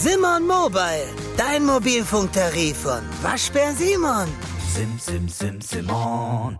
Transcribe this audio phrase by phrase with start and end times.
[0.00, 4.28] Simon Mobile, dein Mobilfunktarif von Waschbär Simon.
[4.72, 6.56] Sim, sim, sim, Simon.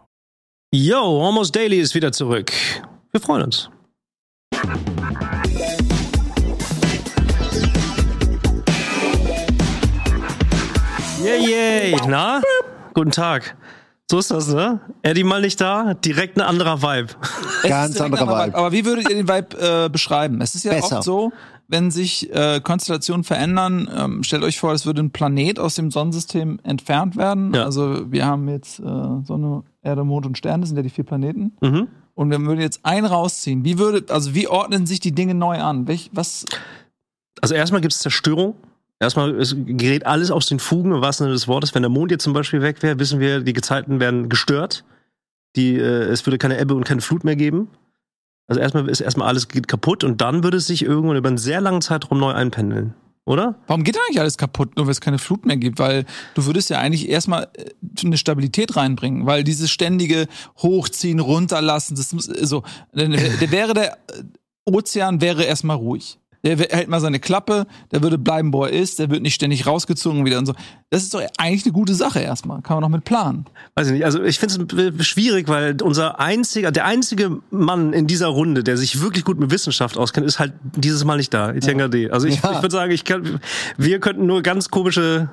[0.74, 2.52] Yo, Almost Daily ist wieder zurück.
[3.12, 3.70] Wir freuen uns.
[11.22, 11.96] Yay, yay.
[12.08, 12.42] Na?
[12.92, 13.56] Guten Tag.
[14.10, 14.80] So ist das, ne?
[15.02, 17.14] Eddie mal nicht da, direkt ein anderer Vibe.
[17.62, 18.58] Ganz anderer ein Vibe.
[18.58, 20.40] Aber wie würdet ihr den Vibe äh, beschreiben?
[20.40, 20.96] Es ist ja Besser.
[20.96, 21.30] oft so,
[21.68, 25.90] wenn sich äh, Konstellationen verändern, ähm, stellt euch vor, es würde ein Planet aus dem
[25.90, 27.52] Sonnensystem entfernt werden.
[27.54, 27.64] Ja.
[27.64, 31.04] Also wir haben jetzt äh, Sonne, Erde, Mond und Sterne, das sind ja die vier
[31.04, 31.52] Planeten.
[31.60, 31.88] Mhm.
[32.14, 33.64] Und wir würden jetzt einen rausziehen.
[33.64, 35.86] Wie würde, also wie ordnen sich die Dinge neu an?
[35.86, 36.46] Welch, was?
[37.40, 38.54] Also erstmal gibt es Zerstörung.
[38.98, 41.74] Erstmal gerät alles aus den Fugen, im wahrsten Sinne des Wortes.
[41.74, 44.84] Wenn der Mond jetzt zum Beispiel weg wäre, wissen wir, die Gezeiten werden gestört.
[45.54, 47.68] Die, äh, es würde keine Ebbe und keine Flut mehr geben.
[48.48, 51.38] Also erstmal ist erstmal alles geht kaputt und dann würde es sich irgendwann über einen
[51.38, 52.94] sehr langen Zeitraum neu einpendeln.
[53.26, 53.56] Oder?
[53.66, 55.78] Warum geht eigentlich alles kaputt, nur weil es keine Flut mehr gibt?
[55.78, 57.66] Weil du würdest ja eigentlich erstmal äh,
[58.02, 60.28] eine Stabilität reinbringen, weil dieses ständige
[60.62, 62.62] Hochziehen, runterlassen, das muss, so,
[62.94, 64.22] dann wär- der wäre der äh,
[64.64, 66.18] Ozean wäre erstmal ruhig.
[66.44, 69.66] Der hält mal seine Klappe, der würde bleiben, wo er ist, der wird nicht ständig
[69.66, 70.54] rausgezogen wieder und so.
[70.90, 72.62] Das ist doch eigentlich eine gute Sache erstmal.
[72.62, 73.44] Kann man noch mit planen.
[73.74, 74.04] Weiß ich nicht.
[74.04, 78.76] Also ich finde es schwierig, weil unser einziger, der einzige Mann in dieser Runde, der
[78.76, 81.50] sich wirklich gut mit Wissenschaft auskennt, ist halt dieses Mal nicht da.
[81.52, 82.12] Etienne Gade.
[82.12, 82.52] Also ich, Ja.
[82.52, 83.40] ich würde sagen, ich kann,
[83.76, 85.28] wir könnten nur ganz komische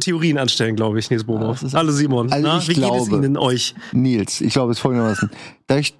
[0.00, 1.62] Theorien anstellen, glaube ich, Nils Bohmhoff.
[1.62, 2.32] ist- Alle Simon.
[2.32, 2.58] Also na?
[2.58, 3.74] ich Wie geht es glaube- Ihnen euch?
[3.92, 5.30] Nils, ich glaube es folgendermaßen.
[5.66, 5.94] Dadurch,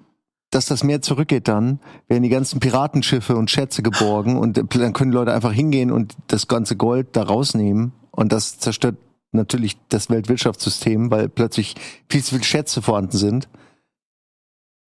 [0.53, 5.11] dass das Meer zurückgeht dann, werden die ganzen Piratenschiffe und Schätze geborgen und dann können
[5.11, 8.97] Leute einfach hingehen und das ganze Gold da rausnehmen und das zerstört
[9.31, 11.75] natürlich das Weltwirtschaftssystem, weil plötzlich
[12.09, 13.47] viel zu viele Schätze vorhanden sind.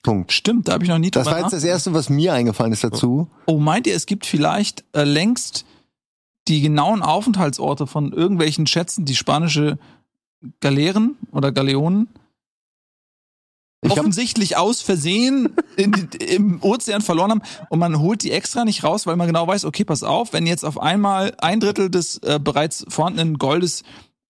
[0.03, 0.31] Punkt.
[0.31, 2.71] Stimmt, da habe ich noch nie Das drüber war jetzt das Erste, was mir eingefallen
[2.71, 3.27] ist dazu.
[3.47, 5.65] Oh, meint ihr, es gibt vielleicht äh, längst
[6.47, 9.79] die genauen Aufenthaltsorte von irgendwelchen Schätzen, die spanische
[10.59, 12.07] Galeeren oder Galeonen
[13.91, 19.07] offensichtlich aus Versehen in, im Ozean verloren haben und man holt die extra nicht raus,
[19.07, 22.39] weil man genau weiß, okay, pass auf, wenn jetzt auf einmal ein Drittel des äh,
[22.41, 23.83] bereits vorhandenen Goldes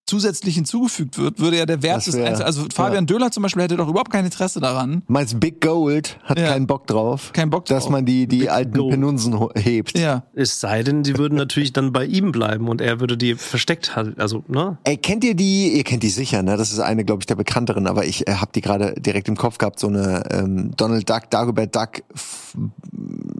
[0.08, 3.64] zusätzlich hinzugefügt wird, würde ja der Wert des wär- Einzel also Fabian Döhler zum Beispiel
[3.64, 6.50] hätte doch überhaupt kein Interesse daran, meinst Big Gold hat Ja.
[6.50, 7.92] keinen Bock drauf, kein Bock dass drauf.
[7.92, 8.92] man die, die alten Gold.
[8.92, 9.98] Penunsen hebt.
[9.98, 10.24] ja.
[10.36, 13.96] Es sei denn, sie würden natürlich dann bei ihm bleiben und er würde die versteckt
[13.96, 14.20] halten.
[14.22, 14.78] Also, ne?
[14.84, 15.76] Ey, kennt ihr die?
[15.76, 16.56] Ihr kennt die sicher, ne?
[16.58, 19.36] Das ist eine, glaube ich, der bekannteren, aber ich äh, habe die gerade direkt im
[19.36, 22.04] Kopf gehabt, so eine ähm, Donald Duck, Dagobert Duck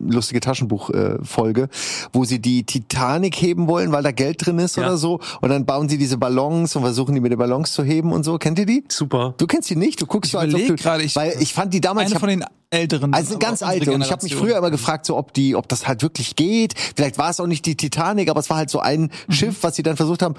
[0.10, 1.68] lustige Taschenbuch-Folge, äh,
[2.14, 4.84] wo sie die Titanic heben wollen, weil da Geld drin ist Ja.
[4.84, 5.20] oder so.
[5.42, 8.24] Und dann bauen sie diese Ballons und versuchen die mit den Ballons zu heben und
[8.24, 8.38] so.
[8.38, 8.84] Kennt ihr die?
[8.90, 9.34] Super.
[9.38, 10.02] Du kennst die nicht?
[10.02, 12.16] Du guckst Ich so, als ob du, gerade, ich- weil ich fand die damals, Eine
[12.16, 13.14] hab, von den älteren.
[13.14, 13.92] also ganz alte.
[13.92, 16.74] Und ich habe mich früher immer gefragt, so ob die, ob das halt wirklich geht.
[16.96, 19.34] Vielleicht war es auch nicht die Titanic, aber es war halt so ein Mhm.
[19.34, 20.36] Schiff, was sie dann versucht haben.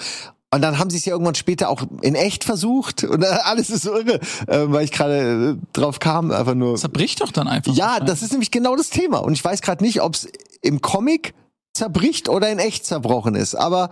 [0.57, 3.05] Und dann haben sie es ja irgendwann später auch in echt versucht.
[3.05, 6.77] Und alles ist so irre, äh, weil ich gerade äh, drauf kam, einfach nur.
[6.77, 7.73] zerbricht doch dann einfach.
[7.75, 9.19] Ja, das ist nämlich genau das Thema.
[9.19, 10.29] Und ich weiß gerade nicht, ob es
[10.63, 11.35] im Comic
[11.75, 13.55] zerbricht oder in echt zerbrochen ist.
[13.55, 13.91] Aber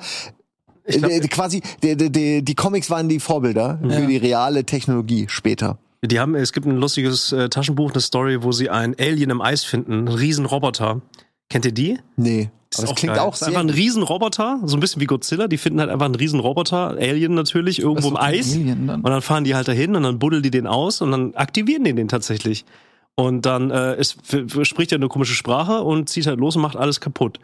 [0.86, 4.64] Ich glaub- äh, quasi die, die, die, die Comics waren die Vorbilder für die reale
[4.64, 5.78] Technologie später.
[6.04, 9.40] Die haben, es gibt ein lustiges äh, Taschenbuch, eine Story, wo sie ein Alien im
[9.40, 11.00] Eis finden, einen riesen Roboter.
[11.48, 11.98] Kennt ihr die?
[12.16, 13.22] Nee, aber das klingt geil.
[13.24, 15.48] auch Das ist sehr einfach ein Riesenroboter, so ein bisschen wie Godzilla.
[15.48, 18.54] Die finden halt einfach einen Riesenroboter, Alien natürlich, irgendwo im Eis.
[18.54, 19.00] Alien dann.
[19.02, 21.84] Und dann fahren die halt dahin und dann buddeln die den aus und dann aktivieren
[21.84, 22.64] die den tatsächlich.
[23.16, 26.62] Und dann äh, ist, f- spricht er eine komische Sprache und zieht halt los und
[26.62, 27.38] macht alles kaputt.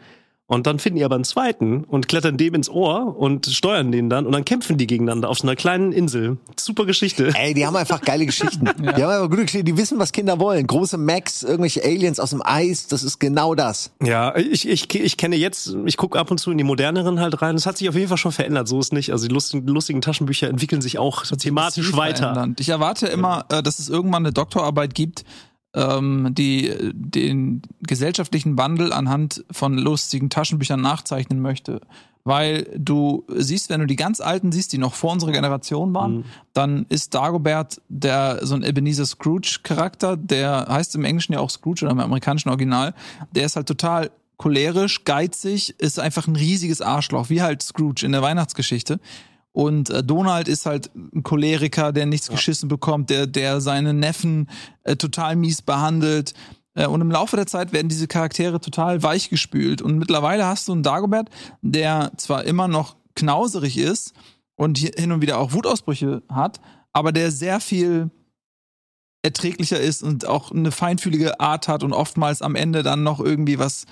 [0.51, 4.09] Und dann finden die aber einen zweiten und klettern dem ins Ohr und steuern den
[4.09, 6.39] dann und dann kämpfen die gegeneinander auf so einer kleinen Insel.
[6.57, 7.31] Super Geschichte.
[7.35, 8.65] Ey, die haben einfach geile Geschichten.
[8.81, 9.65] Die haben einfach gute Geschichten.
[9.65, 10.67] Die wissen, was Kinder wollen.
[10.67, 13.91] Große Macs, irgendwelche Aliens aus dem Eis, das ist genau das.
[14.03, 17.41] Ja, ich, ich, ich kenne jetzt, ich gucke ab und zu in die moderneren halt
[17.41, 17.55] rein.
[17.55, 19.13] Das hat sich auf jeden Fall schon verändert, so ist nicht.
[19.13, 22.33] Also die lustigen, lustigen Taschenbücher entwickeln sich auch thematisch weiter.
[22.33, 22.59] verändert.
[22.59, 25.23] Ich erwarte immer, äh, dass es irgendwann eine Doktorarbeit gibt,
[25.73, 31.81] ähm, die äh, den gesellschaftlichen Wandel anhand von lustigen Taschenbüchern nachzeichnen möchte.
[32.23, 36.17] Weil du siehst, wenn du die ganz alten siehst, die noch vor unserer Generation waren,
[36.17, 36.23] Mhm.
[36.53, 41.83] dann ist Dagobert der so ein Ebenezer Scrooge-Charakter, der heißt im Englischen ja auch Scrooge
[41.83, 42.93] oder im amerikanischen Original,
[43.31, 48.11] der ist halt total cholerisch, geizig, ist einfach ein riesiges Arschloch, wie halt Scrooge in
[48.11, 48.99] der Weihnachtsgeschichte.
[49.53, 54.49] Und äh, Donald ist halt ein Choleriker, der nichts geschissen bekommt, der, der seine Neffen
[54.83, 56.33] äh, total mies behandelt.
[56.73, 59.81] Äh, und im Laufe der Zeit werden diese Charaktere total weichgespült.
[59.81, 61.29] Und mittlerweile hast du einen Dagobert,
[61.61, 64.13] der zwar immer noch knauserig ist
[64.55, 66.61] und hin und wieder auch Wutausbrüche hat,
[66.93, 68.09] aber der sehr viel
[69.23, 73.59] erträglicher ist und auch eine feinfühlige Art hat und oftmals am Ende dann noch irgendwie
[73.59, 73.85] was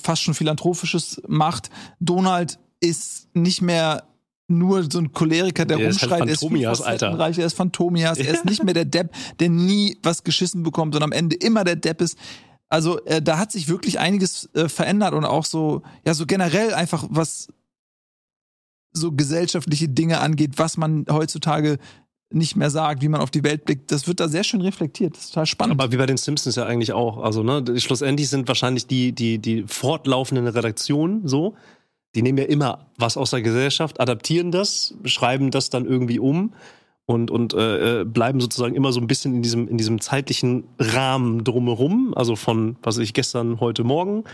[0.00, 1.70] fast schon philanthropisches macht.
[2.00, 4.04] Donald ist nicht mehr
[4.48, 7.18] nur so ein Choleriker, der, Der ist halt rumschreit, er ist Phantomias, viel Alter.
[7.18, 9.10] er ist Phantomias, er ist nicht mehr der Depp,
[9.40, 12.18] der nie was geschissen bekommt und am Ende immer der Depp ist.
[12.68, 16.74] Also äh, da hat sich wirklich einiges äh, verändert und auch so, ja, so generell
[16.74, 17.48] einfach was
[18.92, 21.78] so gesellschaftliche Dinge angeht, was man heutzutage
[22.30, 23.92] nicht mehr sagt, wie man auf die Welt blickt.
[23.92, 25.16] Das wird da sehr schön reflektiert.
[25.16, 25.80] Das ist total spannend.
[25.80, 27.18] Aber wie bei den Simpsons ja eigentlich auch.
[27.18, 31.54] Also, ne, schlussendlich sind wahrscheinlich die, die, die fortlaufenden Redaktionen so.
[32.14, 36.52] Die nehmen ja immer was aus der Gesellschaft, adaptieren das, schreiben das dann irgendwie um
[37.06, 40.64] und, und äh, äh, bleiben sozusagen immer so ein bisschen in diesem, in diesem zeitlichen
[40.78, 42.14] Rahmen drumherum.
[42.16, 44.24] Also von, was weiß ich, gestern, heute, morgen.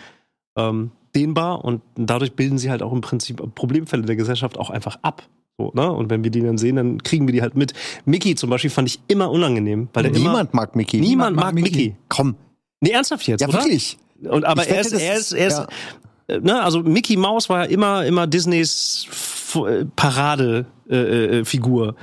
[0.57, 4.99] Ähm, dehnbar und dadurch bilden sie halt auch im Prinzip Problemfälle der Gesellschaft auch einfach
[5.03, 5.23] ab.
[5.59, 5.91] So, ne?
[5.91, 7.73] Und wenn wir die dann sehen, dann kriegen wir die halt mit.
[8.05, 11.01] Mickey zum Beispiel fand ich immer unangenehm, weil der immer, Niemand mag Mickey.
[11.01, 11.71] niemand mag mag Mickey.
[11.71, 11.97] Mickey.
[12.09, 12.37] Komm.
[12.81, 13.59] Nee, ernsthaft jetzt, Ja, oder?
[13.59, 13.99] wirklich.
[14.23, 15.67] Und, aber er ist, er ist, er ist, ja.
[16.31, 19.07] Äh, ne, also Mickey Mouse war ja immer, immer Disneys
[19.55, 20.97] äh, Parade äh,
[21.41, 21.95] äh, Figur.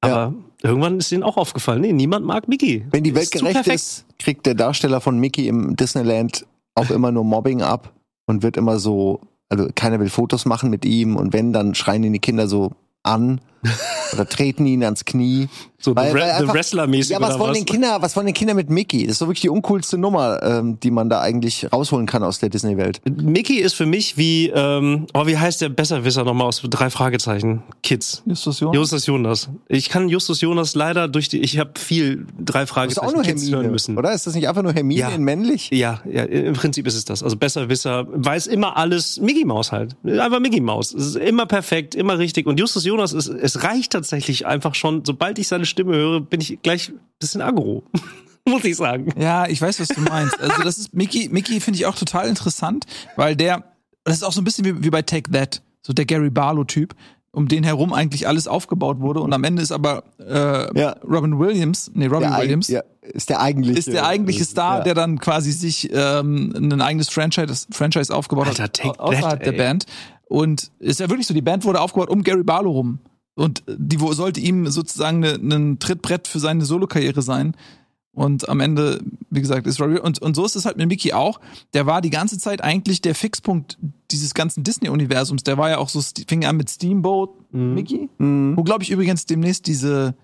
[0.00, 2.84] Aber irgendwann ist denen auch aufgefallen, nee, niemand mag Mickey.
[2.90, 7.12] Wenn die Welt Ist gerecht ist, kriegt der Darsteller von Mickey im Disneyland auch immer
[7.12, 7.92] nur Mobbing ab
[8.26, 12.04] und wird immer so, also keiner will Fotos machen mit ihm und wenn, dann schreien
[12.04, 12.72] ihn die Kinder so
[13.02, 13.40] an
[14.12, 15.48] oder treten ihn ans Knie.
[15.78, 17.58] So Weil- The, weil einfach- Wrestler-mäßig Ja, was wollen was?
[17.58, 19.02] den Kinder, was wollen den Kinder mit Mickey?
[19.02, 22.38] Das ist so wirklich die uncoolste Nummer, ähm, die man da eigentlich rausholen kann aus
[22.38, 23.02] der Disney-Welt.
[23.04, 27.62] Mickey ist für mich wie, ähm, oh, wie heißt der Besserwisser nochmal aus drei Fragezeichen?
[27.82, 28.22] Kids.
[28.24, 28.76] Justus Jonas?
[28.76, 29.48] Justus Jonas.
[29.68, 33.12] Ich kann Justus Jonas leider durch die, ich habe viel drei Das ist Fragezeichen auch
[33.12, 33.98] nur Kids hören Hermine, müssen.
[33.98, 34.12] oder?
[34.14, 35.08] Ist das nicht einfach nur Hermine Ja.
[35.10, 35.68] in männlich?
[35.70, 37.22] Ja, ja, im Prinzip ist es das.
[37.22, 39.96] Also Besserwisser, weiß immer alles, Mickey Maus halt.
[40.06, 40.94] Einfach Mickey Maus.
[40.94, 42.46] Es ist immer perfekt, immer richtig.
[42.46, 46.40] Und Justus Jonas, ist, es reicht tatsächlich einfach schon, sobald ich seine Stimme höre, bin
[46.40, 47.84] ich gleich ein bisschen aggro.
[48.48, 49.08] Muss ich sagen.
[49.18, 50.38] Ja, ich weiß, was du meinst.
[50.38, 52.84] Also das ist Mickey, Mickey finde ich auch total interessant,
[53.16, 53.64] weil der,
[54.04, 56.94] das ist auch so ein bisschen wie, wie bei Take That, so der Gary Barlow-Typ,
[57.32, 60.90] um den herum eigentlich alles aufgebaut wurde und am Ende ist aber äh, Ja.
[61.08, 63.78] Robin Williams, nee, Robin Der Williams, ja, ist der eigentliche.
[63.78, 64.84] ist der eigentliche Star, Ja.
[64.84, 69.52] der dann quasi sich ähm, ein eigenes Franchise, Franchise aufgebaut Alter, hat außerhalb That, der
[69.54, 69.58] ey.
[69.58, 69.86] Band.
[70.26, 72.98] Und ist ja wirklich so, die Band wurde aufgebaut um Gary Barlow rum.
[73.36, 77.56] Und die sollte ihm sozusagen ne- ein Trittbrett für seine Solokarriere sein.
[78.12, 79.00] Und am Ende,
[79.30, 79.98] wie gesagt, ist Robbie.
[79.98, 81.40] Und, und so ist es halt mit Mickey auch.
[81.72, 83.76] Der war die ganze Zeit eigentlich der Fixpunkt
[84.12, 85.42] dieses ganzen Disney-Universums.
[85.42, 88.56] Der war ja auch so, fing an mit Steamboat Mickey, Mhm.
[88.56, 90.14] wo, glaube ich, übrigens demnächst diese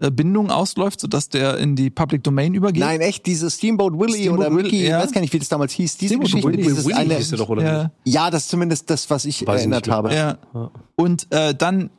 [0.00, 2.80] äh, Bindung ausläuft, sodass der in die Public Domain übergeht.
[2.82, 4.98] Nein, echt, diese Steamboat Willie Steamboat oder Mickey, Willie, ja.
[4.98, 5.96] ich weiß gar nicht, wie das damals hieß.
[5.98, 6.64] Diese Steamboat Geschichte, Willie.
[6.64, 7.82] dieses Willy eine, hieß doch, oder ja.
[7.84, 8.14] nicht?
[8.14, 10.12] Ja, das ist zumindest das, was ich Weiß erinnert habe.
[10.12, 10.38] Ja.
[10.52, 10.70] Ja.
[10.96, 11.90] Und äh, dann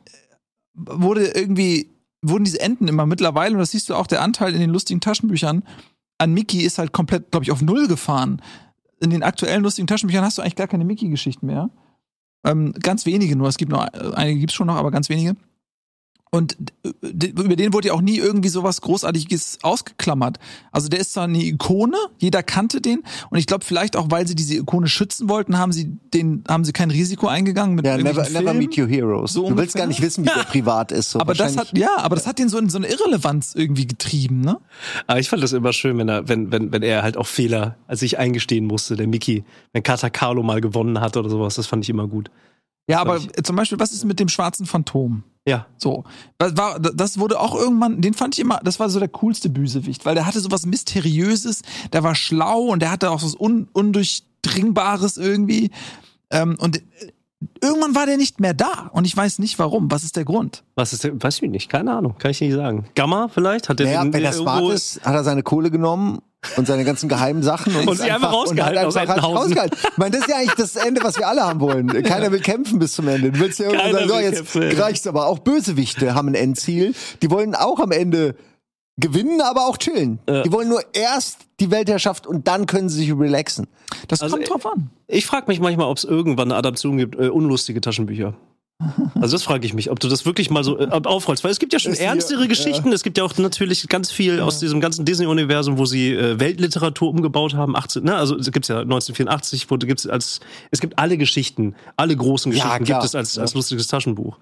[0.78, 1.90] wurde irgendwie,
[2.22, 5.00] wurden diese Enden immer mittlerweile, und das siehst du auch, der Anteil in den lustigen
[5.00, 5.62] Taschenbüchern
[6.18, 8.42] an Mickey ist halt komplett, glaube ich, auf Null gefahren.
[9.00, 11.70] In den aktuellen lustigen Taschenbüchern hast du eigentlich gar keine Mickey-Geschichten mehr.
[12.44, 13.48] Ähm, ganz wenige nur.
[13.48, 15.36] Es gibt noch, einige gibt's schon noch, aber ganz wenige.
[16.30, 20.38] Und äh, über den wurde ja auch nie irgendwie sowas Großartiges ausgeklammert.
[20.72, 23.02] Also der ist zwar eine Ikone, jeder kannte den.
[23.30, 26.64] Und ich glaube vielleicht auch, weil sie diese Ikone schützen wollten, haben sie den, haben
[26.64, 28.58] sie kein Risiko eingegangen mit Ja, never, irgendwelchen never Filmen.
[28.68, 29.32] meet your heroes.
[29.32, 31.10] So du willst gar nicht wissen, wie der privat ist.
[31.12, 33.54] So Aber das hat, wahrscheinlich- ja, aber das hat den so in so eine Irrelevanz
[33.54, 34.58] irgendwie getrieben, ne?
[35.06, 37.76] Aber ich fand das immer schön, wenn er, wenn, wenn, wenn er halt auch Fehler
[37.86, 41.66] als sich eingestehen musste, der Mickey, wenn Kata Carlo mal gewonnen hat oder sowas, das
[41.66, 42.30] fand ich immer gut.
[42.90, 43.44] Ja, aber Völlig.
[43.46, 45.22] zum Beispiel, was ist mit dem schwarzen Phantom?
[45.48, 45.66] Ja.
[45.78, 46.04] So,
[46.38, 49.48] das, war, das wurde auch irgendwann, den fand ich immer, das war so der coolste
[49.48, 51.62] Bösewicht, weil der hatte sowas Mysteriöses,
[51.92, 55.70] der war schlau und der hatte auch so was Un Undurchdringbares irgendwie.
[56.30, 56.82] Ähm, und äh,
[57.62, 59.90] irgendwann war der nicht mehr da und ich weiß nicht warum.
[59.90, 60.64] Was ist der Grund?
[60.74, 62.86] Was ist denn, weiß ich nicht, keine Ahnung, kann ich nicht sagen.
[62.94, 63.68] Gamma vielleicht?
[63.68, 66.18] Hat der Naja, den wenn er irgendwo- smart ist, hat er seine Kohle genommen
[66.56, 69.24] und seine ganzen geheimen Sachen und, Und ist sie einfach rausgehalten und aus hat einfach
[69.24, 69.76] rausgehalten.
[69.90, 71.88] Ich meine, das ist ja eigentlich das Ende, was wir alle haben wollen.
[72.04, 73.32] Keiner will kämpfen bis zum Ende.
[73.32, 74.80] Du willst ja irgendwie Keiner sagen, so, will jetzt kämpfen.
[74.80, 75.26] reicht's aber.
[75.26, 76.94] Auch Bösewichte haben ein Endziel.
[77.22, 78.36] Die wollen auch am Ende
[79.00, 80.18] gewinnen, aber auch chillen.
[80.28, 80.42] Ja.
[80.42, 83.66] Die wollen nur erst die Weltherrschaft und dann können sie sich relaxen.
[84.08, 84.90] Das Also, kommt drauf an.
[85.06, 88.34] Ich frage mich manchmal, ob es irgendwann eine Adaption gibt, äh, unlustige Taschenbücher.
[89.20, 91.58] Also das frage ich mich, ob du das wirklich mal so äh, aufrollst, weil es
[91.58, 94.60] gibt ja schon Ist hier- ernstere Geschichten, es gibt ja auch natürlich ganz viel aus
[94.60, 98.78] diesem ganzen Disney-Universum, wo sie äh, Weltliteratur umgebaut haben, 18, ne, also es gibt's ja
[98.80, 100.38] 1984, wo gibt's als,
[100.70, 103.00] es gibt alle Geschichten, alle großen Ja, Geschichten klar.
[103.00, 103.42] gibt es als, Ja.
[103.42, 104.38] als lustiges Taschenbuch.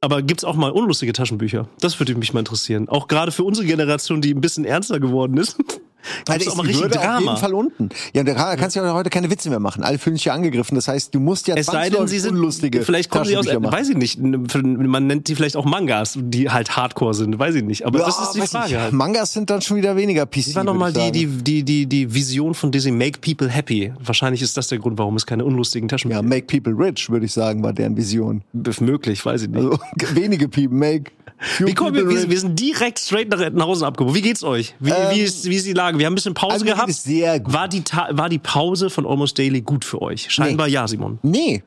[0.00, 1.68] Aber gibt's auch mal unlustige Taschenbücher?
[1.80, 2.88] Das würde mich mal interessieren.
[2.88, 5.56] Auch gerade für unsere Generation, die ein bisschen ernster geworden ist.
[6.26, 7.20] Gibt's ist auch mal richtig Hürde auf Drama.
[7.20, 7.88] jeden Fall unten.
[8.14, 9.82] Ja, da kann- kannst du ja heute keine Witze mehr machen.
[9.82, 10.74] Alle fühlen sich ja angegriffen.
[10.74, 13.46] Das heißt, du musst ja Es sei denn, sie sind unlustige vielleicht kommen sie aus,
[13.46, 13.64] machen.
[13.70, 17.64] weiß ich nicht, man nennt die vielleicht auch Mangas, die halt Hardcore sind, weiß ich
[17.64, 17.84] nicht.
[17.86, 18.92] Aber das Ja, ist die Frage halt.
[18.92, 20.46] Mangas sind dann schon wieder weniger PC.
[20.48, 23.92] Wie war nochmal die, die, die, die, die Vision von Disney, Make People Happy?
[24.02, 27.26] Wahrscheinlich ist das der Grund, warum es keine unlustigen Taschenbücher Ja, Make People Rich, würde
[27.26, 28.42] ich sagen, war deren Vision.
[28.54, 28.80] gibt.
[28.80, 29.58] Möglich, weiß ich nicht.
[29.58, 29.78] Also
[30.14, 31.10] wenige People, make
[31.58, 34.14] Wie kommen wir, wir, wir sind direkt straight nach Entenhausen abgebogen.
[34.14, 34.74] Wie geht's euch?
[34.80, 35.98] Wie, wie, ist, wie ist die Lage?
[35.98, 36.92] Wir haben ein bisschen Pause also gehabt.
[36.92, 37.52] sehr gut.
[37.52, 40.30] War die, Ta war die Pause von Almost Daily gut für euch?
[40.30, 41.18] Scheinbar ja, Simon.
[41.22, 41.62] Nee,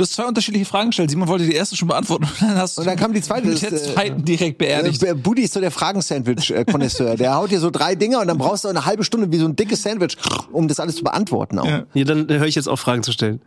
[0.00, 1.10] Du hast zwei unterschiedliche Fragen gestellt.
[1.10, 3.62] Simon wollte die erste schon beantworten und dann hast Und dann kam die zweite, mit
[3.62, 5.02] das, der äh, zweiten direkt beerdigt.
[5.02, 7.16] äh, Buddy ist so der Fragen-Sandwich-Konnoisseur.
[7.16, 9.44] Der haut dir so drei Dinger und dann brauchst du eine halbe Stunde wie so
[9.44, 10.16] ein dickes Sandwich,
[10.52, 11.66] um das alles zu beantworten auch.
[11.66, 11.84] Ja.
[11.92, 13.42] Ja, dann höre ich jetzt auf, Fragen zu stellen.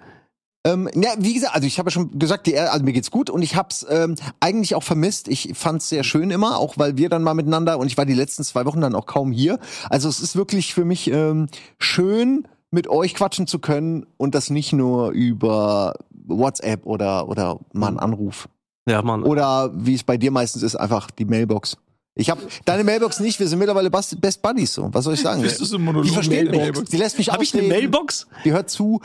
[0.65, 3.29] Ähm, ja, wie gesagt, also ich habe ja schon gesagt, die, also mir geht's gut
[3.29, 5.27] und ich hab's ähm, eigentlich auch vermisst.
[5.27, 8.13] Ich fand's sehr schön immer, auch weil wir dann mal miteinander und ich war die
[8.13, 9.60] letzten zwei Wochen dann auch kaum hier.
[9.89, 11.48] Also es ist wirklich für mich ähm,
[11.79, 17.88] schön, mit euch quatschen zu können und das nicht nur über WhatsApp oder oder mal
[17.89, 18.48] einen Anruf
[18.88, 19.24] Ja, Mann.
[19.24, 21.77] oder wie es bei dir meistens ist, einfach die Mailbox.
[22.15, 23.39] Ich habe deine Mailbox nicht.
[23.39, 24.89] Wir sind mittlerweile Best, Buddies so.
[24.91, 25.41] Was soll ich sagen?
[25.41, 26.05] Bist du so ein Monolog?
[26.08, 26.60] die versteht mich.
[26.60, 26.89] Mailbox?
[26.89, 27.79] Die lässt mich Habe ich eine ausreden.
[27.82, 28.27] Mailbox?
[28.46, 29.01] Die hört zu.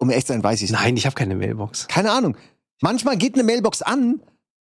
[0.00, 1.86] Um echt zu sein, weiß ich Nein, ich habe keine Mailbox.
[1.86, 2.36] keine Ahnung.
[2.80, 4.20] Manchmal geht eine Mailbox an,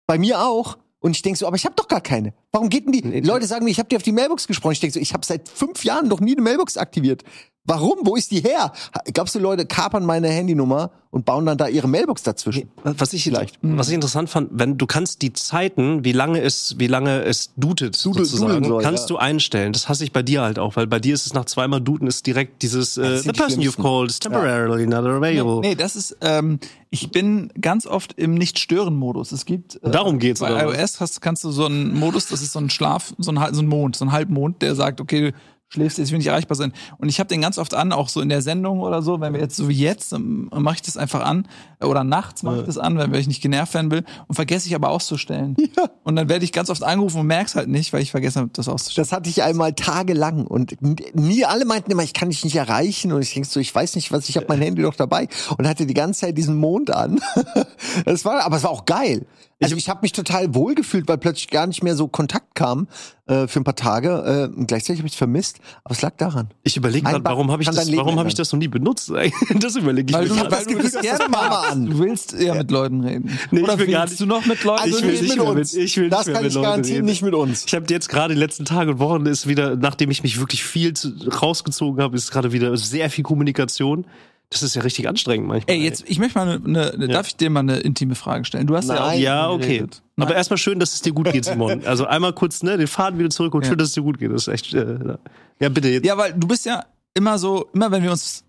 [0.08, 2.34] bei mir auch, und ich denk so, aber ich habe doch gar keine.
[2.52, 3.04] Warum geht denn die?
[3.04, 4.74] Nee, Leute sagen mir, ich habe dir auf die Mailbox gesprochen.
[4.74, 7.24] Ich denk so, ich habe seit fünf Jahren noch nie eine Mailbox aktiviert.
[7.66, 8.00] Warum?
[8.04, 8.72] Wo ist die her?
[9.14, 12.70] Glaubst du, Leute kapern meine Handynummer und bauen dann da ihre Mailbox dazwischen?
[12.84, 13.58] Was ich, Vielleicht.
[13.62, 17.54] was ich interessant fand, wenn du kannst die Zeiten, wie lange es, wie lange es
[17.58, 19.16] dutet, Dudel- sozusagen, soll, kannst ja.
[19.16, 19.74] du einstellen.
[19.74, 22.06] Das hasse ich bei dir halt auch, weil bei dir ist es nach zweimal Duten
[22.08, 25.62] ist direkt dieses äh, The person you've called is temporarily not available.
[25.62, 26.60] Nee, das ist, ähm,
[26.92, 29.32] ich bin ganz oft im Nicht-Stören-Modus.
[29.32, 29.82] Es gibt.
[29.84, 32.70] Äh, Darum geht's, Bei iOS hast, kannst du so einen Modus, das ist so ein
[32.70, 35.34] Schlaf, so ein, so ein Mond, so ein Halbmond, der sagt, okay,
[35.70, 36.74] schläfst jetzt, ich will nicht erreichbar sein.
[36.98, 39.34] Und ich habe den ganz oft an, auch so in der Sendung oder so, wenn
[39.34, 41.48] wir jetzt so wie jetzt, dann mache ich das einfach an.
[41.82, 44.04] Oder nachts mache ich das an, wenn ich nicht genervt werden will.
[44.28, 45.56] Und vergesse ich aber auszustellen.
[46.04, 48.52] Und dann werde ich ganz oft angerufen und merk's halt nicht, weil ich vergessen habe,
[48.54, 49.08] das auszustellen.
[49.08, 50.78] Das hatte ich einmal tagelang und
[51.16, 53.96] nie alle meinten immer, ich kann dich nicht erreichen und ich denk so, ich weiß
[53.96, 56.92] nicht was, ich habe mein Handy doch dabei und hatte die ganze Zeit diesen Mond
[56.92, 57.20] an.
[58.06, 59.26] Das war, aber es war auch geil.
[59.64, 62.88] Also ich habe mich total wohl gefühlt, weil plötzlich gar nicht mehr so Kontakt kam
[63.26, 64.50] äh, für ein paar Tage.
[64.54, 66.50] Äh, und gleichzeitig habe ich es vermisst, aber es lag daran.
[66.64, 69.10] Ich überlege gerade, warum habe ich das, warum habe ich das noch nie benutzt?
[69.60, 71.72] das überlege ich Weil mir du, weil das du dass gerne magst.
[71.72, 71.86] an.
[71.86, 73.40] Du willst eher mit Leuten reden.
[73.52, 75.10] Nee, ich Oder will willst gar nicht- du noch mit Leuten Also reden?
[75.14, 77.34] ich will nicht mit- ich will nicht das mehr kann mit ich garantieren, nicht mit
[77.34, 77.64] uns.
[77.66, 80.64] Ich habe jetzt gerade die letzten Tage und Wochen ist wieder, nachdem ich mich wirklich
[80.66, 84.06] viel zu, rausgezogen habe, ist gerade wieder sehr viel Kommunikation.
[84.50, 85.76] Das ist ja richtig anstrengend manchmal.
[85.76, 88.68] Ey, jetzt, ich möchte mal eine, eine darf ich dir mal eine intime Frage stellen?
[88.68, 89.22] Du hast ja auch Nein.
[89.22, 89.78] Ja, okay.
[89.78, 90.02] geredet.
[90.18, 91.86] Aber erstmal schön, dass es dir gut geht, Simon.
[91.86, 93.70] Also einmal kurz ne, den Faden wieder zurück und Ja.
[93.70, 94.32] schön, dass es dir gut geht.
[94.32, 94.74] Das ist echt.
[94.74, 95.18] Äh,
[95.60, 96.06] ja, bitte jetzt.
[96.06, 96.86] Ja, weil du bist ja
[97.16, 98.44] immer so, immer wenn wir uns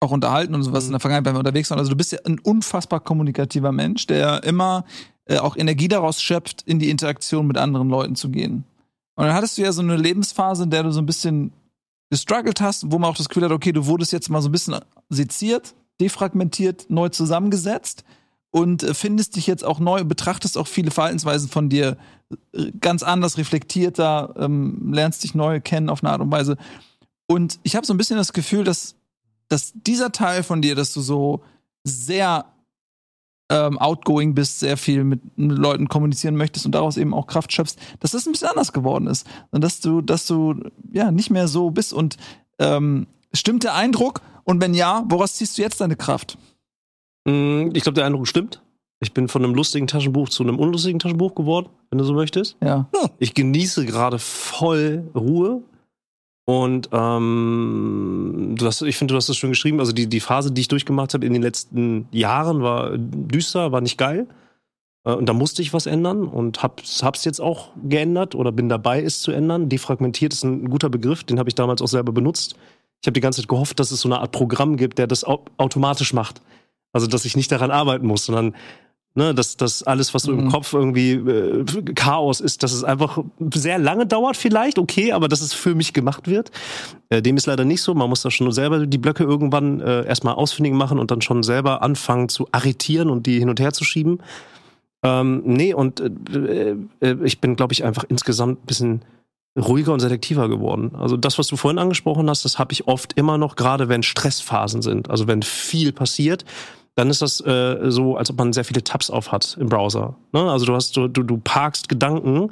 [0.00, 2.18] auch unterhalten und sowas in der Vergangenheit, wenn wir unterwegs waren, also du bist ja
[2.26, 4.84] ein unfassbar kommunikativer Mensch, der immer
[5.24, 8.64] äh, auch Energie daraus schöpft, in die Interaktion mit anderen Leuten zu gehen.
[9.16, 11.52] Und dann hattest du ja so eine Lebensphase, in der du so ein bisschen
[12.10, 14.52] gestruggelt hast, wo man auch das Gefühl hat, okay, du wurdest jetzt mal so ein
[14.52, 14.76] bisschen
[15.08, 18.04] seziert, defragmentiert, neu zusammengesetzt
[18.50, 21.96] und äh, findest dich jetzt auch neu, betrachtest auch viele Verhaltensweisen von dir
[22.52, 26.56] äh, ganz anders, reflektierter, ähm, lernst dich neu kennen auf eine Art und Weise.
[27.26, 28.96] Und ich habe so ein bisschen das Gefühl, dass,
[29.48, 31.42] dass dieser Teil von dir, dass du so
[31.84, 32.46] sehr
[33.48, 37.76] ähm, outgoing bist, sehr viel mit Leuten kommunizieren möchtest und daraus eben auch Kraft schöpfst,
[38.00, 39.26] dass das ein bisschen anders geworden ist.
[39.50, 40.60] Und dass du, dass du
[40.92, 41.92] ja nicht mehr so bist.
[41.92, 42.16] Und
[42.58, 43.06] ähm,
[43.38, 44.20] stimmt der Eindruck?
[44.44, 46.38] Und wenn ja, woraus ziehst du jetzt deine Kraft?
[47.24, 48.62] Mm, Ich glaube, der Eindruck stimmt.
[49.00, 52.56] Ich bin von einem lustigen Taschenbuch zu einem unlustigen Taschenbuch geworden, wenn du so möchtest.
[52.62, 52.88] Ja.
[53.18, 55.62] Ich genieße gerade voll Ruhe.
[56.48, 59.80] Und ähm, du hast, ich finde, du hast das schön geschrieben.
[59.80, 63.80] Also die, die Phase, die ich durchgemacht habe in den letzten Jahren, war düster, war
[63.80, 64.28] nicht geil.
[65.04, 68.68] Äh, Und da musste ich was ändern und hab's, hab's jetzt auch geändert oder bin
[68.68, 69.68] dabei, es zu ändern.
[69.68, 72.54] Defragmentiert ist ein guter Begriff, den habe ich damals auch selber benutzt.
[73.06, 75.22] Ich habe die ganze Zeit gehofft, dass es so eine Art Programm gibt, der das
[75.22, 76.42] au automatisch macht.
[76.92, 78.52] Also, dass ich nicht daran arbeiten muss, sondern
[79.14, 80.50] ne, dass, dass alles, was so im Mhm.
[80.50, 83.18] Kopf irgendwie äh, Chaos ist, dass es einfach
[83.54, 86.50] sehr lange dauert vielleicht, okay, aber dass es für mich gemacht wird.
[87.08, 87.94] Äh, dem ist leider nicht so.
[87.94, 91.44] Man muss da schon selber die Blöcke irgendwann äh, erstmal ausfindig machen und dann schon
[91.44, 94.18] selber anfangen zu arretieren und die hin und her zu schieben.
[95.04, 99.02] Ähm, nee, und äh, äh, ich bin, glaube ich, einfach insgesamt ein bisschen
[99.56, 100.92] ruhiger und selektiver geworden.
[100.98, 104.02] Also das, was du vorhin angesprochen hast, das habe ich oft immer noch, gerade wenn
[104.02, 106.44] Stressphasen sind, also wenn viel passiert,
[106.94, 110.16] dann ist das äh, so, als ob man sehr viele Tabs auf hat im Browser.
[110.32, 110.50] Ne?
[110.50, 112.50] Also du hast, du, du, du parkst Gedanken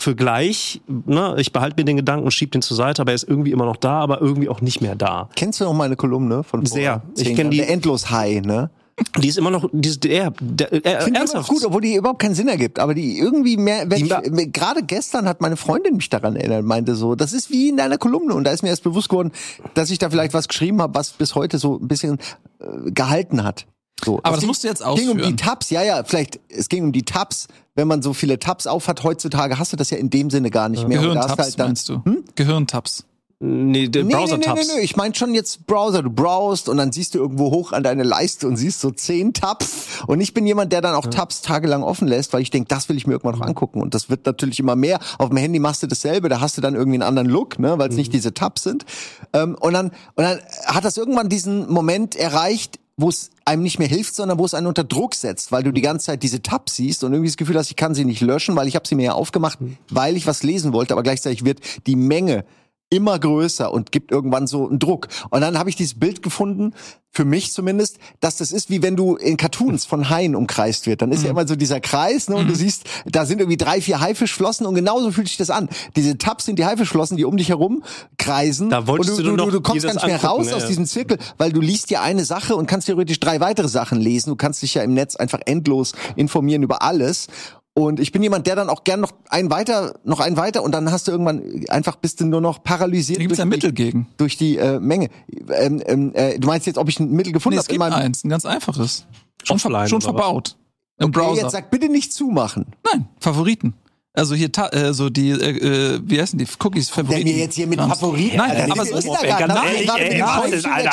[0.00, 0.80] für gleich.
[1.06, 1.34] Ne?
[1.38, 3.64] Ich behalte mir den Gedanken und schieb den zur Seite, aber er ist irgendwie immer
[3.64, 5.28] noch da, aber irgendwie auch nicht mehr da.
[5.36, 7.02] Kennst du noch meine Kolumne von vor Sehr.
[7.16, 7.50] Ich kenn Jahren?
[7.50, 8.70] die- Endlos High, ne?
[9.18, 12.20] Die ist immer noch, die ist, der, der, äh, Finde ich gut, obwohl die überhaupt
[12.20, 12.78] keinen Sinn ergibt.
[12.78, 16.64] Aber die irgendwie mehr, wenn ich, war- gerade gestern hat meine Freundin mich daran erinnert,
[16.64, 18.34] meinte so, das ist wie in deiner Kolumne.
[18.34, 19.32] Und da ist mir erst bewusst geworden,
[19.74, 22.18] dass ich da vielleicht was geschrieben habe, was bis heute so ein bisschen
[22.60, 23.66] äh, gehalten hat.
[24.04, 24.18] So.
[24.22, 25.36] Aber Es das ging- musst du jetzt Es ging um die ausführen.
[25.36, 27.48] Tabs, ja, ja, vielleicht, es ging um die Tabs.
[27.74, 30.68] Wenn man so viele Tabs aufhat heutzutage, hast du das ja in dem Sinne gar
[30.68, 30.98] nicht mehr.
[30.98, 32.02] Gehirntabs halt dann- meinst du?
[32.04, 32.24] Hm?
[32.34, 33.04] Gehirntabs.
[33.44, 34.68] Nee, der Nee, nee, nee, Browser-Tabs.
[34.68, 36.04] nee, nee, ich meine schon jetzt Browser.
[36.04, 39.32] Du browst und dann siehst du irgendwo hoch an deine Leiste und siehst so zehn
[39.32, 39.88] Tabs.
[40.06, 42.88] Und ich bin jemand, der dann auch Tabs tagelang offen lässt, weil ich denke, das
[42.88, 43.82] will ich mir irgendwann noch angucken.
[43.82, 45.00] Und das wird natürlich immer mehr.
[45.18, 47.76] Auf dem Handy machst du dasselbe, da hast du dann irgendwie einen anderen Look, ne,
[47.78, 48.84] weil es nicht diese Tabs sind.
[49.32, 53.80] Ähm, und dann und dann hat das irgendwann diesen Moment erreicht, wo es einem nicht
[53.80, 56.42] mehr hilft, sondern wo es einen unter Druck setzt, weil du die ganze Zeit diese
[56.42, 58.86] Tabs siehst und irgendwie das Gefühl hast, ich kann sie nicht löschen, weil ich habe
[58.86, 59.58] sie mir ja aufgemacht,
[59.90, 61.58] weil ich was lesen wollte, aber gleichzeitig wird
[61.88, 62.44] die Menge
[62.92, 65.08] immer größer und gibt irgendwann so einen Druck.
[65.30, 66.74] Und dann habe ich dieses Bild gefunden,
[67.14, 71.02] für mich zumindest, dass das ist wie wenn du in Cartoons von Haien umkreist wird.
[71.02, 71.38] Dann ist ja Mhm.
[71.38, 72.36] immer so dieser Kreis, ne?
[72.36, 75.68] Und du siehst, da sind irgendwie drei, vier Haifischflossen und genauso fühlt sich das an.
[75.94, 77.82] Diese Tabs sind die Haifischflossen, die um dich herum
[78.16, 78.70] kreisen.
[78.70, 80.62] Da wolltest und du du, du, du kommst gar nicht mehr angucken, raus ja, aus
[80.62, 80.68] ja.
[80.68, 84.30] diesem Zirkel, weil du liest ja eine Sache und kannst theoretisch drei weitere Sachen lesen.
[84.30, 87.26] Du kannst dich ja im Netz einfach endlos informieren über alles.
[87.74, 90.72] Und ich bin jemand, der dann auch gern noch einen weiter, noch einen weiter und
[90.72, 93.70] dann hast du irgendwann einfach bist du nur noch paralysiert Da gibt's durch, ein Mittel
[93.72, 94.08] die, gegen.
[94.18, 95.08] durch die äh, Menge.
[95.48, 97.82] Ähm, ähm, äh, du meinst jetzt, ob ich ein Mittel gefunden Nee, habe es gibt
[97.82, 99.06] eins, ein ganz einfaches.
[99.42, 100.56] Schon, ver schon verbaut.
[100.98, 101.42] Im Okay, Browser.
[101.42, 102.66] jetzt sag bitte nicht zumachen.
[102.92, 103.74] Nein, Favoriten.
[104.14, 106.46] Also hier, äh, so die, äh, äh, wie heißen die?
[106.62, 107.20] Cookies, Favoriten.
[107.20, 107.80] Wenn ihr jetzt hier mit.
[107.80, 108.36] Favoriten.
[108.36, 110.20] Nein, Alter, aber so ist Habt ihr ehrlich, gerade ey,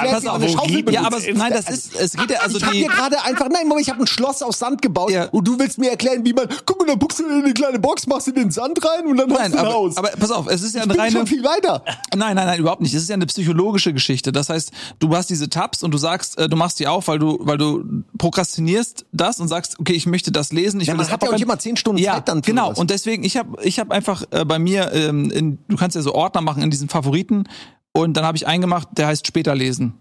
[0.10, 0.42] pass auf,
[0.90, 3.50] Ja, aber nein, das ist, es geht ja, also ich habe die, hier gerade einfach,
[3.50, 5.26] nein, Moment, ich habe ein Schloss aus Sand gebaut Ja.
[5.26, 7.78] und du willst mir erklären, wie man, guck mal, dann guckst du in eine kleine
[7.78, 9.98] Box, machst du den Sand rein und dann hast nein, du ein aber, Haus.
[9.98, 11.84] aber pass auf, es ist ja ich eine bin reine, schon viel weiter.
[12.16, 12.94] Nein, nein, nein, überhaupt nicht.
[12.94, 14.32] Es ist ja eine psychologische Geschichte.
[14.32, 17.20] Das heißt, du hast diese Tabs und du sagst, äh, du machst die auf, weil
[17.20, 17.84] du, weil du
[18.18, 20.80] prokrastinierst das und sagst, okay, ich möchte das lesen.
[20.80, 22.52] Ich Ja, will man das hat ja auch nicht immer zehn Stunden Zeit dann für
[22.52, 22.72] Genau.
[22.74, 26.02] Und deswegen, ich habe, ich habe einfach äh, bei mir, ähm, in, du kannst ja
[26.02, 27.44] so Ordner machen in diesen Favoriten
[27.94, 29.94] und dann habe ich eingemacht, der heißt später lesen.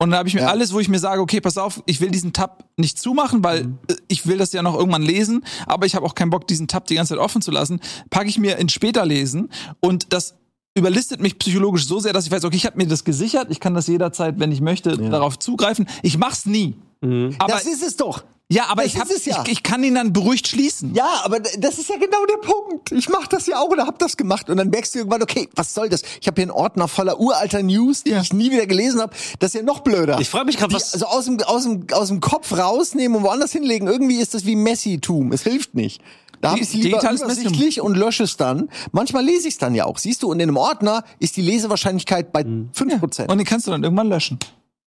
[0.00, 0.48] Und dann habe ich mir Ja.
[0.48, 3.64] alles, wo ich mir sage, okay, pass auf, ich will diesen Tab nicht zumachen, weil
[3.64, 3.78] Mhm.
[3.88, 6.68] äh, ich will das ja noch irgendwann lesen, aber ich habe auch keinen Bock, diesen
[6.68, 7.80] Tab die ganze Zeit offen zu lassen,
[8.10, 9.48] packe ich mir in später lesen
[9.80, 10.34] und das
[10.76, 13.58] überlistet mich psychologisch so sehr, dass ich weiß, okay, ich habe mir das gesichert, ich
[13.58, 15.88] kann das jederzeit, wenn ich möchte, darauf zugreifen.
[16.02, 16.76] Ich mach's nie.
[17.00, 18.22] Aber das ist es doch.
[18.50, 19.42] Ja, aber das ich, hab, ja.
[19.44, 20.94] ich, ich kann ihn dann beruhigt schließen.
[20.94, 22.92] Ja, aber das ist ja genau der Punkt.
[22.92, 25.48] Ich mach das ja auch oder hab das gemacht und dann merkst du irgendwann, okay,
[25.54, 26.02] was soll das?
[26.20, 28.20] Ich habe hier einen Ordner voller uralter News, die Ja.
[28.22, 29.14] ich nie wieder gelesen habe.
[29.38, 30.18] Das ist ja noch blöder.
[30.20, 30.94] Ich frage mich gerade, was.
[30.94, 33.86] Also aus dem, aus, dem, aus dem Kopf rausnehmen und woanders hinlegen.
[33.86, 35.32] Irgendwie ist das wie Messitum.
[35.32, 36.00] Es hilft nicht.
[36.40, 38.70] Da habe ich es lieber übersichtlich und lösche es dann.
[38.92, 39.98] Manchmal lese ich es dann ja auch.
[39.98, 43.28] Siehst du, und in einem Ordner ist die Lesewahrscheinlichkeit bei 5%.
[43.28, 44.38] Und den kannst du dann irgendwann löschen.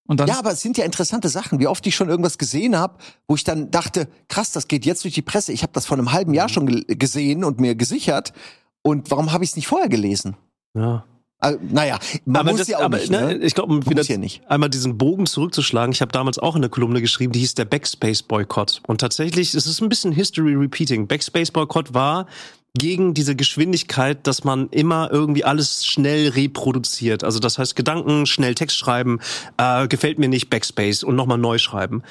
[0.08, 2.76] Und dann Ja, aber es sind ja interessante Sachen, wie oft ich schon irgendwas gesehen
[2.78, 5.54] habe, wo ich dann dachte, krass, das geht jetzt durch die Presse.
[5.54, 8.34] Ich habe das vor einem halben Jahr schon ge gesehen und mir gesichert.
[8.82, 10.36] Und warum habe ich es nicht vorher gelesen?
[10.74, 11.06] Ja.
[11.44, 13.10] Also, naja, man aber muss das, ja auch aber, nicht.
[13.10, 13.38] ne, Ne?
[13.38, 14.46] ich glaube, um Man wieder nicht.
[14.48, 15.92] einmal diesen Bogen zurückzuschlagen.
[15.92, 18.82] Ich habe damals auch in der Kolumne geschrieben, die hieß der Backspace-Boykott.
[18.86, 21.08] Und tatsächlich, es ist ein bisschen History Repeating.
[21.08, 22.28] Backspace-Boykott war
[22.78, 27.24] gegen diese Geschwindigkeit, dass man immer irgendwie alles schnell reproduziert.
[27.24, 29.20] Also das heißt, Gedanken, schnell Text schreiben,
[29.58, 32.02] äh, gefällt mir nicht, Backspace und nochmal neu schreiben.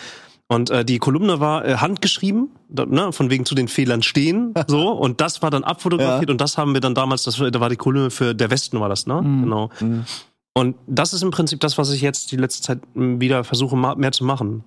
[0.48, 4.52] Und äh, die Kolumne war äh, handgeschrieben, da, ne, von wegen zu den Fehlern stehen,
[4.66, 4.90] so.
[4.90, 6.32] Und das war dann abfotografiert Ja.
[6.32, 8.80] und das haben wir dann damals, das, war- da war die Kolumne für der Westen
[8.80, 9.20] war das, ne?
[9.22, 9.70] Genau.
[10.52, 14.12] Und das ist im Prinzip das, was ich jetzt die letzte Zeit wieder versuche mehr
[14.12, 14.64] zu machen.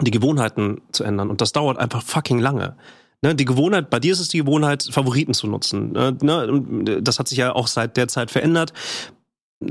[0.00, 1.30] Die Gewohnheiten zu ändern.
[1.30, 2.76] Und das dauert einfach fucking lange.
[3.24, 5.92] Ne, die Gewohnheit, bei dir ist es die Gewohnheit, Favoriten zu nutzen.
[5.92, 8.74] Ne, und das hat sich ja auch seit der Zeit verändert.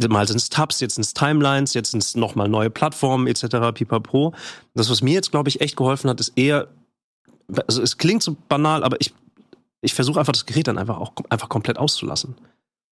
[0.10, 3.72] Mal sind es Tabs, jetzt sind es Timelines, jetzt sind es nochmal neue Plattformen etc.
[3.76, 4.34] pipapo.
[4.74, 6.68] Das, was mir jetzt, glaube ich, echt geholfen hat, ist eher,
[7.68, 9.14] also es klingt so banal, aber ich,
[9.82, 12.34] ich versuche einfach das Gerät dann einfach auch einfach komplett auszulassen.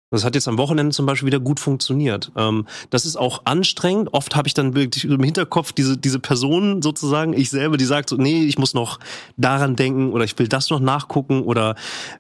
[0.10, 2.32] Das hat jetzt am Wochenende zum Beispiel wieder gut funktioniert.
[2.38, 4.14] Ähm, das ist auch anstrengend.
[4.14, 8.10] Oft habe ich dann wirklich im Hinterkopf diese, diese Person sozusagen, ich selber, die sagt
[8.10, 9.00] so, nee, ich muss noch
[9.36, 11.76] daran denken oder ich will das noch nachgucken oder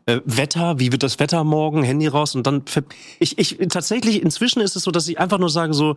[0.05, 2.63] äh, Wetter, wie wird das Wetter morgen, Handy raus und dann
[3.19, 5.95] ich, ich tatsächlich inzwischen ist es so, dass ich einfach nur sage so,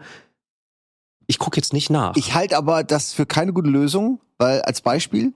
[1.26, 2.16] ich gucke jetzt nicht nach.
[2.16, 5.33] Ich halte aber das für keine gute Lösung, weil als Beispiel,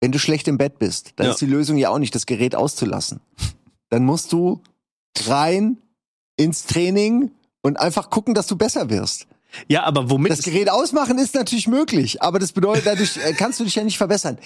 [0.00, 1.32] wenn du schlecht im Bett bist, dann Ja.
[1.32, 3.20] ist die Lösung ja auch nicht, das Gerät auszulassen.
[3.88, 4.62] Dann musst du
[5.28, 5.78] rein
[6.36, 7.30] ins Training
[7.62, 9.26] und einfach gucken, dass du besser wirst.
[9.68, 13.58] ja, aber womit Das Gerät ausmachen ist natürlich möglich, aber das bedeutet, dadurch äh, kannst
[13.60, 14.38] du dich ja nicht verbessern.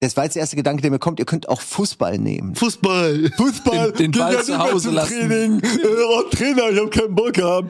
[0.00, 2.54] das war jetzt der erste Gedanke, der mir kommt, ihr könnt auch Fußball nehmen.
[2.54, 3.30] Fußball.
[3.36, 5.28] Fußball, Den- den Ball ja zu Hause lassen.
[5.28, 5.60] Training.
[5.60, 7.68] Äh, oh, Trainer, ich hab keinen Bock gehabt.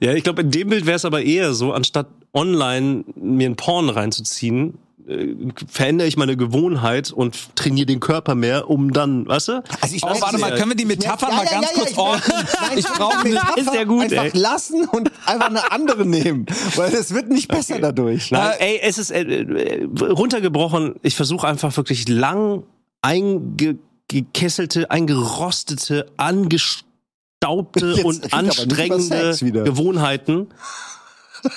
[0.00, 3.56] Ja, ich glaube, in dem Bild wäre es aber eher so, anstatt online mir einen
[3.56, 5.34] Porn reinzuziehen, äh,
[5.68, 9.62] verändere ich meine Gewohnheit und trainiere den Körper mehr, um dann, weißt du?
[9.80, 11.90] Also ich Oh, warte mal, können wir die Metaphern Ja, mal ja, ganz ja, kurz
[11.90, 12.44] ja, ich ordnen?
[12.60, 14.30] Nein, Ich kann brauche Metapher ist sehr gut, Einfach ey.
[14.34, 18.30] lassen und einfach eine andere nehmen, weil es wird nicht besser dadurch.
[18.30, 20.94] Nein, ey, es ist äh, äh, runtergebrochen.
[21.02, 22.64] Ich versuche einfach wirklich lang
[23.02, 29.36] eingekesselte, eingerostete, angestaubte Jetzt und anstrengende.
[29.64, 30.48] Gewohnheiten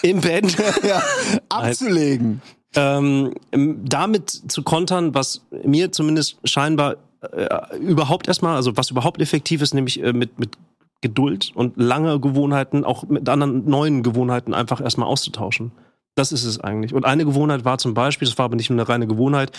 [0.02, 0.58] im Bett
[0.88, 1.02] ja,
[1.50, 2.42] abzulegen.
[2.76, 9.62] Ähm, damit zu kontern, was mir zumindest scheinbar äh, überhaupt erstmal, also was überhaupt effektiv
[9.62, 10.58] ist, nämlich äh, mit, mit
[11.02, 15.72] Geduld und lange Gewohnheiten, auch mit anderen neuen Gewohnheiten einfach erstmal auszutauschen.
[16.16, 16.94] Das ist es eigentlich.
[16.94, 19.52] Und eine Gewohnheit war zum Beispiel, das war aber nicht nur eine reine Gewohnheit,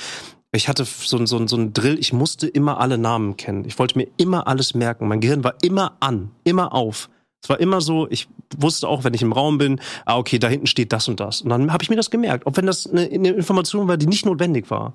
[0.50, 3.64] ich hatte so, so, so ein Drill, ich musste immer alle Namen kennen.
[3.66, 5.06] Ich wollte mir immer alles merken.
[5.06, 7.10] Mein Gehirn war immer an, immer auf.
[7.42, 10.48] Es war immer so, ich wusste auch, wenn ich im Raum bin, ah, okay, da
[10.48, 11.42] hinten steht das und das.
[11.42, 14.06] Und dann habe ich mir das gemerkt, auch wenn das eine, eine Information war, die
[14.06, 14.94] nicht notwendig war.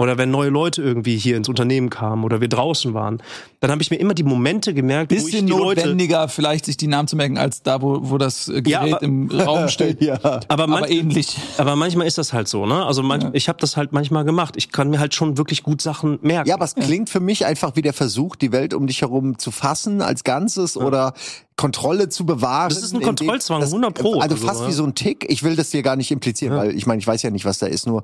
[0.00, 3.22] Oder wenn neue Leute irgendwie hier ins Unternehmen kamen oder wir draußen waren,
[3.60, 5.80] dann habe ich mir immer die Momente gemerkt, wo ich Bisschen die Leute.
[5.82, 8.94] notwendiger, vielleicht sich die Namen zu merken, als da, wo, wo das äh, Ja, Gerät
[8.94, 10.00] aber- im Raum steht.
[10.00, 10.18] Ja.
[10.48, 11.36] Aber, Aber ähnlich.
[11.58, 12.86] aber manchmal ist das halt so, ne?
[12.86, 13.30] Also manch, Ja.
[13.34, 14.54] ich habe das halt manchmal gemacht.
[14.56, 16.48] Ich kann mir halt schon wirklich gut Sachen merken.
[16.48, 19.38] Ja, aber es klingt für mich einfach wie der Versuch, die Welt um dich herum
[19.38, 21.12] zu fassen als Ganzes oder
[21.56, 22.70] Kontrolle zu bewahren.
[22.70, 24.14] Das ist ein Kontrollzwang, das- 100 Pro.
[24.20, 24.68] Also Also, fast ja.
[24.68, 25.26] wie so ein Tick.
[25.28, 27.58] Ich will das dir gar nicht implizieren, weil ich meine, ich weiß ja nicht, was
[27.58, 27.86] da ist.
[27.86, 28.02] Nur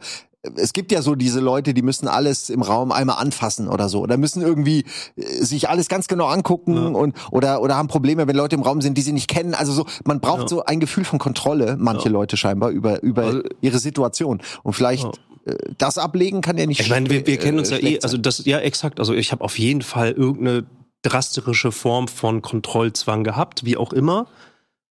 [0.57, 4.01] es gibt ja so diese Leute, die müssen alles im Raum einmal anfassen oder so.
[4.01, 4.85] Oder müssen irgendwie
[5.17, 8.81] äh, sich alles ganz genau angucken und oder oder haben Probleme, wenn Leute im Raum
[8.81, 9.55] sind, die sie nicht kennen.
[9.55, 10.49] Also so, man braucht Ja.
[10.49, 14.41] so ein Gefühl von Kontrolle, manche Leute scheinbar, über, über Also- ihre Situation.
[14.63, 15.05] Und vielleicht
[15.47, 15.53] Ja.
[15.53, 18.01] äh, das ablegen kann ja nicht Ich meine, wir, wir kennen uns äh, ja eh,
[18.03, 20.67] also das, ja exakt, also ich habe auf jeden Fall irgendeine
[21.03, 24.27] drastische Form von Kontrollzwang gehabt, wie auch immer.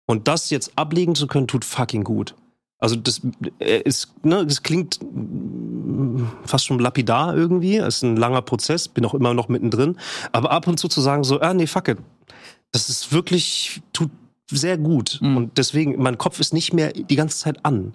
[0.05, 2.35] Und das jetzt ablegen zu können, tut fucking gut.
[2.83, 3.21] Also das
[3.59, 4.99] äh, ist, ne, das klingt
[6.43, 7.77] fast schon lapidar irgendwie.
[7.77, 9.95] Es ist ein langer Prozess, bin auch immer noch mittendrin.
[10.33, 11.97] Aber ab und zu zu sagen so, ah nee, fuck it.
[12.73, 14.11] Das ist wirklich, tut
[14.51, 15.19] sehr gut.
[15.21, 15.37] Mhm.
[15.37, 17.93] Und deswegen, mein Kopf ist nicht mehr die ganze Zeit an.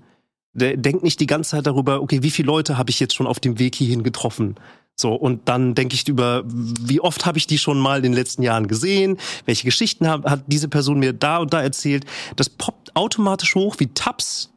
[0.54, 3.26] Der denkt nicht die ganze Zeit darüber, okay, wie viele Leute habe ich jetzt schon
[3.26, 4.54] auf dem Weg hierhin getroffen?
[4.96, 8.12] So, und dann denke ich über, wie oft habe ich die schon mal in den
[8.14, 9.18] letzten Jahren gesehen?
[9.44, 12.06] Welche Geschichten hat, hat diese Person mir da und da erzählt?
[12.36, 14.50] Das poppt automatisch hoch wie Tabs,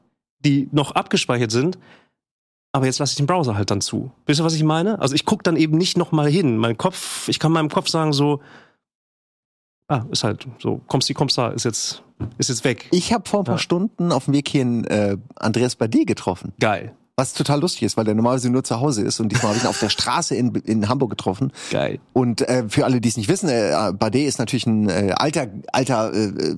[0.46, 1.78] die noch abgespeichert sind.
[2.74, 4.12] Aber jetzt lasse ich den Browser halt dann zu.
[4.26, 5.00] Wisst ihr, was ich meine?
[5.00, 6.58] Also ich gucke dann eben nicht noch mal hin.
[6.58, 8.42] Mein Kopf, ich kann meinem Kopf sagen so,
[9.90, 12.02] ah, ist halt so, kommst die, kommst da, ist jetzt,
[12.38, 12.88] ist jetzt weg.
[12.92, 13.60] Ich habe vor ein paar Ja.
[13.60, 16.54] Stunden auf dem Weg hierhin äh, Andreas Bade getroffen.
[16.62, 16.96] Geil.
[17.22, 19.20] Was total lustig ist, weil der normalerweise nur zu Hause ist.
[19.20, 21.52] Und diesmal habe ich ihn auf der Straße in, in Hamburg getroffen.
[21.70, 22.00] Geil.
[22.14, 25.46] Und äh, für alle, die es nicht wissen, äh, Bade ist natürlich ein äh, alter,
[25.72, 26.56] alter, äh,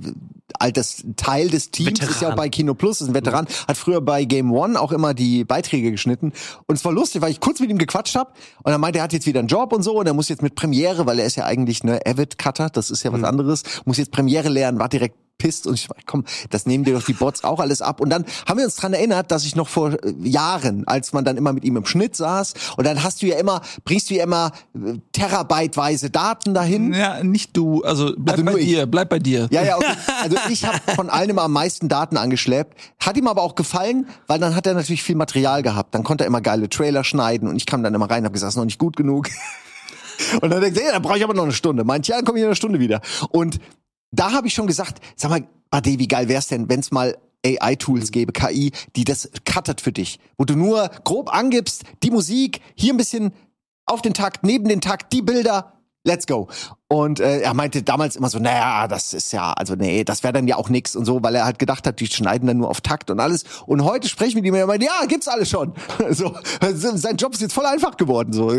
[0.57, 1.99] altes Teil des Teams.
[1.99, 2.09] Veteran.
[2.09, 3.45] Ist ja auch bei Kino Plus, ist ein Veteran.
[3.67, 6.31] Hat früher bei Game One auch immer die Beiträge geschnitten.
[6.65, 8.31] Und es war lustig, weil ich kurz mit ihm gequatscht habe.
[8.63, 9.99] Und er meinte, er hat jetzt wieder einen Job und so.
[9.99, 13.03] Und er muss jetzt mit Premiere, weil er ist ja eigentlich ne Avid-Cutter, das ist
[13.03, 16.65] ja was anderes, muss jetzt Premiere lernen, war direkt pisst und ich war, komm, das
[16.65, 17.99] nehmen dir doch die Bots auch alles ab.
[17.99, 21.25] Und dann haben wir uns dran erinnert, dass ich noch vor äh, Jahren, als man
[21.25, 24.13] dann immer mit ihm im Schnitt saß, und dann hast du ja immer, bringst du
[24.13, 26.93] ja immer äh, terabyteweise Daten dahin.
[26.93, 27.83] Ja, nicht du.
[27.83, 28.67] Also bleib Also bei ich.
[28.67, 29.49] dir, bleib bei dir.
[29.51, 29.87] Ja, ja, okay.
[30.23, 32.79] Also ich habe von allen immer am meisten Daten angeschleppt.
[32.99, 35.93] Hat ihm aber auch gefallen, weil dann hat er natürlich viel Material gehabt.
[35.93, 38.33] Dann konnte er immer geile Trailer schneiden und ich kam dann immer rein und habe
[38.33, 39.27] gesagt, das ist noch nicht gut genug.
[40.41, 41.83] Und dann denkt er, ja, dann brauche ich aber noch eine Stunde.
[41.83, 43.01] Meint, ja, dann komme ich in einer Stunde wieder.
[43.29, 43.59] Und
[44.13, 48.11] da habe ich schon gesagt, sag mal, Bade, wie geil wär's denn, wenn's mal AI-Tools
[48.11, 52.93] gäbe, KI, die das cuttet für dich, wo du nur grob angibst, die Musik, hier
[52.93, 53.33] ein bisschen
[53.85, 55.73] auf den Takt, neben den Takt, die Bilder,
[56.05, 56.47] let's go.
[56.93, 60.31] Und äh, er meinte damals immer so, naja, das ist ja, also nee, das wäre
[60.31, 62.69] dann ja auch nix und so, weil er halt gedacht hat, die schneiden dann nur
[62.69, 63.45] auf Takt und alles.
[63.65, 65.73] Und heute spreche ich mit ihm und er meint, ja, gibt's alles schon.
[66.11, 66.35] so,
[66.93, 68.31] sein Job ist jetzt voll einfach geworden.
[68.31, 68.53] So,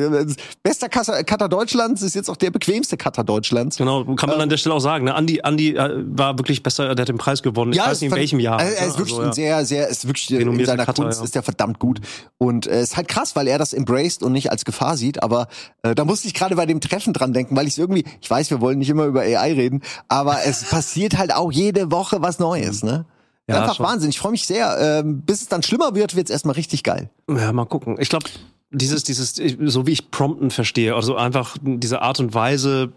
[0.64, 3.77] bester Cutter Deutschlands ist jetzt auch der bequemste Cutter Deutschlands.
[3.77, 5.05] Genau, kann man an der Stelle auch sagen.
[5.05, 5.14] Ne?
[5.14, 7.73] Andi, Andi äh, war wirklich besser, der hat den Preis gewonnen.
[7.73, 8.59] Ich weiß nicht, in ist welchem Jahr.
[8.59, 8.99] Also, er ist ne?
[8.99, 11.25] wirklich Also, ein sehr, sehr, ist wirklich in Renommierter seiner Cutter, Kunst ja.
[11.25, 12.01] ist er verdammt gut.
[12.38, 15.23] Und es äh, ist halt krass, weil er das embraced und nicht als Gefahr sieht.
[15.23, 15.47] Aber
[15.85, 18.50] äh, da musste ich gerade bei dem Treffen dran denken, weil ich irgendwie, ich weiß,
[18.50, 22.38] wir wollen nicht immer über AI reden, aber es passiert halt auch jede Woche was
[22.38, 23.04] Neues, ne?
[23.46, 23.84] Ja, Einfach schon.
[23.87, 24.08] Wahnsinn.
[24.08, 24.78] Ich freue mich sehr.
[24.80, 27.10] Ähm, bis es dann schlimmer wird, wird es erstmal richtig geil.
[27.28, 27.96] Ja, mal gucken.
[28.00, 28.24] Ich glaube,
[28.70, 32.92] dieses, dieses, so wie ich Prompten verstehe, also einfach diese Art und Weise,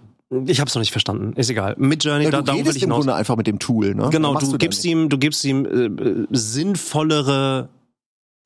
[0.45, 1.33] ich habe es noch nicht verstanden.
[1.35, 1.75] Ist egal.
[1.77, 2.99] Mit Journey, Ja, da, du darum will ich im hinaus.
[2.99, 4.07] Grunde einfach mit dem Tool, ne?
[4.09, 7.67] Genau, du, dann gibst ihm, du gibst ihm äh, äh, sinnvollere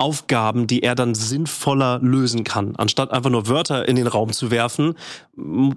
[0.01, 2.75] Aufgaben, die er dann sinnvoller lösen kann.
[2.75, 4.95] Anstatt einfach nur Wörter in den Raum zu werfen,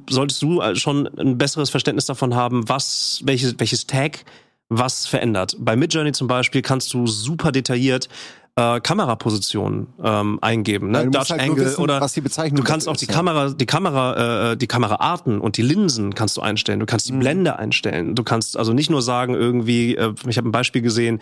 [0.09, 4.25] solltest du äh, schon ein besseres Verständnis davon haben, was, welches, welches Tag
[4.71, 5.57] was verändert.
[5.59, 8.09] Bei Midjourney zum Beispiel kannst du super detailliert
[8.57, 11.11] äh, Kamerapositionen ähm, eingeben, ne?
[11.11, 13.11] Dutch halt Angle wissen, oder du kannst auch die ist.
[13.11, 16.79] Kamera, die Kamera, äh, die Kameraarten und die Linsen kannst du einstellen.
[16.79, 16.87] Du Mhm.
[16.87, 18.15] kannst die Blende einstellen.
[18.15, 21.21] Du kannst also nicht nur sagen irgendwie, äh, ich habe ein Beispiel gesehen,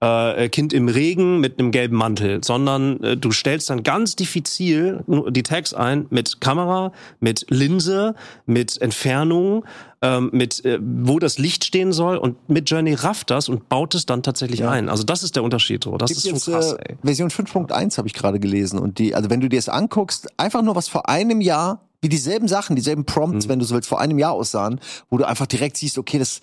[0.00, 5.02] äh, Kind im Regen mit einem gelben Mantel, sondern äh, du stellst dann ganz diffizil
[5.30, 9.64] die Tags ein mit Kamera, mit Linse, mit Entfernung,
[10.02, 13.94] ähm, mit äh, wo das Licht stehen soll und mit Journey rafft das und baut
[13.94, 14.70] es dann tatsächlich Ja.
[14.70, 14.88] ein.
[14.88, 15.84] Also das ist der Unterschied.
[15.84, 15.96] So.
[15.96, 16.72] Das Gibt ist schon jetzt, krass.
[16.74, 16.96] äh, ey.
[17.02, 20.62] Version 5.1 habe ich gerade gelesen und die, also wenn du dir das anguckst, einfach
[20.62, 23.50] nur was vor einem Jahr, wie dieselben Sachen, dieselben Prompts, Mhm.
[23.50, 24.78] wenn du so willst, vor einem Jahr aussahen,
[25.08, 26.40] wo du einfach direkt siehst, okay, das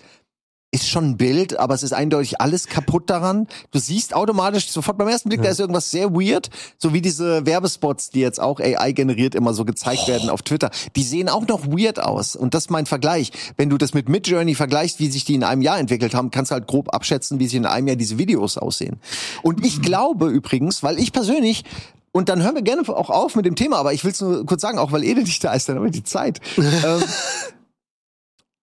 [0.72, 3.46] ist schon ein Bild, aber es ist eindeutig alles kaputt daran.
[3.70, 7.44] Du siehst automatisch sofort beim ersten Blick, da ist irgendwas sehr weird, so wie diese
[7.44, 10.70] Werbespots, die jetzt auch AI generiert immer so gezeigt werden auf Twitter.
[10.96, 13.32] Die sehen auch noch weird aus und das ist mein Vergleich.
[13.58, 16.50] Wenn du das mit Midjourney vergleichst, wie sich die in einem Jahr entwickelt haben, kannst
[16.50, 18.98] du halt grob abschätzen, wie sich in einem Jahr diese Videos aussehen.
[19.42, 21.64] Und ich glaube übrigens, weil ich persönlich
[22.12, 24.44] und dann hören wir gerne auch auf mit dem Thema, aber ich will es nur
[24.46, 26.40] kurz sagen, auch weil Ede nicht da ist, dann haben wir die Zeit.
[26.56, 27.02] ähm,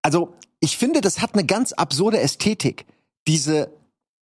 [0.01, 2.85] also, ich finde, das hat eine ganz absurde Ästhetik.
[3.27, 3.71] Diese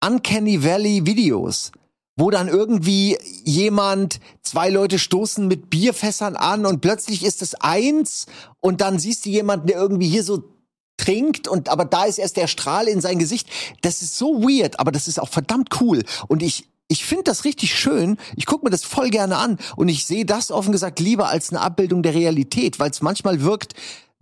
[0.03, 1.71] Uncanny Valley Videos,
[2.15, 8.25] wo dann irgendwie jemand, zwei Leute stoßen mit Bierfässern an und plötzlich ist es eins
[8.59, 10.43] und dann siehst du jemanden, der irgendwie hier so
[10.97, 13.49] trinkt und aber da ist erst der Strahl in sein Gesicht.
[13.81, 17.45] Das ist so weird, aber das ist auch verdammt cool und ich ich finde das
[17.45, 18.17] richtig schön.
[18.35, 21.49] Ich gucke mir das voll gerne an und ich sehe das offen gesagt lieber als
[21.49, 23.73] eine Abbildung der Realität, weil es manchmal wirkt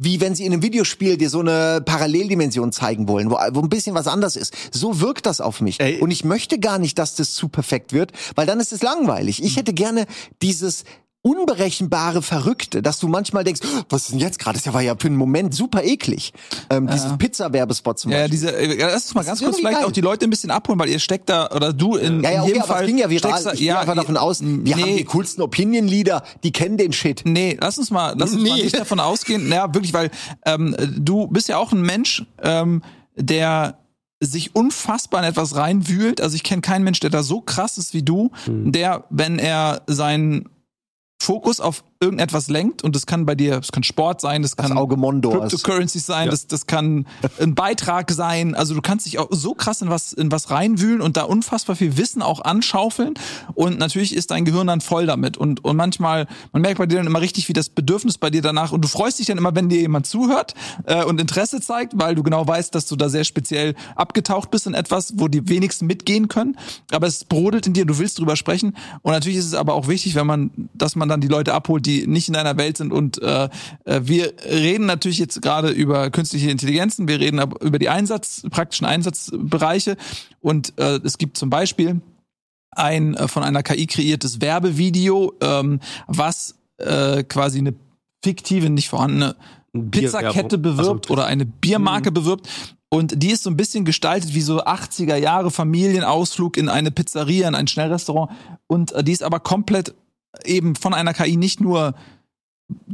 [0.04, 3.70] wie wenn sie in einem Videospiel dir so eine Paralleldimension zeigen wollen, wo, wo ein
[3.70, 4.54] bisschen was anders ist.
[4.72, 5.80] So wirkt das auf mich.
[5.80, 6.00] Ey.
[6.00, 9.44] Und ich möchte gar nicht, dass das zu perfekt wird, weil dann ist es langweilig.
[9.44, 10.08] Ich hätte gerne
[10.42, 10.86] dieses
[11.23, 14.60] unberechenbare Verrückte, dass du manchmal denkst, "Oh, was ist denn jetzt gerade?
[14.62, 16.34] Das war ja für einen Moment super eklig.
[16.69, 18.31] Ähm, Dieses Pizza-Werbespot zum Ja, Beispiel.
[18.31, 19.86] diese, äh, ja, lass uns mal Das ganz kurz vielleicht geil.
[19.88, 22.36] auch die Leute ein bisschen abholen, weil ihr steckt da, oder du in, ja, ja,
[22.36, 22.81] in okay, jedem aber Fall.
[22.84, 23.43] es ging ja viral.
[23.43, 27.21] da- ich gehe einfach davon aus, wir haben die coolsten Opinion-Leader, die kennen den Shit.
[27.25, 28.63] Nee, lass uns mal, lass uns mal Nee.
[28.63, 29.47] nicht davon ausgehen.
[29.49, 30.10] Naja, wirklich, weil
[30.45, 32.81] ähm, du bist ja auch ein Mensch, ähm,
[33.15, 33.77] der
[34.19, 36.21] sich unfassbar in etwas reinwühlt.
[36.21, 39.81] Also ich kenne keinen Mensch, der da so krass ist wie du, der, wenn er
[39.88, 40.49] seinen
[41.21, 44.68] Fokus auf irgendetwas lenkt, und das kann bei dir, das kann Sport sein, das Das
[44.68, 45.52] kann Mondors.
[45.52, 47.06] Cryptocurrencies sein, das, das kann
[47.40, 48.56] ein Beitrag sein.
[48.56, 51.76] Also du kannst dich auch so krass in was, in was reinwühlen und da unfassbar
[51.76, 53.14] viel Wissen auch anschaufeln.
[53.54, 55.38] Und natürlich ist dein Gehirn dann voll damit.
[55.38, 58.42] Und, und manchmal, man merkt bei dir dann immer richtig, wie das Bedürfnis bei dir
[58.42, 61.94] danach, und du freust dich dann immer, wenn dir jemand zuhört äh, und Interesse zeigt,
[61.96, 65.48] weil du genau weißt, dass du da sehr speziell abgetaucht bist in etwas, wo die
[65.48, 66.58] wenigsten mitgehen können.
[66.92, 68.76] Aber es brodelt in dir, du willst drüber sprechen.
[69.04, 71.86] Und natürlich ist es aber auch wichtig, wenn man, dass man dann die Leute abholt,
[71.86, 72.91] die nicht in deiner Welt sind.
[72.91, 73.49] Und äh,
[73.86, 78.43] äh, wir reden natürlich jetzt gerade über künstliche Intelligenzen, wir reden aber über die Einsatz,
[78.49, 79.97] praktischen Einsatzbereiche.
[80.39, 82.01] Und äh, es gibt zum Beispiel
[82.71, 87.75] ein äh, von einer KI kreiertes Werbevideo, ähm, was äh, quasi eine
[88.23, 89.36] fiktive, nicht vorhandene
[89.73, 92.47] Pizzakette bewirbt Also, oder eine Biermarke bewirbt.
[92.93, 97.47] Und die ist so ein bisschen gestaltet wie so 80er Jahre Familienausflug in eine Pizzeria,
[97.47, 98.32] in ein Schnellrestaurant.
[98.67, 99.93] Und äh, die ist aber komplett
[100.46, 101.96] eben von einer KI nicht nur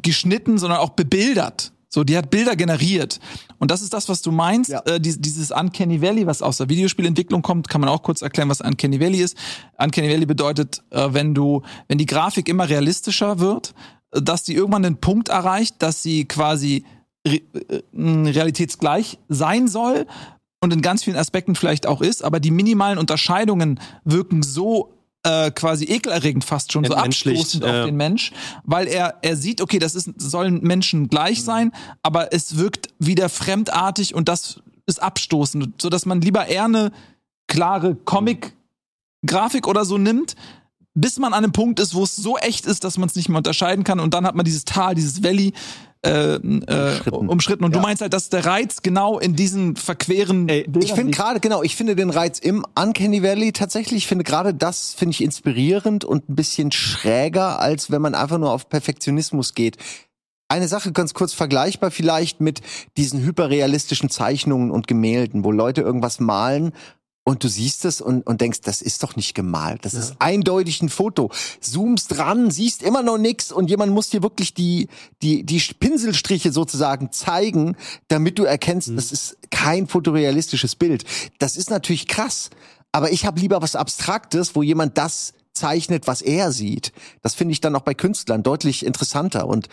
[0.01, 1.71] geschnitten, sondern auch bebildert.
[1.89, 3.19] So, die hat Bilder generiert.
[3.59, 4.69] Und das ist das, was du meinst.
[4.69, 4.81] Ja.
[4.85, 8.49] Äh, die, dieses Uncanny Valley, was aus der Videospielentwicklung kommt, kann man auch kurz erklären,
[8.49, 9.37] was Uncanny Valley ist.
[9.77, 13.73] Uncanny Valley bedeutet, äh, wenn du, wenn die Grafik immer realistischer wird,
[14.11, 16.83] äh, dass die irgendwann den Punkt erreicht, dass sie quasi
[17.25, 20.07] re äh, realitätsgleich sein soll
[20.59, 24.96] und in ganz vielen Aspekten vielleicht auch ist, aber die minimalen Unterscheidungen wirken so
[25.27, 27.81] äh, quasi ekelerregend fast schon, so abstoßend ja.
[27.81, 28.31] auf den Mensch,
[28.63, 33.27] weil er, er sieht, okay, das ist, sollen Menschen gleich sein, aber es wirkt wieder
[33.27, 36.91] fremdartig und das ist abstoßend, so dass man lieber eher eine
[37.47, 40.35] klare Comic-Grafik oder so nimmt,
[40.93, 43.27] bis man an einem Punkt ist, wo es so echt ist, dass man es nicht
[43.27, 45.53] mehr unterscheiden kann und dann hat man dieses Tal, dieses Valley
[46.03, 47.63] äh, äh, Umschritten.
[47.63, 47.79] und Ja.
[47.79, 51.63] du meinst halt, dass der Reiz genau in diesen verqueren Ey, Ich finde gerade, genau,
[51.63, 56.05] ich finde den Reiz im Uncanny Valley tatsächlich, ich finde gerade das, finde ich inspirierend
[56.05, 59.77] und ein bisschen schräger, als wenn man einfach nur auf Perfektionismus geht.
[60.49, 62.61] Eine Sache ganz kurz vergleichbar vielleicht mit
[62.95, 66.71] diesen hyperrealistischen Zeichnungen und Gemälden, wo Leute irgendwas malen
[67.27, 69.83] und du siehst es und, und denkst, das ist doch nicht gemalt.
[69.83, 71.29] Das ist eindeutig ein Foto.
[71.59, 74.87] Zoomst dran, siehst immer noch nix und jemand muss dir wirklich die,
[75.21, 77.75] die, die Pinselstriche sozusagen zeigen,
[78.07, 81.03] damit du erkennst, das ist kein fotorealistisches Bild.
[81.37, 82.49] Das ist natürlich krass.
[82.93, 86.93] Aber ich habe lieber was Abstraktes, wo jemand das zeichnet, was er sieht.
[87.23, 89.47] Das finde ich dann auch bei Künstlern deutlich interessanter.
[89.47, 89.67] Und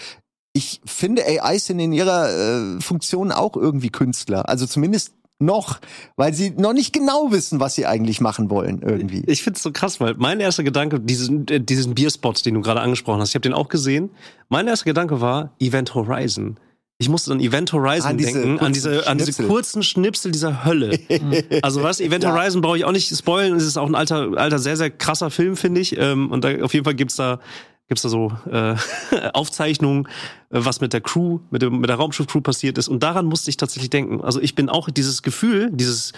[0.54, 4.48] ich finde, AIs sind in ihrer äh, Funktion auch irgendwie Künstler.
[4.48, 5.81] Also zumindest noch,
[6.16, 9.25] weil sie noch nicht genau wissen, was sie eigentlich machen wollen irgendwie.
[9.27, 12.81] Ich find's so krass, weil mein erster Gedanke, diesen, äh, diesen Bierspot, den du gerade
[12.81, 14.11] angesprochen hast, ich habe den auch gesehen.
[14.49, 16.59] Mein erster Gedanke war Event Horizon.
[16.99, 20.99] Ich musste an Event Horizon An denken, an diese, an diese kurzen Schnipsel dieser Hölle.
[21.62, 22.33] also was, Event Ja.
[22.33, 23.57] Horizon brauche ich auch nicht spoilen.
[23.57, 25.99] Es ist auch ein alter, alter, sehr, sehr krasser Film, finde ich.
[25.99, 27.40] Ähm, und da auf jeden Fall gibt's da
[27.88, 28.77] gibt's da so äh,
[29.35, 30.07] Aufzeichnungen,
[30.51, 32.88] äh, was mit der Crew, mit, dem, mit der Raumschiff-Crew passiert ist.
[32.88, 34.20] Und daran musste ich tatsächlich denken.
[34.23, 36.12] Also ich bin auch dieses Gefühl, dieses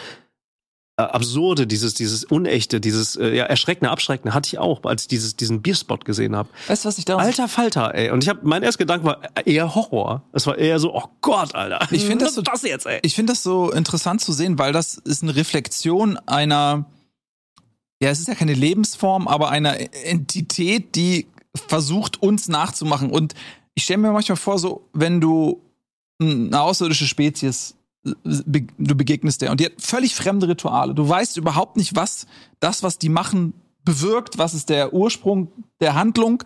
[0.98, 5.08] äh, absurde, dieses, dieses unechte, dieses äh, ja, erschreckende, abschreckende hatte ich auch, als ich
[5.08, 6.48] dieses, diesen Bierspot gesehen habe.
[6.68, 8.10] Weißt du, was ich da Alter Falter, ey.
[8.10, 10.22] Und ich habe mein erster Gedanke war eher Horror.
[10.32, 11.86] Es war eher so, oh Gott, Alter.
[11.90, 13.00] Ich find das so- das jetzt, ey.
[13.02, 16.86] Ich finde das so interessant zu sehen, weil das ist eine Reflexion einer,
[18.00, 19.76] ja, es ist ja keine Lebensform, aber einer
[20.06, 23.10] Entität, die versucht, uns nachzumachen.
[23.10, 23.34] Und
[23.74, 25.62] ich stelle mir manchmal vor, so, wenn du
[26.20, 27.74] eine außerirdische Spezies,
[28.24, 30.94] du begegnest der und die hat völlig fremde Rituale.
[30.94, 32.26] Du weißt überhaupt nicht, was
[32.60, 33.52] das, was die machen,
[33.84, 35.48] bewirkt, was ist der Ursprung
[35.80, 36.42] der Handlung,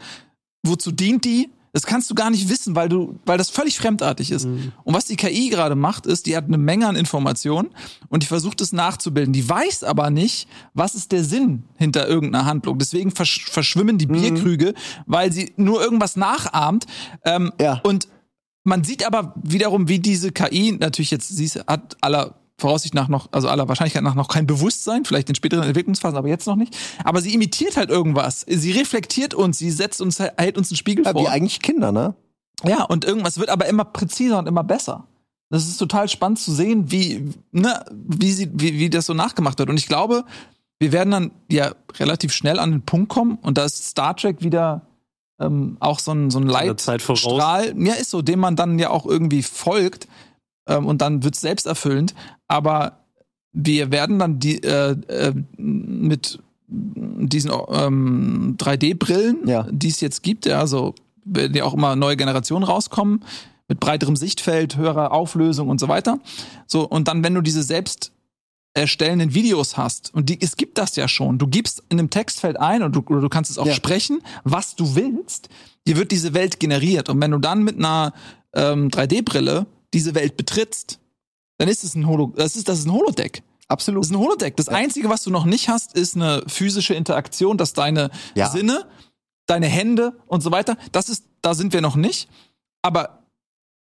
[0.63, 1.51] wozu dient die.
[1.73, 4.45] Das kannst du gar nicht wissen, weil du, weil das völlig fremdartig ist.
[4.45, 7.71] Und was die KI gerade macht, ist, die hat eine Menge an Informationen
[8.09, 9.33] und die versucht es nachzubilden.
[9.33, 12.79] Die weiß aber nicht, was ist der Sinn hinter irgendeiner Handlung.
[12.79, 14.75] Deswegen versch verschwimmen die Bierkrüge,
[15.07, 16.87] weil sie nur irgendwas nachahmt.
[17.25, 17.81] Ähm, Ja.
[17.85, 18.09] Und
[18.65, 23.29] man sieht aber wiederum, wie diese KI natürlich jetzt, sie hat aller Voraussicht nach noch,
[23.33, 26.77] also aller Wahrscheinlichkeit nach noch kein Bewusstsein, vielleicht in späteren Entwicklungsphasen, aber jetzt noch nicht.
[27.05, 28.45] Aber sie imitiert halt irgendwas.
[28.49, 31.23] Sie reflektiert uns, sie setzt uns, hält uns einen Spiegel Ja, vor.
[31.23, 32.15] wie eigentlich Kinder, ne?
[32.65, 35.07] Ja, und irgendwas wird aber immer präziser und immer besser.
[35.49, 39.59] Das ist total spannend zu sehen, wie, ne, wie, sie, wie, wie das so nachgemacht
[39.59, 39.69] wird.
[39.69, 40.25] Und ich glaube,
[40.79, 44.43] wir werden dann ja relativ schnell an den Punkt kommen und da ist Star Trek
[44.43, 44.83] wieder
[45.41, 46.47] ähm, auch so ein, so ein.
[46.47, 47.75] Leitstrahl.
[47.79, 50.07] Ja, ist so, dem man dann ja auch irgendwie folgt
[50.67, 52.15] ähm, und dann wird es selbsterfüllend.
[52.49, 52.99] Aber
[53.53, 59.67] wir werden dann die äh, äh, mit diesen ähm, 3D-Brillen, Ja.
[59.71, 60.95] die es jetzt gibt, ja, also
[61.25, 63.25] werden ja auch immer neue Generationen rauskommen,
[63.69, 66.19] mit breiterem Sichtfeld, höherer Auflösung und so weiter.
[66.67, 68.13] So, und dann, wenn du diese selbst
[68.75, 72.59] erstellenden Videos hast, und die, es gibt das ja schon, du gibst in einem Textfeld
[72.59, 73.75] ein und du, oder du kannst es auch Ja.
[73.75, 75.49] sprechen, was du willst,
[75.89, 77.09] dir wird diese Welt generiert.
[77.09, 78.13] Und wenn du dann mit einer
[78.55, 80.99] ähm, 3D-Brille diese Welt betrittst,
[81.59, 83.43] dann ist es ein Holo, das ist, das ist ein Holodeck.
[83.69, 84.03] Absolut.
[84.03, 84.57] Das ist ein Holodeck.
[84.57, 88.51] Das Einzige, was du noch nicht hast, ist eine physische Interaktion, dass deine Ja.
[88.51, 88.87] Sinne,
[89.47, 92.29] deine Hände und so weiter, das ist, da sind wir noch nicht.
[92.83, 93.20] Aber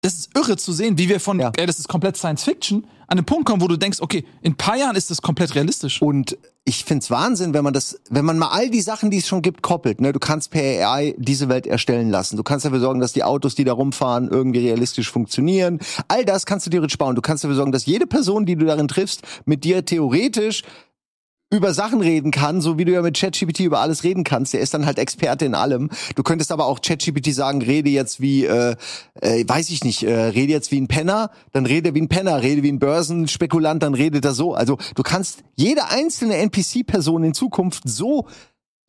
[0.03, 1.53] das ist irre zu sehen, wie wir von, Ja.
[1.57, 4.53] ey, das ist komplett Science Fiction, an den Punkt kommen, wo du denkst, okay, in
[4.53, 6.01] ein paar Jahren ist das komplett realistisch.
[6.01, 9.27] Und ich find's Wahnsinn, wenn man das, wenn man mal all die Sachen, die es
[9.27, 10.01] schon gibt, koppelt.
[10.01, 10.13] Ne?
[10.13, 12.37] Du kannst per AI diese Welt erstellen lassen.
[12.37, 15.81] Du kannst dafür sorgen, dass die Autos, die da rumfahren, irgendwie realistisch funktionieren.
[16.07, 17.17] All das kannst du theoretisch bauen.
[17.17, 20.63] Du kannst dafür sorgen, dass jede Person, die du darin triffst, mit dir theoretisch
[21.51, 24.55] über Sachen reden kann, so wie du ja mit ChatGPT über alles reden kannst.
[24.55, 25.91] Der ist dann halt Experte in allem.
[26.15, 28.77] Du könntest aber auch ChatGPT sagen, rede jetzt wie, äh,
[29.21, 32.43] äh, weiß ich nicht, äh, rede jetzt wie ein Penner, dann rede wie ein Penner,
[32.43, 34.55] rede wie ein Börsenspekulant, dann redet er so.
[34.55, 38.29] Also du kannst jede einzelne NPC-Person in Zukunft so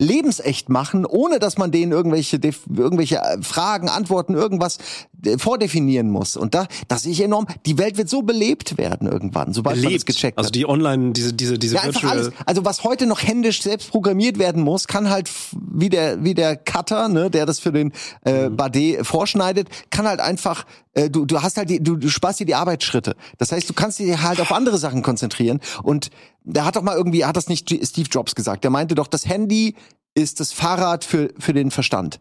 [0.02, 4.78] lebensecht machen, ohne dass man denen irgendwelche irgendwelche äh, Fragen, Antworten, irgendwas
[5.24, 6.36] äh, vordefinieren muss.
[6.36, 7.46] Und da, das sehe ich enorm.
[7.66, 10.06] Die Welt wird so belebt werden irgendwann, sobald man das Lebt.
[10.06, 10.44] gecheckt hat.
[10.44, 12.10] Also die Online, diese, diese, diese Ja, Virtual.
[12.12, 12.30] alles.
[12.46, 16.56] Also was heute noch händisch selbst programmiert werden muss, kann halt wie der wie der
[16.56, 17.92] Cutter, ne, der das für den
[18.24, 18.56] äh, Mhm.
[18.56, 22.46] Bade vorschneidet, kann halt einfach äh, du du hast halt die, du, du sparst dir
[22.46, 23.14] die Arbeitsschritte.
[23.38, 26.10] Das heißt, du kannst dich halt auf andere Sachen konzentrieren und
[26.44, 28.64] der hat doch mal irgendwie hat das nicht Steve Jobs gesagt.
[28.64, 29.76] Der meinte doch, das Handy
[30.14, 32.20] ist das Fahrrad für für den Verstand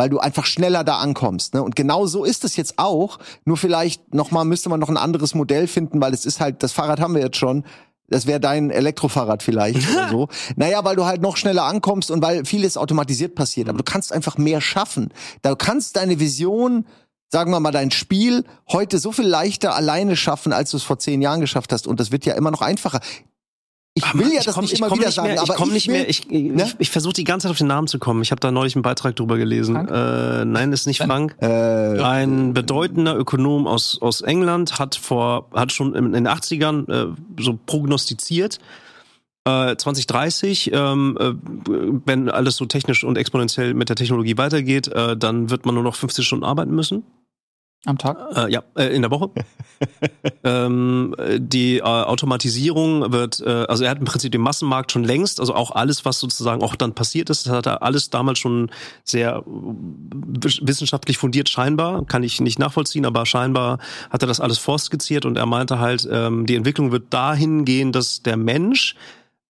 [0.00, 1.52] weil du einfach schneller da ankommst.
[1.52, 1.62] Ne?
[1.62, 3.18] Und genau so ist es jetzt auch.
[3.44, 6.62] Nur vielleicht noch mal müsste man noch ein anderes Modell finden, weil es ist halt,
[6.62, 7.64] das Fahrrad haben wir jetzt schon.
[8.08, 10.28] Das wäre dein Elektrofahrrad vielleicht oder so.
[10.56, 13.68] Naja, weil du halt noch schneller ankommst und weil vieles automatisiert passiert.
[13.68, 15.12] Aber du kannst einfach mehr schaffen.
[15.42, 16.86] Du kannst deine Vision,
[17.28, 20.98] sagen wir mal, dein Spiel heute so viel leichter alleine schaffen, als du es vor
[20.98, 21.86] zehn Jahren geschafft hast.
[21.86, 23.00] Und das wird ja immer noch einfacher.
[23.94, 25.52] Ich Aber will ja ich das komm- nicht ich immer wieder nicht sagen, mehr, aber
[25.52, 26.08] ich komme nicht will, mehr.
[26.08, 26.64] Ich, Ne?
[26.64, 28.22] ich, ich versuche die ganze Zeit auf den Namen zu kommen.
[28.22, 29.74] Ich habe da neulich einen Beitrag drüber gelesen.
[29.76, 31.34] Äh, nein, ist nicht Frank.
[31.40, 31.46] äh,
[32.00, 37.58] Ein bedeutender Ökonom aus, aus England hat vor, hat schon in den 80ern äh, so
[37.66, 38.58] prognostiziert,
[39.44, 41.32] äh, 2030, ähm, äh,
[42.06, 45.82] wenn alles so technisch und exponentiell mit der Technologie weitergeht, äh, dann wird man nur
[45.84, 47.02] noch 50 Stunden arbeiten müssen.
[47.86, 48.18] Am Tag?
[48.36, 49.30] Äh, ja, äh, in der Woche.
[50.44, 55.02] ähm, äh, die äh, Automatisierung wird, äh, also er hat im Prinzip den Massenmarkt schon
[55.02, 58.38] längst, also auch alles, was sozusagen auch dann passiert ist, das hat er alles damals
[58.38, 58.70] schon
[59.02, 63.78] sehr äh, wissenschaftlich fundiert scheinbar, kann ich nicht nachvollziehen, aber scheinbar
[64.10, 67.92] hat er das alles vorskizziert und er meinte halt, ähm, die Entwicklung wird dahin gehen,
[67.92, 68.94] dass der Mensch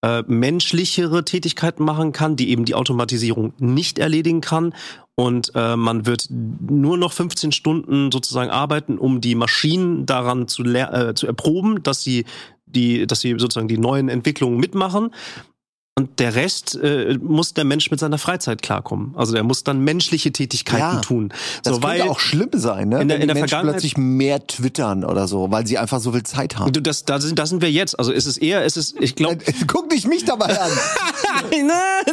[0.03, 4.73] äh, menschlichere Tätigkeiten machen kann, die eben die Automatisierung nicht erledigen kann.
[5.21, 10.63] Und äh, man wird nur noch 15 Stunden sozusagen arbeiten, um die Maschinen daran zu,
[10.63, 12.25] äh, zu erproben, dass sie
[12.65, 15.11] die, dass sie sozusagen die neuen Entwicklungen mitmachen.
[15.93, 19.13] Und der Rest äh, muss der Mensch mit seiner Freizeit klarkommen.
[19.15, 21.33] Also der muss dann menschliche Tätigkeiten Ja, tun.
[21.63, 23.01] Das so, könnte auch schlimm sein, ne?
[23.01, 25.77] in der- Wenn in die der Menschen Vergangenheit- plötzlich mehr twittern oder so, weil sie
[25.77, 26.71] einfach so viel Zeit haben.
[26.71, 27.99] Du, das, da, sind, da sind wir jetzt.
[27.99, 29.43] Also es ist eher, es ist, ich glaube.
[29.67, 30.71] Guck nicht mich dabei an.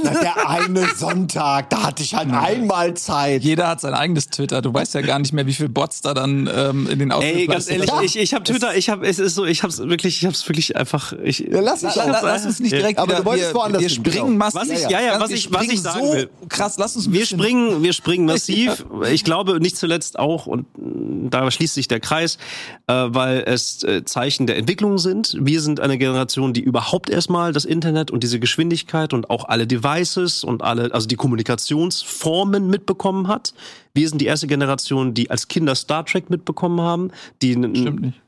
[0.03, 3.43] Na, der eine Sonntag, da hatte ich halt einmal Zeit.
[3.43, 4.63] Jeder hat sein eigenes Twitter.
[4.63, 7.47] Du weißt ja gar nicht mehr, wie viele Bots da dann ähm, in den Ey,
[7.47, 8.01] ganz ehrlich, Ja.
[8.03, 10.35] ich, ich habe Twitter, ich habe, es ist so, ich habe es wirklich, ich habe
[10.35, 12.23] es wirklich einfach, ich, Ja, lass La, mich la, auch.
[12.23, 14.29] lass uns nicht direkt Aber wieder, du wolltest wir, woanders wir springen genau.
[14.39, 14.61] massiv.
[14.61, 16.31] Was ich- ja, ja, was wir ich- was ich springen sagen so will.
[16.49, 18.85] krass, lass uns wir springen, wir springen massiv.
[19.11, 22.39] Ich glaube nicht zuletzt auch und da schließt sich der Kreis,
[22.87, 25.37] äh, weil es äh, Zeichen der Entwicklung sind.
[25.41, 29.67] Wir sind eine Generation, die überhaupt erstmal das Internet und diese Geschwindigkeit und auch alle
[29.67, 33.55] Devices und alle, also die Kommunikationsformen mitbekommen hat.
[33.95, 37.11] Wir sind die erste Generation, die als Kinder Star Trek mitbekommen haben,
[37.43, 38.21] die Stimmt nicht.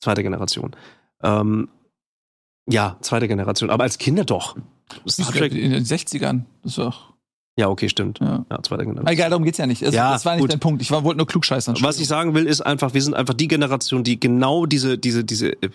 [0.00, 0.74] zweite Generation.
[1.22, 1.68] Ähm,
[2.68, 4.56] ja, zweite Generation, aber als Kinder doch.
[5.08, 5.52] Star Trek.
[5.52, 6.42] In den 60ern.
[6.62, 7.12] Das ist doch.
[7.58, 8.18] Ja, okay, stimmt.
[8.20, 8.46] Ja.
[8.50, 9.08] Ja, zweite Generation.
[9.12, 9.84] Egal, darum geht's ja nicht.
[9.84, 10.52] Also, Ja, das war nicht gut.
[10.52, 10.80] dein Punkt.
[10.80, 11.76] Ich war, wollte nur klugscheißern.
[11.82, 15.22] Was ich sagen will, ist einfach, wir sind einfach die Generation, die genau diese, diese,
[15.22, 15.68] diese, äh,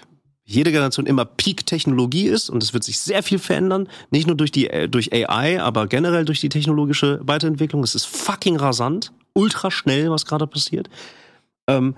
[0.49, 3.89] jede Generation immer Peak-Technologie ist und es wird sich sehr viel verändern.
[4.11, 7.83] Nicht nur durch die, äh, durch AI, aber generell durch die technologische Weiterentwicklung.
[7.83, 10.89] Es ist fucking rasant, ultra schnell, was gerade passiert.
[11.67, 11.95] Ähm,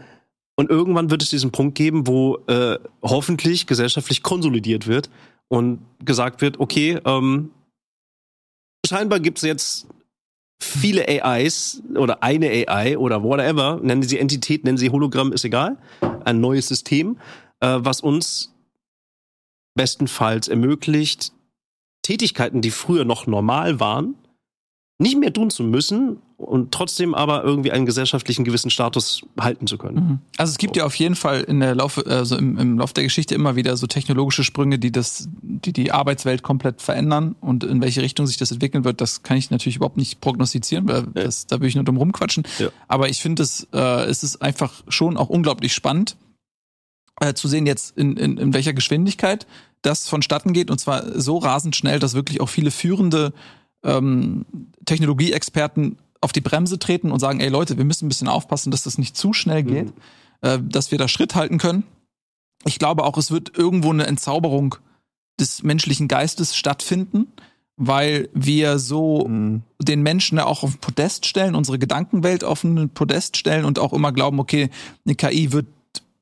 [0.55, 5.11] und irgendwann wird es diesen Punkt geben, wo äh, hoffentlich gesellschaftlich konsolidiert wird
[5.47, 7.51] und gesagt wird, okay, ähm,
[8.83, 9.87] scheinbar gibt es jetzt
[10.59, 15.77] viele AIs oder eine AI oder whatever, nennen sie Entität, nennen sie Hologramm, ist egal,
[16.25, 17.17] ein neues System,
[17.59, 18.53] äh, was uns
[19.75, 21.31] bestenfalls ermöglicht,
[22.01, 24.15] Tätigkeiten, die früher noch normal waren,
[24.97, 29.77] nicht mehr tun zu müssen und trotzdem aber irgendwie einen gesellschaftlichen gewissen Status halten zu
[29.77, 29.95] können.
[29.95, 30.19] Mhm.
[30.37, 33.05] Also es gibt ja auf jeden Fall in der Laufe, also im, im Lauf der
[33.05, 37.81] Geschichte immer wieder so technologische Sprünge, die das, die die Arbeitswelt komplett verändern und in
[37.81, 41.47] welche Richtung sich das entwickeln wird, das kann ich natürlich überhaupt nicht prognostizieren, weil das,
[41.47, 42.43] da will ich nur drum rumquatschen.
[42.57, 42.69] Ja.
[42.89, 46.17] Aber ich finde es, äh, es ist einfach schon auch unglaublich spannend
[47.19, 49.47] äh, zu sehen jetzt in, in, in welcher Geschwindigkeit
[49.81, 53.33] das vonstatten geht und zwar so rasend schnell, dass wirklich auch viele führende
[53.83, 54.45] ähm,
[54.85, 58.83] Technologieexperten auf die Bremse treten und sagen, ey Leute, wir müssen ein bisschen aufpassen, dass
[58.83, 59.93] das nicht zu schnell geht,
[60.41, 61.83] äh, dass wir da Schritt halten können.
[62.65, 64.75] Ich glaube auch, es wird irgendwo eine Entzauberung
[65.39, 67.27] des menschlichen Geistes stattfinden,
[67.77, 69.63] weil wir so Mhm.
[69.81, 73.79] den Menschen ja auch auf ein Podest stellen, unsere Gedankenwelt auf ein Podest stellen und
[73.79, 74.69] auch immer glauben, okay,
[75.05, 75.67] eine KI wird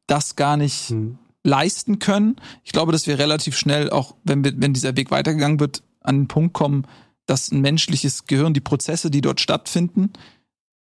[0.08, 1.18] das gar nicht Mhm.
[1.44, 2.36] leisten können.
[2.64, 6.16] Ich glaube, dass wir relativ schnell auch, wenn wir, wenn dieser Weg weitergegangen wird, an
[6.22, 6.86] den Punkt kommen,
[7.26, 10.12] dass ein menschliches Gehirn, die Prozesse, die dort stattfinden,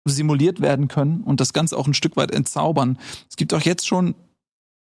[0.05, 2.97] simuliert werden können und das Ganze auch ein Stück weit entzaubern.
[3.29, 4.15] Es gibt auch jetzt schon,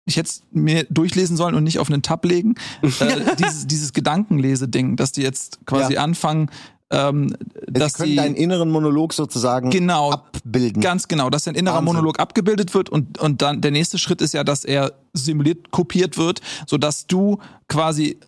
[0.06, 3.92] ich hätte es mir durchlesen sollen und nicht auf einen Tab legen, äh, dieses, dieses
[3.94, 6.04] Gedankenlese-Ding, dass die jetzt quasi Ja.
[6.04, 6.50] anfangen,
[6.92, 7.36] ähm,
[7.68, 10.12] dass Sie können sie deinen inneren Monolog sozusagen Genau.
[10.12, 10.82] abbilden.
[10.82, 11.86] Ganz genau, dass ein innerer Wahnsinn.
[11.94, 16.18] Monolog abgebildet wird und, und dann der nächste Schritt ist ja, dass er simuliert kopiert
[16.18, 17.38] wird, sodass du
[17.68, 18.20] quasi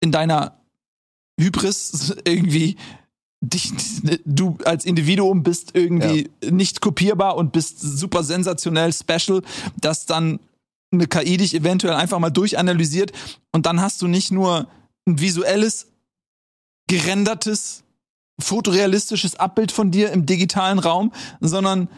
[0.00, 0.58] in deiner
[1.40, 2.76] Hybris irgendwie
[3.40, 3.72] dich,
[4.24, 9.42] du als Individuum bist irgendwie nicht kopierbar und bist super sensationell special,
[9.80, 10.38] dass dann
[10.92, 13.12] eine KI dich eventuell einfach mal durchanalysiert
[13.50, 14.68] und dann hast du nicht nur
[15.08, 15.88] ein visuelles,
[16.88, 17.82] gerendertes,
[18.42, 21.88] fotorealistisches Abbild von dir im digitalen Raum, sondern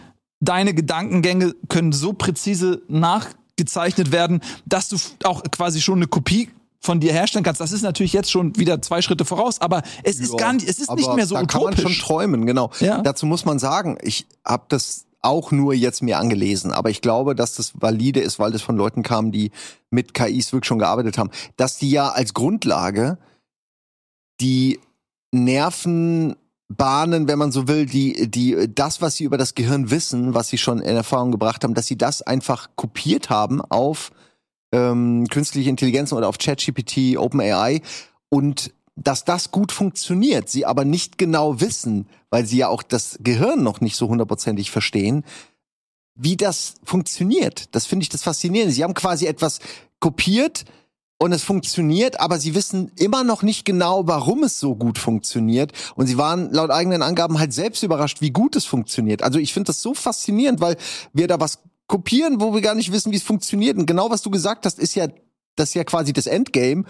[0.40, 7.01] deine Gedankengänge können so präzise nachgezeichnet werden, dass du auch quasi schon eine Kopie von
[7.01, 7.61] dir herstellen kannst.
[7.62, 10.68] Das ist natürlich jetzt schon wieder zwei Schritte voraus, aber es ist Ja, gar nicht,
[10.68, 11.97] es ist nicht mehr so da kann man utopisch.
[11.97, 12.70] schon träumen, genau.
[12.80, 13.01] Ja.
[13.01, 17.34] Dazu muss man sagen, ich habe das auch nur jetzt mir angelesen, aber ich glaube,
[17.34, 19.51] dass das valide ist, weil das von Leuten kam, die
[19.88, 23.16] mit KIs wirklich schon gearbeitet haben, dass die ja als Grundlage
[24.42, 24.78] die
[25.35, 30.49] Nervenbahnen, wenn man so will, die, die, das, was sie über das Gehirn wissen, was
[30.49, 34.12] sie schon in Erfahrung gebracht haben, dass sie das einfach kopiert haben auf
[34.72, 37.82] ähm, künstliche Intelligenzen oder auf ChatGPT, OpenAI
[38.28, 43.18] und dass das gut funktioniert, sie aber nicht genau wissen, weil sie ja auch das
[43.20, 45.24] Gehirn noch nicht so hundertprozentig verstehen,
[46.14, 47.74] wie das funktioniert.
[47.74, 48.72] Das finde ich das Faszinierende.
[48.72, 49.59] Sie haben quasi etwas
[49.99, 50.64] kopiert
[51.19, 55.73] und es funktioniert, aber sie wissen immer noch nicht genau, warum es so gut funktioniert.
[55.95, 59.23] Und sie waren laut eigenen Angaben halt selbst überrascht, wie gut es funktioniert.
[59.23, 60.77] Also ich finde das so faszinierend, weil
[61.12, 63.79] wir da was kopieren, wo wir gar nicht wissen, wie es funktioniert.
[63.79, 65.07] Und genau was du gesagt hast, ist ja
[65.57, 66.85] das ist ja quasi das Endgame.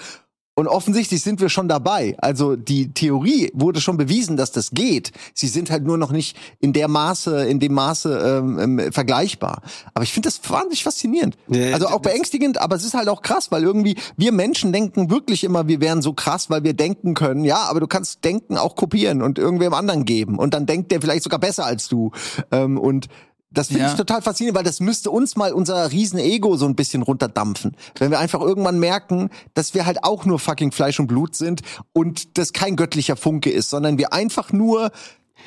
[0.57, 2.15] Und offensichtlich sind wir schon dabei.
[2.19, 5.11] Also die Theorie wurde schon bewiesen, dass das geht.
[5.35, 9.63] Sie sind halt nur noch nicht in der Maße, in dem Maße ähm, ähm, vergleichbar.
[9.95, 11.37] Aber ich finde das wahnsinnig faszinierend.
[11.73, 15.43] Also auch beängstigend, aber es ist halt auch krass, weil irgendwie wir Menschen denken wirklich
[15.43, 17.45] immer, wir wären so krass, weil wir denken können.
[17.45, 20.39] Ja, aber du kannst Denken auch kopieren und irgendwem anderen geben.
[20.39, 22.13] Und dann denkt der vielleicht sogar besser als du.
[22.53, 23.09] Ähm, und
[23.55, 23.91] das finde Ja.
[23.91, 27.77] ich total faszinierend, weil das müsste uns mal unser riesen Ego so ein bisschen runterdampfen.
[27.99, 31.63] Wenn wir einfach irgendwann merken, dass wir halt auch nur fucking Fleisch und Blut sind
[31.93, 34.91] und das kein göttlicher Funke ist, sondern wir einfach nur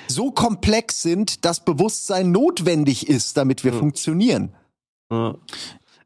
[0.07, 4.53] so komplex sind, dass Bewusstsein notwendig ist, damit wir funktionieren.
[5.11, 5.35] Ja.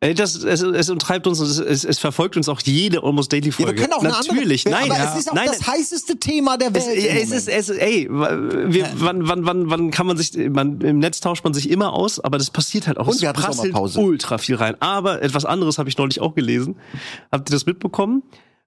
[0.03, 3.31] Ey, das, es, es umtreibt uns und es, es, es verfolgt uns auch jede Almost
[3.31, 3.73] Daily Ja, Folge.
[3.73, 5.13] wir können auch eine Natürlich, andere, nein, aber ja.
[5.13, 6.97] es ist auch nein, das heißeste Thema der es, Welt.
[6.97, 7.33] im es Moment.
[7.33, 11.43] ist, es, ey, wir, wann, wann, wann, wann kann man sich, man, im Netz tauscht
[11.43, 13.05] man sich immer aus, aber das passiert halt auch.
[13.05, 14.75] Und Es wir hatten prasselt ultra viel rein.
[14.81, 16.77] Aber etwas anderes habe ich neulich auch gelesen.
[17.31, 18.23] Habt ihr das mitbekommen?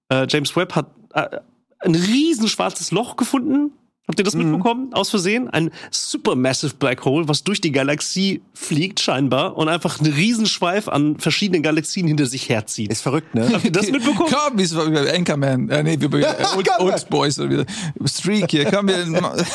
[0.07, 1.39] Äh, James Webb hat äh,
[1.79, 3.71] ein riesen schwarzes Loch gefunden.
[4.07, 4.51] Habt ihr das Mhm.
[4.51, 4.93] mitbekommen?
[4.93, 5.49] Aus Versehen?
[5.49, 11.17] Ein supermassive Black Hole, was durch die Galaxie fliegt scheinbar und einfach einen Riesenschweif an
[11.17, 12.91] verschiedenen Galaxien hinter sich herzieht.
[12.91, 13.49] ist verrückt, ne?
[13.51, 14.29] Habt ihr das mitbekommen?
[14.31, 15.69] Komm, wie es war über Anchorman.
[15.69, 16.25] Äh, nee, wie äh,
[16.55, 16.69] Old.
[16.79, 18.07] Old Boys oder wie.
[18.07, 18.65] Streak hier.
[18.65, 18.95] Komm, wir.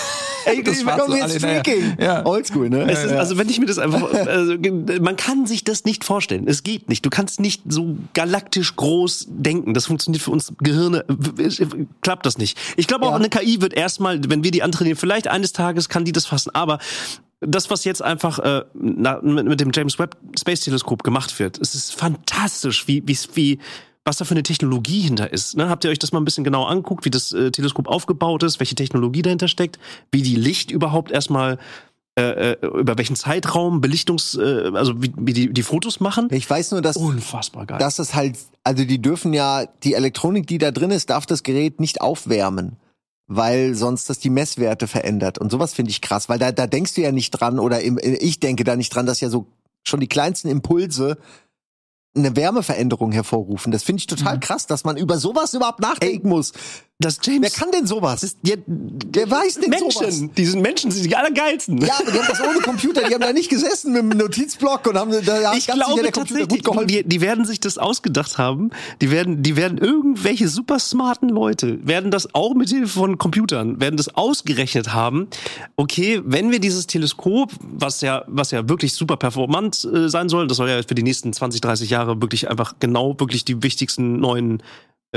[0.45, 1.61] Ey, das wir jetzt alle, naja.
[1.61, 1.97] Streaking.
[2.01, 2.27] Ja.
[2.27, 2.91] Oldschool, ne?
[2.91, 4.55] Es ist, also wenn ich mir das einfach, also,
[5.01, 6.47] man kann sich das nicht vorstellen.
[6.49, 7.05] Es geht nicht.
[7.05, 9.75] Du kannst nicht so galaktisch groß denken.
[9.75, 11.05] Das funktioniert für uns Gehirne,
[12.03, 12.59] klappt das nicht.
[12.77, 13.17] Ich glaube auch Ja.
[13.17, 16.51] eine KI wird erstmal, wenn wir die antrainieren, vielleicht eines Tages kann die das fassen.
[16.55, 16.79] Aber
[17.41, 21.59] das, was jetzt einfach äh, na, mit, mit dem James Webb Space Teleskop gemacht wird,
[21.59, 23.59] es ist fantastisch, wie, wie, wie
[24.11, 25.57] was da für eine Technologie hinter ist.
[25.57, 25.69] Ne?
[25.69, 28.59] Habt ihr euch das mal ein bisschen genau angeguckt, wie das äh, Teleskop aufgebaut ist,
[28.59, 29.79] welche Technologie dahinter steckt,
[30.11, 31.59] wie die Licht überhaupt erstmal
[32.19, 36.27] äh, äh, über welchen Zeitraum Belichtungs, äh, also wie, wie die, die Fotos machen.
[36.33, 37.79] ich weiß nur, dass Unfassbar geil.
[37.79, 41.45] dass es halt, also die dürfen ja, die Elektronik, die da drin ist, darf das
[41.45, 42.79] Gerät nicht aufwärmen.
[43.29, 45.39] Weil sonst das die Messwerte verändert.
[45.39, 47.97] Und sowas finde ich krass, weil da, da denkst du ja nicht dran, oder im,
[48.03, 49.47] ich denke da nicht dran, dass ja so
[49.85, 51.17] schon die kleinsten Impulse
[52.17, 53.73] eine Wärmeveränderung hervorrufen.
[53.73, 56.53] Das finde ich total krass, dass man über sowas überhaupt nachdenken muss.
[57.01, 58.21] Das James, Wer kann denn sowas?
[58.21, 60.23] das, ja, Wer weiß denn Menschen, sowas?
[60.37, 61.79] die sind Menschen, sind die allergeilsten.
[61.79, 64.87] Ja, aber die haben das ohne Computer, die haben da nicht gesessen mit einem Notizblock
[64.87, 66.89] und haben da ich ganz glaube der Computer tatsächlich, gut geholfen.
[66.89, 68.71] die, die werden sich das ausgedacht haben.
[69.01, 73.81] Die werden, die werden irgendwelche super smarten Leute werden das auch mit Hilfe von Computern
[73.81, 75.29] werden das ausgerechnet haben.
[75.77, 80.47] Okay, wenn wir dieses Teleskop, was ja, was ja wirklich super performant äh, sein soll,
[80.47, 84.21] das soll ja für die nächsten 20, 30 Jahre wirklich einfach genau wirklich die wichtigsten
[84.21, 84.63] neuen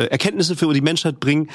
[0.02, 1.50] Erkenntnisse für die Menschheit bringen.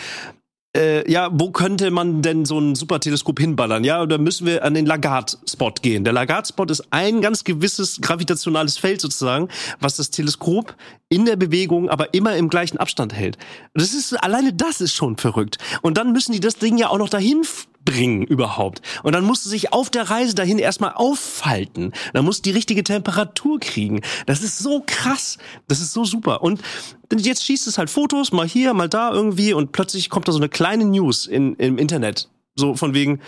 [0.76, 3.84] Äh, ja, wo könnte man denn so ein Superteleskop hinballern?
[3.84, 6.04] Ja, da müssen wir an den Lagarde-Spot gehen.
[6.04, 9.48] Der Lagarde-Spot ist ein ganz gewisses gravitationales Feld sozusagen,
[9.80, 10.76] was das Teleskop
[11.08, 13.38] in der Bewegung, aber immer im gleichen Abstand hält.
[13.72, 15.56] Das ist alleine das ist schon verrückt.
[15.80, 17.44] Und dann müssen die das Ding ja auch noch dahin
[17.84, 18.82] bringen überhaupt.
[19.02, 21.92] Und dann musst du sich auf der Reise dahin erstmal auffalten.
[22.12, 24.02] Dann musst du die richtige Temperatur kriegen.
[24.26, 25.38] Das ist so krass.
[25.68, 26.42] Das ist so super.
[26.42, 26.60] Und
[27.10, 30.38] jetzt schießt es halt Fotos, mal hier, mal da irgendwie und plötzlich kommt da so
[30.38, 32.28] eine kleine News in, im Internet.
[32.56, 33.20] So von wegen,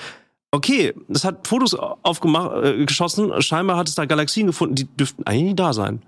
[0.51, 3.33] okay, das hat Fotos aufgemacht, äh, geschossen.
[3.43, 6.03] Scheinbar hat es da Galaxien gefunden, die dürften eigentlich nicht da sein.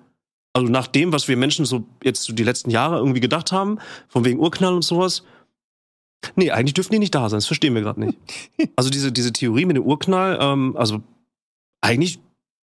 [0.55, 3.79] Also nach dem, was wir Menschen so jetzt so die letzten Jahre irgendwie gedacht haben,
[4.09, 5.25] von wegen Urknall und sowas.
[6.37, 7.39] Nee, eigentlich dürften die nicht da sein.
[7.39, 8.19] Das verstehen wir gerade nicht.
[8.77, 11.01] Also diese, diese Theorie mit dem Urknall, ähm, also
[11.81, 12.21] eigentlich,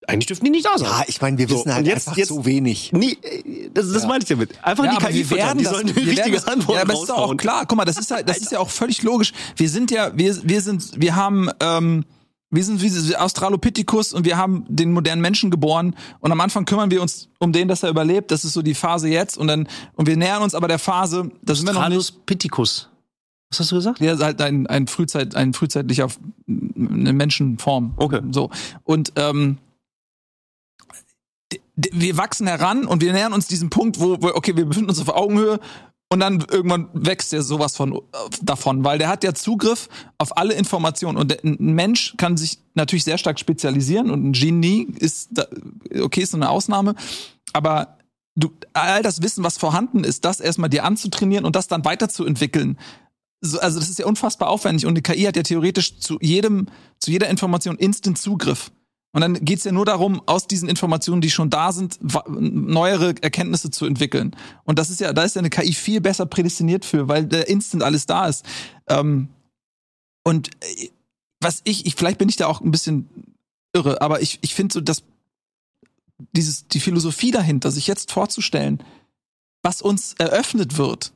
[0.07, 0.88] eigentlich dürften die nicht da sein.
[0.89, 2.91] Ja, ich meine, wir So, wissen halt jetzt- einfach jetzt- so wenig.
[2.93, 4.51] Nee, äh, das, das meine ich damit.
[4.64, 6.93] Einfach Ja, die KI wir werden Die das, sollen die richtige das, Antwort Ja, aber
[6.93, 7.66] das ist doch auch klar.
[7.68, 9.34] Guck mal, das ist halt, das ist ja auch völlig logisch.
[9.57, 12.05] Wir sind ja, wir, wir sind, wir haben, ähm,
[12.51, 16.89] wir sind wie Australopithecus und wir haben den modernen Menschen geboren und am Anfang kümmern
[16.89, 18.32] wir uns um den, dass er überlebt.
[18.32, 21.30] Das ist so die Phase jetzt und dann und wir nähern uns aber der Phase,
[21.43, 21.97] da sind wir noch nicht.
[21.97, 22.89] Australus Piticus.
[23.50, 24.00] Was hast du gesagt?
[24.00, 26.08] Der ist halt ein, ein, Frühzeit, ein frühzeitlicher
[26.47, 27.93] eine Menschenform.
[27.97, 28.22] Okay.
[28.32, 28.52] So.
[28.84, 29.58] Und ähm,
[31.76, 35.00] wir wachsen heran und wir nähern uns diesem Punkt, wo, wo okay, wir befinden uns
[35.00, 35.60] auf Augenhöhe
[36.12, 38.00] und dann irgendwann wächst der sowas von äh,
[38.41, 42.60] davon, weil der hat ja Zugriff auf alle Informationen und der, ein Mensch kann sich
[42.74, 45.45] natürlich sehr stark spezialisieren und ein Genie ist da,
[46.02, 46.95] okay, ist so eine Ausnahme,
[47.54, 47.97] aber
[48.36, 52.78] du all das Wissen, was vorhanden ist, das erstmal dir anzutrainieren und das dann weiterzuentwickeln,
[53.42, 56.68] so, also das ist ja unfassbar aufwendig und die KI hat ja theoretisch zu jedem,
[57.00, 58.72] zu jeder Information instant Zugriff.
[59.12, 61.98] Und dann geht's ja nur darum, aus diesen Informationen, die schon da sind,
[62.30, 64.36] neuere Erkenntnisse zu entwickeln.
[64.66, 67.48] Und das ist ja, da ist ja eine KI viel besser prädestiniert für, weil der
[67.48, 68.46] Instant alles da ist.
[68.88, 69.30] Ähm,
[70.24, 70.90] und äh,
[71.40, 73.10] was ich, ich, vielleicht bin ich da auch ein bisschen
[73.74, 75.04] irre, aber ich, ich finde so, dass
[76.34, 78.84] dieses, die Philosophie dahinter, sich jetzt vorzustellen,
[79.64, 81.14] was uns eröffnet wird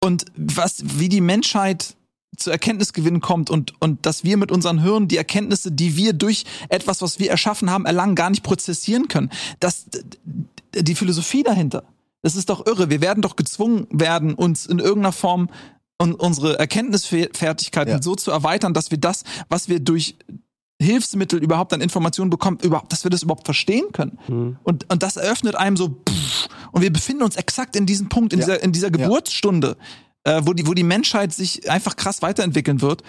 [0.00, 1.94] und was, wie die Menschheit
[2.36, 6.44] zu Erkenntnisgewinn kommt und, und dass wir mit unseren Hirnen die Erkenntnisse, die wir durch
[6.68, 9.30] etwas, was wir erschaffen haben, erlangen, gar nicht prozessieren können.
[9.60, 9.86] Das,
[10.74, 11.82] die Philosophie dahinter,
[12.22, 12.90] das ist doch irre.
[12.90, 15.48] Wir werden doch gezwungen werden, uns in irgendeiner Form
[16.00, 18.02] und unsere Erkenntnisfertigkeiten Ja.
[18.02, 20.14] so zu erweitern, dass wir das, was wir durch
[20.80, 24.58] Hilfsmittel überhaupt an Informationen bekommen, überhaupt, dass wir das überhaupt verstehen können.
[24.62, 26.27] Und, und das eröffnet einem so, pff,
[26.72, 28.46] und wir befinden uns exakt in diesem Punkt, in Ja.
[28.46, 29.76] dieser, in dieser Geburtsstunde,
[30.24, 33.02] äh, wo, die, wo die Menschheit sich einfach krass weiterentwickeln wird.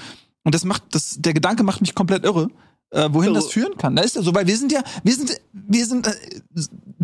[0.43, 2.49] Und das macht, das, der Gedanke macht mich komplett irre,
[2.91, 3.95] äh, wohin das führen kann.
[3.95, 6.13] Da ist ja so, weil wir sind ja, wir sind, wir sind äh,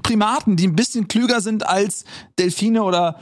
[0.02, 2.06] Primaten, die ein bisschen klüger sind als
[2.40, 3.20] Delfine oder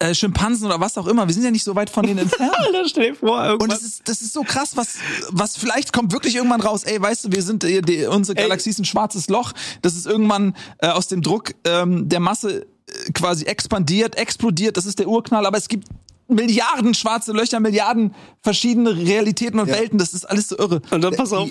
[0.00, 1.26] äh, Schimpansen oder was auch immer.
[1.26, 2.52] Wir sind ja nicht so weit von denen entfernt.
[2.56, 3.70] Alter, stell dir vor, Und irgendwann.
[3.70, 4.96] das ist, das ist so krass, was,
[5.30, 6.84] was vielleicht kommt wirklich irgendwann raus.
[6.84, 9.52] Ey, weißt du, wir sind, äh, die, unsere Galaxie ist ein schwarzes Loch.
[9.82, 14.76] Das ist irgendwann äh, aus dem Druck ähm, der Masse äh, quasi expandiert, explodiert.
[14.76, 15.46] Das ist der Urknall.
[15.46, 15.88] Aber es gibt
[16.28, 19.76] Milliarden schwarze Löcher, Milliarden verschiedene Realitäten und Ja.
[19.76, 19.98] Welten.
[19.98, 20.82] Das ist alles so irre.
[20.90, 21.50] und dann pass auf.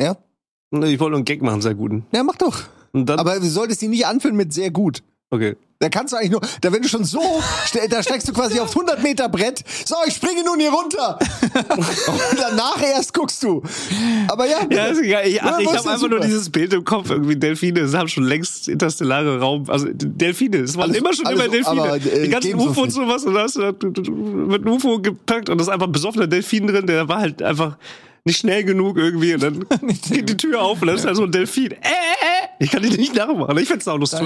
[0.00, 0.16] Ja,
[0.72, 2.06] Ich wollte nur einen Gag machen, sehr guten.
[2.12, 2.62] ja mach doch.
[2.94, 5.02] Und dann, Aber du solltest ihn nicht anfühlen mit sehr gut.
[5.32, 5.56] Okay.
[5.80, 7.20] Da kannst du eigentlich nur, da wenn du schon so,
[7.90, 9.64] da steigst du quasi aufs 100 Meter Brett.
[9.84, 11.18] So, ich springe nun hier runter.
[11.72, 13.64] Und danach erst guckst du.
[14.28, 15.26] Aber ja, Ja, ist egal.
[15.26, 17.10] Ich, ach, Ja, ich habe einfach nur dieses Bild im Kopf.
[17.10, 19.68] Irgendwie Delfine, es haben schon längst interstellare Raum.
[19.68, 21.82] Also Delfine, es waren Alles- immer schon immer Delfine.
[21.82, 23.24] aber, äh, Die ganzen UFO und sowas.
[23.24, 25.92] Und da hast du da- du- mit einem UFO gepackt und da ist einfach ein
[25.92, 26.86] besoffener Delfin drin.
[26.86, 27.76] Der war halt einfach
[28.24, 29.34] nicht schnell genug irgendwie.
[29.34, 29.66] Und dann
[30.10, 31.72] geht die Tür auf und dann ist da so ein Delfin.
[31.72, 32.31] Äh, äh, äh.
[32.58, 33.56] Ich kann die nicht nachmachen.
[33.58, 34.20] Ich find's auch lustig.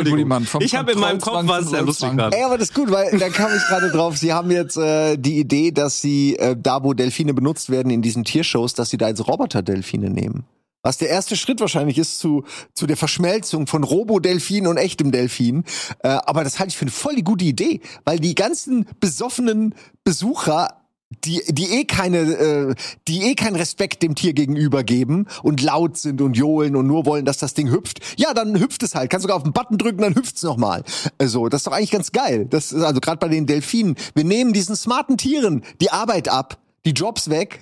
[0.47, 2.37] Vom Ich habe in meinem Kopf war es zum sehr lustig gerade.
[2.37, 4.17] Ey, aber das ist gut, weil da kam ich gerade drauf.
[4.17, 8.03] Sie haben jetzt äh, die Idee, dass sie äh, da, wo Delfine benutzt werden in
[8.03, 10.45] diesen Tiershows, dass sie da jetzt Roboter-Delfine nehmen.
[10.83, 15.65] Was der erste Schritt wahrscheinlich ist zu, zu der Verschmelzung von Robo-Delfin und echtem Delfin.
[16.01, 19.75] Äh, aber das halte ich für eine voll die gute Idee, weil die ganzen besoffenen
[20.05, 20.86] Besucher
[21.25, 22.75] die, die eh keine, äh,
[23.07, 27.07] die eh keinen Respekt dem Tier gegenüber geben und laut sind und johlen und nur
[27.07, 28.01] wollen, dass das Ding hüpft.
[28.19, 29.11] Ja, dann hüpft es halt.
[29.11, 30.83] Kannst sogar auf den Button drücken, dann hüpft's nochmal.
[31.19, 32.47] Also, das ist doch eigentlich ganz geil.
[32.51, 33.95] Das ist also gerade bei den Delfinen.
[34.15, 37.61] Wir nehmen diesen smarten Tieren die Arbeit ab, die Jobs weg.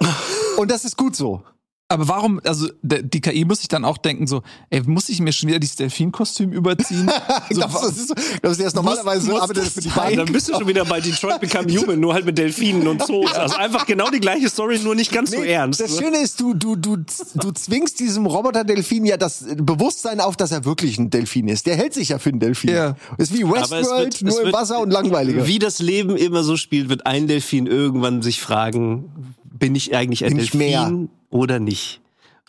[0.56, 1.42] und das ist gut so.
[1.90, 5.22] Aber warum, also der, die KI muss sich dann auch denken, so, ey, muss ich
[5.22, 7.10] mir schon wieder dieses Delfinkostüm überziehen?
[7.50, 9.88] so, das, das ist, das ist erst normalerweise muss arbeitet das für die?
[9.88, 10.16] Bank.
[10.16, 13.32] Dann bist du schon wieder bei Detroit Become Human, nur halt mit Delfinen und Zoos.
[13.32, 15.80] Also einfach genau die gleiche Story, nur nicht ganz so Nee, ernst.
[15.80, 16.98] Das Schöne ist, du, du, du,
[17.34, 21.64] du zwingst diesem Roboter-Delfin ja das Bewusstsein auf, dass er wirklich ein Delfin ist.
[21.64, 22.68] Der hält sich ja für einen Delfin.
[22.68, 22.96] Ja.
[23.16, 25.46] Ist wie Westworld, nur im Wasser und langweiliger.
[25.46, 30.26] Wie das Leben immer so spielt, wird ein Delfin irgendwann sich fragen, bin ich eigentlich
[30.26, 31.08] ein Bin ich Delfin mehr?
[31.30, 32.00] Oder nicht?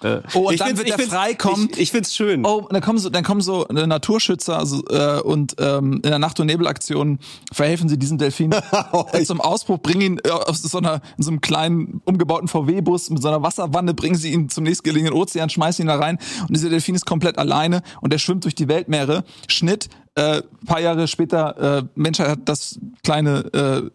[0.02, 1.70] Äh, Oh, und ich dann wird er freikommen.
[1.74, 2.46] Ich, ich find's schön.
[2.46, 6.20] Oh, dann kommen so, dann kommen so äh, Naturschützer also, äh, und ähm, in der
[6.20, 7.20] Nacht- und Nebelaktion
[7.52, 8.52] verhelfen sie diesem Delfin
[9.12, 13.10] äh, zum Ausbruch, bringen ihn äh, aus so einer, in so einem kleinen umgebauten VW-Bus
[13.10, 16.56] mit so einer Wasserwanne, bringen sie ihn zum nächstgelegenen Ozean, schmeißen ihn da rein und
[16.56, 19.24] dieser Delfin ist komplett alleine und er schwimmt durch die Weltmeere.
[19.48, 22.80] Schnitt, äh, paar Jahre später, äh, Menschheit hat das
[23.10, 23.90] kleine, äh,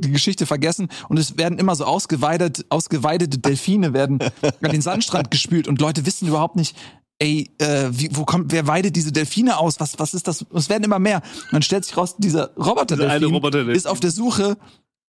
[0.00, 5.30] die Geschichte vergessen und es werden immer so ausgeweidet, ausgeweidete Delfine werden an den Sandstrand
[5.30, 6.76] gespült und Leute wissen überhaupt nicht,
[7.18, 9.80] ey, äh, wie, wo kommt, wer weidet diese Delfine aus?
[9.80, 10.44] Was, was ist das?
[10.52, 11.22] Es werden immer mehr.
[11.50, 13.74] Dann stellt sich raus, dieser Roboter-Delfin Roboter-Delfin.
[13.74, 14.58] ist auf der Suche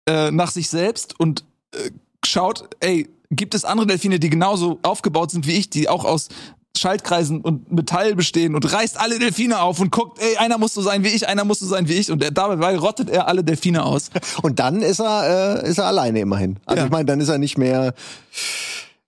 [0.07, 1.43] äh, nach sich selbst und
[1.75, 1.91] äh,
[2.25, 6.29] schaut, ey, gibt es andere Delfine, die genauso aufgebaut sind wie ich, die auch aus
[6.79, 10.81] Schaltkreisen und Metall bestehen und reißt alle Delfine auf und guckt, ey, einer muss so
[10.81, 13.43] sein wie ich, einer muss so sein wie ich und er, dabei rottet er alle
[13.43, 14.09] Delfine aus.
[14.41, 16.57] Und dann ist er, äh, ist er alleine immerhin.
[16.65, 16.85] Also Ja.
[16.85, 17.93] ich meine, dann ist er nicht mehr,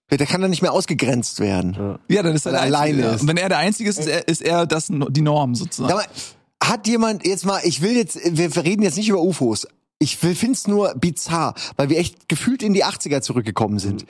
[0.09, 1.97] der kann dann nicht mehr ausgegrenzt werden.
[2.07, 3.22] Ja, dann ist er alleine ist.
[3.22, 5.89] Und wenn er der Einzige ist, ist er, ist er das, die Norm sozusagen.
[5.89, 9.22] Sag mal, hat jemand jetzt mal, ich will jetzt, wir wir reden jetzt nicht über
[9.22, 9.67] UFOs.
[9.99, 14.05] Ich finde es nur bizarr, weil wir echt gefühlt in die 80er zurückgekommen sind.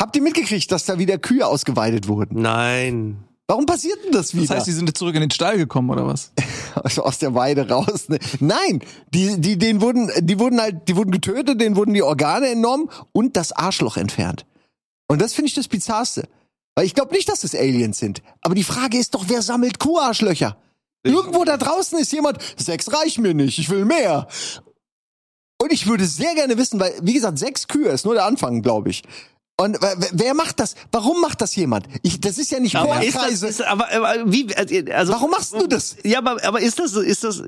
[0.00, 2.40] Habt ihr mitgekriegt, dass da wieder Kühe ausgeweidet wurden?
[2.40, 3.22] Nein.
[3.46, 4.46] Warum passiert denn das wieder?
[4.46, 6.32] Das heißt, die sind jetzt zurück in den Stall gekommen, oder was?
[6.74, 8.08] also aus der Weide raus.
[8.08, 8.18] Ne?
[8.38, 8.80] Nein,
[9.12, 12.88] die, die, denen wurden, die wurden halt, die wurden getötet, denen wurden die Organe entnommen
[13.12, 14.46] und das Arschloch entfernt.
[15.06, 16.28] Und das finde ich das Bizarrste.
[16.74, 18.22] Weil ich glaube nicht, dass es Aliens sind.
[18.40, 20.56] Aber die Frage ist doch, wer sammelt Kuharschlöcher?
[21.02, 24.28] Irgendwo da draußen ist jemand, sechs reichen mir nicht, ich will mehr.
[25.60, 28.62] Und ich würde sehr gerne wissen, weil, wie gesagt, sechs Kühe ist nur der Anfang,
[28.62, 29.02] glaube ich.
[29.60, 29.78] Und
[30.12, 30.74] wer macht das?
[30.90, 31.86] Warum macht das jemand?
[32.02, 35.52] Ich, das ist ja nicht Aber ist das, ist, aber, aber wie, also, Warum machst
[35.52, 35.96] du das?
[36.02, 37.42] Ja, aber, aber ist das, ist das,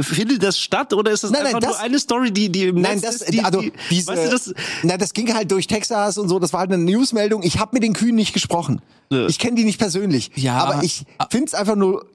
[0.00, 2.64] findet das statt oder ist das Nein, nein, einfach das- nur eine Story, die, die
[2.64, 5.34] im Nein, Netz das, ist, die, also die, diese, weißt du, das, na, das ging
[5.34, 6.38] halt durch Texas und so.
[6.38, 7.42] Das war halt eine Newsmeldung.
[7.42, 8.80] Ich habe mit den Kühen nicht gesprochen.
[9.10, 10.30] Ich kenne die nicht persönlich.
[10.36, 10.56] Ja.
[10.58, 12.06] aber ich find's einfach nur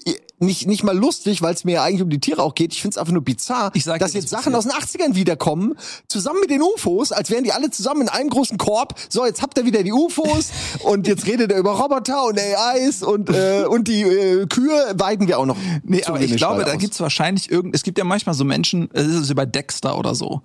[0.45, 2.73] nicht nicht mal lustig, weil es mir ja eigentlich um die Tiere auch geht.
[2.73, 5.73] Ich find's einfach nur bizarr, Ich sag dass dir, jetzt Sachen aus den 80ern wiederkommen,
[6.07, 8.95] zusammen mit den UFOs, als wären die alle zusammen in einem großen Korb.
[9.09, 10.51] So, jetzt habt ihr wieder die UFOs
[10.83, 15.27] und jetzt redet er über Roboter und AIs und äh, und die äh, Kühe weiden
[15.27, 15.57] wir auch noch.
[15.83, 16.77] Nee, aber ich glaube, da aus.
[16.79, 20.41] gibt's wahrscheinlich irgend, es gibt ja manchmal so Menschen, es ist bei Dexter oder so.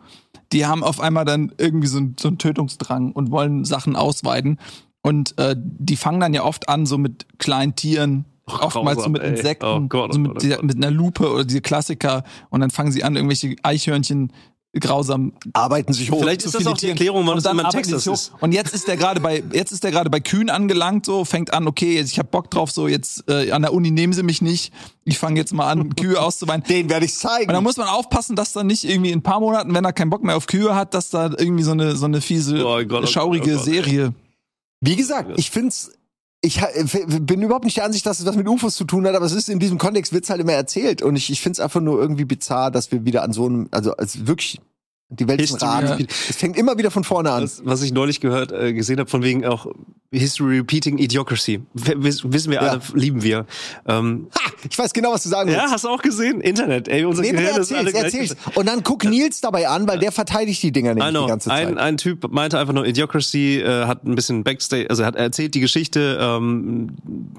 [0.52, 4.58] Die haben auf einmal dann irgendwie so, einen- so einen Tötungsdrang und wollen Sachen ausweiten.
[5.02, 9.22] Und äh, die fangen dann ja oft an, so mit kleinen Tieren, oftmals so mit.
[9.22, 10.64] Insekten, Oh Gott, oh so mit, oh dieser, Gott.
[10.64, 12.24] mit einer Lupe oder diese Klassiker.
[12.50, 14.32] Und dann fangen sie an, irgendwelche Eichhörnchen
[14.78, 16.20] grausam arbeiten sich hoch.
[16.20, 16.88] Vielleicht zu ist das auch die.
[16.88, 18.32] Erklärung, warum Und es dann immer in arbeiten die Texas ist.
[18.40, 21.52] Und jetzt ist der gerade bei jetzt ist der gerade bei Kühen angelangt, so fängt
[21.52, 24.22] an, okay, jetzt, ich habe Bock drauf, so jetzt äh, an der Uni nehmen sie
[24.22, 24.72] mich nicht.
[25.04, 26.64] Ich fange jetzt mal an, Kühe auszuweinen.
[26.64, 27.48] Den werde ich zeigen.
[27.48, 29.92] Und da muss man aufpassen, dass da nicht irgendwie in ein paar Monaten, wenn er
[29.92, 32.76] keinen Bock mehr auf Kühe hat, dass da irgendwie so eine so eine fiese, Oh
[32.76, 34.14] Gott, oh Gott, schaurige oh Gott, Serie.
[34.80, 35.92] Wie gesagt, ich find's,
[36.40, 39.14] ich f- bin überhaupt nicht der Ansicht, dass es was mit UFOs zu tun hat,
[39.16, 41.80] aber es ist in diesem Kontext wird's halt immer erzählt und ich, ich find's einfach
[41.80, 44.60] nur irgendwie bizarr, dass wir wieder an so einem, also als wirklich
[45.10, 45.96] die Welt ist ein ja.
[46.28, 47.42] Es fängt immer wieder von vorne an.
[47.42, 49.66] Das, was ich neulich gehört, äh, gesehen habe, von wegen auch
[50.10, 51.60] History Repeating Idiocracy.
[51.74, 52.68] W wiss- wissen wir Ja.
[52.70, 53.46] alle, lieben wir.
[53.86, 55.72] Ähm, Ha, ich weiß genau, was du sagen ja, willst.
[55.74, 56.40] hast du auch gesehen?
[56.40, 58.34] Internet, ey, unser Nee, Gehirn ist alle erzähl's.
[58.54, 61.22] Und dann guck Nils dabei an, weil der verteidigt die Dinger nämlich know.
[61.24, 61.68] die ganze Zeit.
[61.68, 65.16] Ein, ein Typ meinte einfach nur, Idiocracy äh, hat ein bisschen Backstage, also er hat
[65.16, 66.96] erzählt die Geschichte, ähm,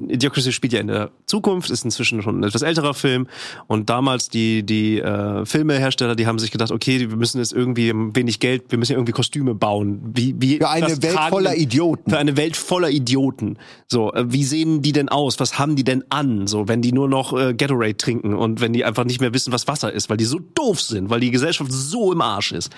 [0.07, 3.28] Idiocracy spielt ja in der Zukunft, ist inzwischen schon ein etwas älterer Film
[3.67, 7.91] und damals die, die äh, Filmehersteller, die haben sich gedacht, okay, wir müssen jetzt irgendwie
[7.93, 10.01] wenig Geld, wir müssen ja irgendwie Kostüme bauen.
[10.14, 12.10] Wie, wie Für eine Welt tragen voller Idioten.
[12.10, 13.57] Für eine Welt voller Idioten.
[13.88, 15.39] So, äh, wie sehen die denn aus?
[15.39, 16.47] Was haben die denn an?
[16.47, 19.53] So, wenn die nur noch äh, Gatorade trinken und wenn die einfach nicht mehr wissen,
[19.53, 22.72] was Wasser ist, weil die so doof sind, weil die Gesellschaft so im Arsch ist.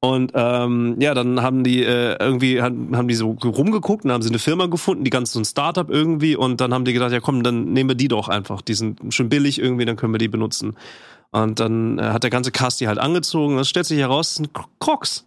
[0.00, 4.22] Und ähm, ja, dann haben die äh, irgendwie haben, haben die so rumgeguckt und haben
[4.22, 7.12] sie eine Firma gefunden, die ganz so ein Startup irgendwie und dann haben die gedacht,
[7.12, 10.12] ja komm, dann nehmen wir die doch einfach, die sind schön billig irgendwie, dann können
[10.12, 10.76] wir die benutzen.
[11.32, 13.56] Und dann äh, hat der ganze Cast die halt angezogen.
[13.56, 14.50] Das stellt sich heraus, es sind
[14.80, 15.24] Crocs.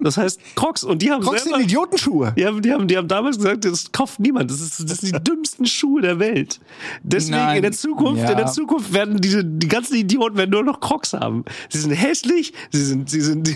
[0.00, 2.34] Das heißt Crocs und die haben Crocs selber, sind Idiotenschuhe.
[2.36, 4.50] die haben, die, haben, die haben damals gesagt, das kauft niemand.
[4.50, 6.60] Das, ist, das sind die dümmsten Schuhe der Welt.
[7.04, 7.56] Deswegen Nein.
[7.58, 8.30] in der Zukunft, Ja.
[8.32, 11.44] in der Zukunft werden diese, die ganzen Idioten werden nur noch Crocs haben.
[11.70, 13.48] Sie sind hässlich, sie sind, sie sind,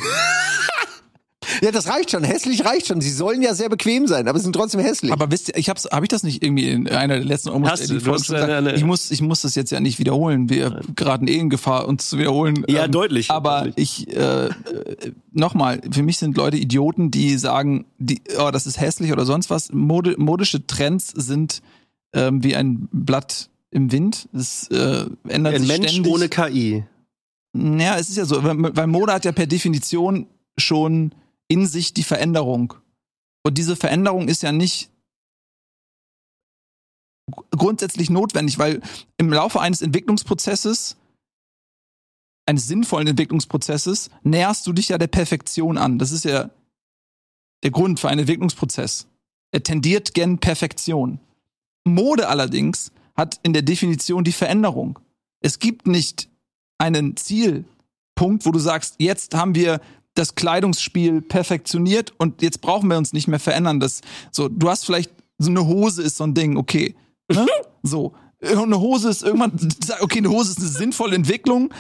[1.63, 2.25] Ja, das reicht schon.
[2.25, 3.01] Hässlich reicht schon.
[3.01, 5.13] Sie sollen ja sehr bequem sein, aber sie sind trotzdem hässlich.
[5.13, 7.73] Aber wisst ihr, ich hab's, hab ich das nicht irgendwie in einer der letzten Almost
[7.73, 8.53] Hast du, Daily du hast eine- gesagt?
[8.53, 10.49] eine- ich muss, ich muss das jetzt ja nicht wiederholen.
[10.51, 12.65] Wir geraten eh in Gefahr, uns zu wiederholen.
[12.69, 14.09] Ja, deutlich, Aber deutlich.
[14.09, 14.53] ich, äh, äh,
[15.33, 19.51] nochmal, für mich sind Leute Idioten, die sagen, die, oh, das ist hässlich oder sonst
[19.51, 19.73] was.
[19.73, 21.63] Mode, modische Trends sind
[22.13, 24.29] ähm, wie ein Blatt im Wind.
[24.33, 26.13] Es äh, ändert ein sich Mensch ständig.
[26.13, 26.85] ohne KI.
[27.55, 30.27] Ja, es ist ja so, weil weil Mode hat ja per Definition
[30.59, 31.13] schon
[31.49, 32.75] in sich die Veränderung.
[33.43, 34.91] Und diese Veränderung ist ja nicht
[37.31, 38.83] gr- grundsätzlich notwendig, weil
[39.17, 40.97] im Laufe eines Entwicklungsprozesses,
[42.47, 45.99] eines sinnvollen Entwicklungsprozesses, näherst du dich ja der Perfektion an.
[45.99, 46.51] Das ist ja
[47.63, 49.09] der Grund für einen Entwicklungsprozess.
[49.51, 51.21] Er tendiert gen Perfektion.
[51.85, 54.99] Mode allerdings hat in der Definition die Veränderung.
[55.41, 56.29] Es gibt nicht
[56.79, 59.81] einen Zielpunkt, wo du sagst, jetzt haben wir
[60.19, 63.79] das Kleidungsspiel perfektioniert und jetzt brauchen wir uns nicht mehr verändern.
[63.79, 64.01] Das,
[64.33, 66.95] so, du hast vielleicht so eine Hose ist so ein Ding, okay.
[67.33, 67.47] Ne?
[67.85, 68.13] So.
[68.41, 69.53] Eine Hose ist irgendwann,
[70.01, 71.73] okay, eine Hose ist eine sinnvolle Entwicklung.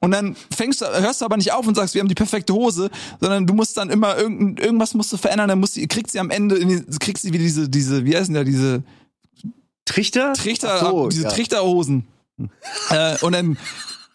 [0.00, 2.52] Und dann fängst du, hörst du aber nicht auf und sagst, wir haben die perfekte
[2.54, 2.90] Hose,
[3.20, 6.20] sondern du musst dann immer irgend, irgendwas musst du verändern, dann musst du, kriegst sie
[6.20, 8.82] am Ende, die, kriegst sie wie diese, diese, wie heißen da, diese
[9.84, 10.32] Trichter?
[10.32, 11.30] Trichter, so, diese ja.
[11.30, 12.08] Trichterhosen.
[12.90, 13.58] äh, und dann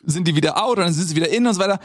[0.04, 1.80] sind die wieder out und dann sind sie wieder in und so weiter.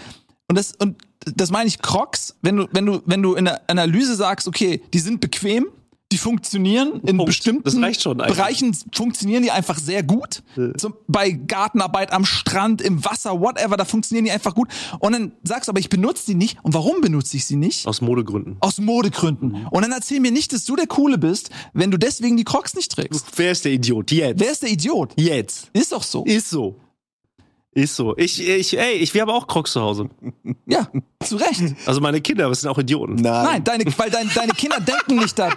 [0.52, 3.62] Und das, und das meine ich Crocs, wenn du, wenn du, wenn du in der
[3.70, 5.64] Analyse sagst, okay, die sind bequem,
[6.12, 7.24] die funktionieren in Punkt.
[7.24, 8.18] bestimmten schon.
[8.18, 10.42] Bereichen funktionieren die einfach sehr gut.
[10.76, 14.68] Zum, bei Gartenarbeit am Strand, im Wasser, whatever, da funktionieren die einfach gut.
[14.98, 16.58] Und dann sagst du, aber ich benutze die nicht.
[16.62, 17.86] Und warum benutze ich sie nicht?
[17.86, 18.58] Aus Modegründen.
[18.60, 19.66] Aus Modegründen.
[19.70, 22.74] Und dann erzähl mir nicht, dass du der Coole bist, wenn du deswegen die Crocs
[22.74, 23.24] nicht trägst.
[23.36, 24.10] Wer ist der Idiot?
[24.10, 24.38] Jetzt.
[24.38, 25.14] Wer ist der Idiot?
[25.16, 25.70] Jetzt.
[25.72, 26.24] Ist doch so.
[26.24, 26.78] Ist so.
[27.74, 28.14] Ist so.
[28.18, 30.10] Ich, ich, ey, ich, wir haben auch Crocs zu Hause.
[30.66, 30.88] Ja,
[31.24, 31.74] zu Recht.
[31.86, 33.14] Also meine Kinder, aber es sind auch Idioten.
[33.14, 33.44] Nein.
[33.44, 35.48] Nein, deine, weil dein, deine Kinder denken nicht da.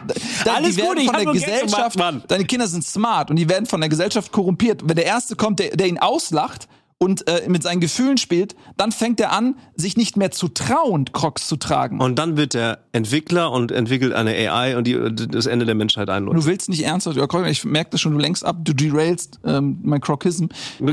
[0.45, 1.76] da Alles die werden gut, ich von der Gesellschaft.
[1.76, 2.24] gemacht, Mann.
[2.30, 4.82] Deine Kinder sind smart und die werden von der Gesellschaft korrumpiert.
[4.88, 8.91] Wenn der erste kommt, der, der ihn auslacht und äh, mit seinen Gefühlen spielt, dann
[8.91, 11.99] fängt er an, sich nicht mehr zu trauen, Crocs zu tragen.
[11.99, 16.09] Und dann wird der Entwickler und entwickelt eine AI und die, das Ende der Menschheit
[16.09, 16.37] einläuft.
[16.37, 19.39] Du willst nicht ernsthaft über Crocs, ich merke das schon, du lenkst ab, du derailst
[19.43, 20.45] ähm, mein Crocism,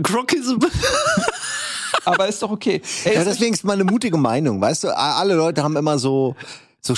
[0.03, 0.59] Crocism.
[2.05, 2.82] aber ist doch okay.
[3.05, 4.96] Ey, Ja, ist deswegen ist mal eine mutige Meinung, weißt du?
[4.96, 6.34] Alle Leute haben immer so,
[6.80, 6.94] so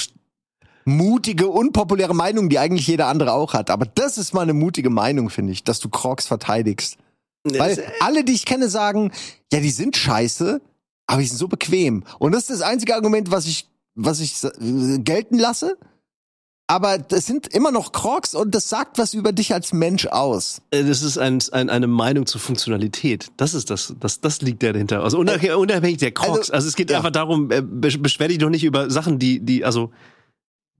[0.87, 3.71] mutige, unpopuläre Meinungen, die eigentlich jeder andere auch hat.
[3.71, 6.97] Aber das ist mal eine mutige Meinung, finde ich, dass du Crocs verteidigst.
[7.45, 9.13] Weil alle, die ich kenne, sagen,
[9.53, 10.61] ja, die sind scheiße,
[11.07, 12.05] aber die sind so bequem.
[12.19, 15.77] Und das ist das einzige Argument, was ich, was ich äh, gelten lasse.
[16.67, 20.63] Aber das sind immer noch Crocs und das sagt was über dich als Mensch aus.
[20.71, 23.27] Äh, Das ist ein, ein, eine Meinung zur Funktionalität.
[23.37, 25.03] Das ist das, das, das liegt da dahinter.
[25.05, 26.39] Also unabhängig, unabhängig der Crocs.
[26.39, 26.97] Also, Also, es geht ja.
[26.97, 29.93] einfach darum, äh, besch- beschwer dich doch nicht über Sachen, die, die, also,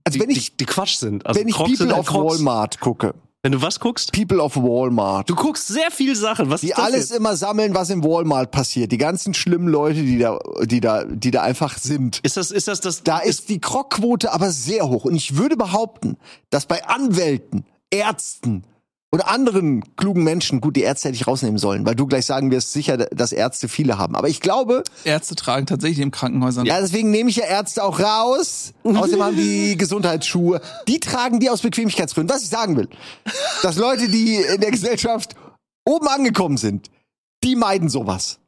[0.03, 1.23] Also die, wenn ich, die, die Quatsch sind.
[1.27, 2.33] Also wenn ich Crocs sind People halt of Crocs.
[2.39, 3.13] Walmart gucke,
[3.45, 4.11] Wenn du was guckst?
[4.11, 6.49] People of Walmart, Du guckst sehr viel Sachen.
[6.49, 7.11] Was die ist alles jetzt?
[7.11, 8.91] immer sammeln, was im Walmart passiert.
[8.91, 12.21] Die ganzen schlimmen Leute, die da, die da, die da einfach sind.
[12.23, 15.05] Ist das, ist das, das, Da ist die Krogquote aber sehr hoch.
[15.05, 16.17] Und ich würde behaupten,
[16.49, 18.63] dass bei Anwälten, Ärzten
[19.15, 22.51] oder anderen klugen Menschen, gut, die Ärzte hätte ich rausnehmen sollen, weil du gleich sagen
[22.51, 24.13] wirst, sicher, dass Ärzte viele haben.
[24.13, 26.65] Aber ich glaube, Ärzte tragen tatsächlich in Krankenhäusern.
[26.65, 28.73] ja, deswegen nehme ich ja Ärzte auch raus.
[28.83, 30.59] Außerdem haben die Gesundheitsschuhe.
[30.89, 32.35] Die tragen die aus Bequemlichkeitsgründen.
[32.35, 32.89] Was ich sagen will,
[33.63, 35.37] dass Leute, die in der Gesellschaft
[35.85, 36.91] oben angekommen sind,
[37.41, 38.39] die meiden sowas.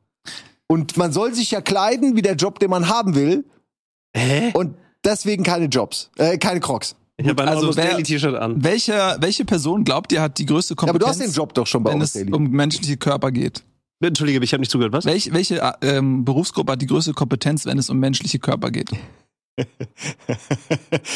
[0.68, 3.46] Und man soll sich ja kleiden wie der Job, den man haben will.
[4.14, 4.52] Hä?
[4.54, 6.98] Und deswegen keine Jobs, äh, keine Crocs.
[7.20, 8.64] Ich habe ein Also also wer- Daily T-Shirt an.
[8.64, 11.54] Welche, welche Person glaubt ihr hat die größte Ja, aber Kompetenz, du hast den Job
[11.56, 12.32] doch schon bei wenn uns, es Daily.
[12.34, 13.64] um menschliche Körper geht?
[14.00, 14.94] Entschuldige, ich habe nicht zugehört.
[14.94, 15.06] Was?
[15.06, 18.92] Welche, welche äh, ähm, Berufsgruppe hat die größte Kompetenz, wenn es um menschliche Körper geht?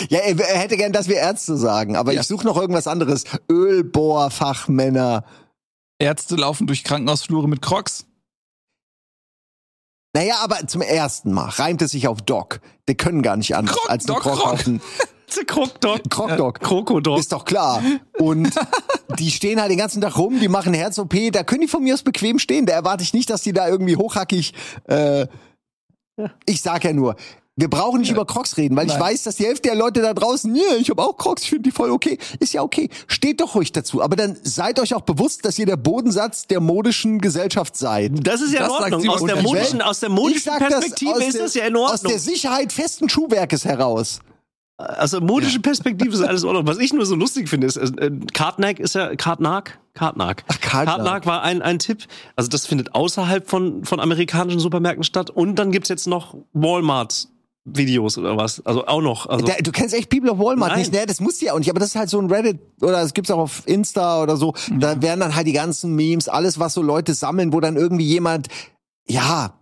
[0.09, 2.21] ja, er er hätte gern, dass wir Ärzte sagen, aber Ja.
[2.21, 3.25] ich suche noch irgendwas anderes.
[3.51, 5.23] Ölbohrfachmänner.
[5.99, 8.07] Ärzte laufen durch Krankenhausflure mit Crocs.
[10.15, 12.59] Naja, aber zum ersten Mal reimt es sich auf Doc.
[12.89, 14.59] Die können gar nicht anders Krok, als ein Doc, Krok Krok.
[15.45, 16.01] Krokdog.
[16.09, 16.59] Krokdog.
[16.59, 17.19] Krokodog.
[17.19, 17.81] Ist doch klar.
[18.19, 18.51] Und
[19.19, 21.93] die stehen halt den ganzen Tag rum, die machen Herz-OP, da können die von mir
[21.93, 22.65] aus bequem stehen.
[22.65, 24.53] Da erwarte ich nicht, dass die da irgendwie hochhackig.
[24.87, 25.27] Äh,
[26.45, 27.15] ich sag ja nur,
[27.57, 29.01] wir brauchen nicht über Crocs reden, weil ich Nein.
[29.01, 31.63] weiß, dass die Hälfte der Leute da draußen, ja, ich habe auch Crocs, ich finde
[31.63, 32.17] die voll okay.
[32.39, 32.89] Ist ja okay.
[33.07, 34.01] Steht doch ruhig dazu.
[34.01, 38.13] Aber dann seid euch auch bewusst, dass ihr der Bodensatz der modischen Gesellschaft seid.
[38.25, 39.09] Das ist ja Das in Ordnung.
[39.09, 41.91] Aus der ich modischen, aus der Ich modischen Perspektive aus ist das ja in Aus
[41.91, 42.11] Ordnung.
[42.13, 44.21] der Sicherheit festen Schuhwerkes heraus.
[44.81, 46.67] Aus der modischen Perspektive ist alles in Ordnung.
[46.67, 49.79] Was ich nur so lustig finde, ist, äh, Kartnack ist ja, Kartnack?
[49.93, 50.43] Kartnack.
[50.47, 50.95] Ach, Kartnack.
[50.97, 52.05] Kartnack war ein, ein Tipp.
[52.35, 55.29] Also das findet außerhalb von, von amerikanischen Supermärkten statt.
[55.29, 57.27] Und dann gibt's jetzt noch Walmart.
[57.63, 58.65] Videos oder was?
[58.65, 59.27] Also auch noch.
[59.27, 60.79] Also, Da, du kennst echt People of Walmart Nein.
[60.79, 61.05] nicht, ne?
[61.05, 63.13] Das musst du ja auch nicht, aber das ist halt so ein Reddit oder es
[63.13, 64.55] gibt's auch auf Insta oder so.
[64.71, 68.05] Da werden dann halt die ganzen Memes, alles, was so Leute sammeln, wo dann irgendwie
[68.05, 68.47] jemand,
[69.07, 69.53] ja,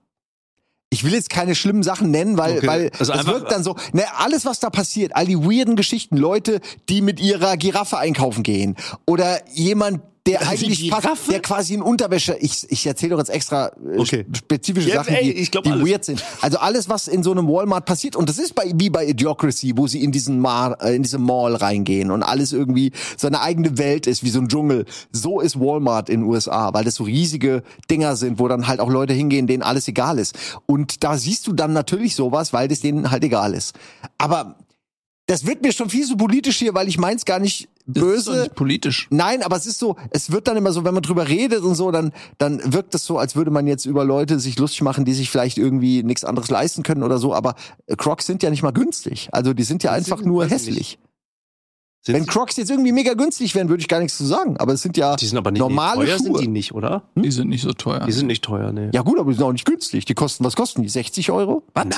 [0.91, 2.67] ich will jetzt keine schlimmen Sachen nennen, weil, Okay.
[2.67, 6.17] weil Also einfach- wirkt dann so, ne, alles, was da passiert, all die weirden Geschichten,
[6.17, 8.75] Leute, die mit ihrer Giraffe einkaufen gehen
[9.05, 11.31] oder jemand, der Die eigentlich Giraffe?
[11.31, 14.25] der quasi in Unterwäsche, ich, ich erzähle doch jetzt extra äh, Okay.
[14.35, 16.23] spezifische Sachen, ey, die, ich glaub die weird sind.
[16.41, 19.73] Also alles, was in so einem Walmart passiert, und das ist bei, wie bei Idiocracy,
[19.75, 23.41] wo sie in diesen Mar, äh, in diese Mall reingehen und alles irgendwie so eine
[23.41, 24.85] eigene Welt ist, wie so ein Dschungel.
[25.11, 28.79] So ist Walmart in den USA, weil das so riesige Dinger sind, wo dann halt
[28.81, 30.37] auch Leute hingehen, denen alles egal ist.
[30.65, 33.73] Und da siehst du dann natürlich sowas, weil das denen halt egal ist.
[34.17, 34.55] Aber
[35.29, 38.27] das wird mir schon viel so politisch hier, weil ich meins gar nicht Das ist
[38.27, 38.41] doch böse.
[38.43, 39.07] nicht politisch.
[39.11, 41.75] Nein, aber es ist so, es wird dann immer so, wenn man drüber redet und
[41.75, 45.05] so, dann, dann wirkt es so, als würde man jetzt über Leute sich lustig machen,
[45.05, 47.53] die sich vielleicht irgendwie nichts anderes leisten können oder so, aber
[47.95, 49.29] Crocs sind ja nicht mal günstig.
[49.31, 50.11] Also die sind ja Sind sie?
[50.13, 50.99] einfach nur Weiß ich hässlich.
[52.01, 54.73] Sind Wenn Crocs jetzt irgendwie mega günstig wären, würde ich gar nichts zu sagen, aber
[54.73, 56.25] es sind ja die sind aber nicht normale teuer, Schuhe.
[56.37, 57.03] sind die nicht, oder?
[57.15, 58.05] Die sind nicht so teuer.
[58.07, 58.89] Die sind nicht teuer, ne.
[58.95, 60.05] Ja gut, aber die sind auch nicht günstig.
[60.05, 60.89] Die kosten, was kosten die?
[60.89, 61.61] 60 Euro?
[61.75, 61.91] Nein.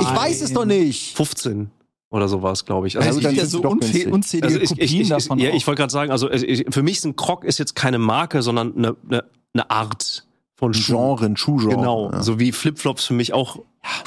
[0.00, 1.14] Ich weiß es doch nicht.
[1.16, 1.70] 15
[2.10, 2.96] oder sowas, glaube ich.
[2.98, 4.12] Also, es dann ja sind so unzählige
[4.46, 5.38] also ich, Kopien ich, ich, davon.
[5.38, 5.54] ja, auch.
[5.54, 8.74] ich wollte gerade sagen, also ich, für mich sind Croc ist jetzt keine Marke, sondern
[8.76, 10.24] eine, eine, eine Art
[10.56, 10.92] von Ein Schuh.
[10.94, 11.76] Genre, ein Schuhgenre.
[11.76, 12.22] Genau, Ja.
[12.22, 13.60] so wie Flipflops für mich auch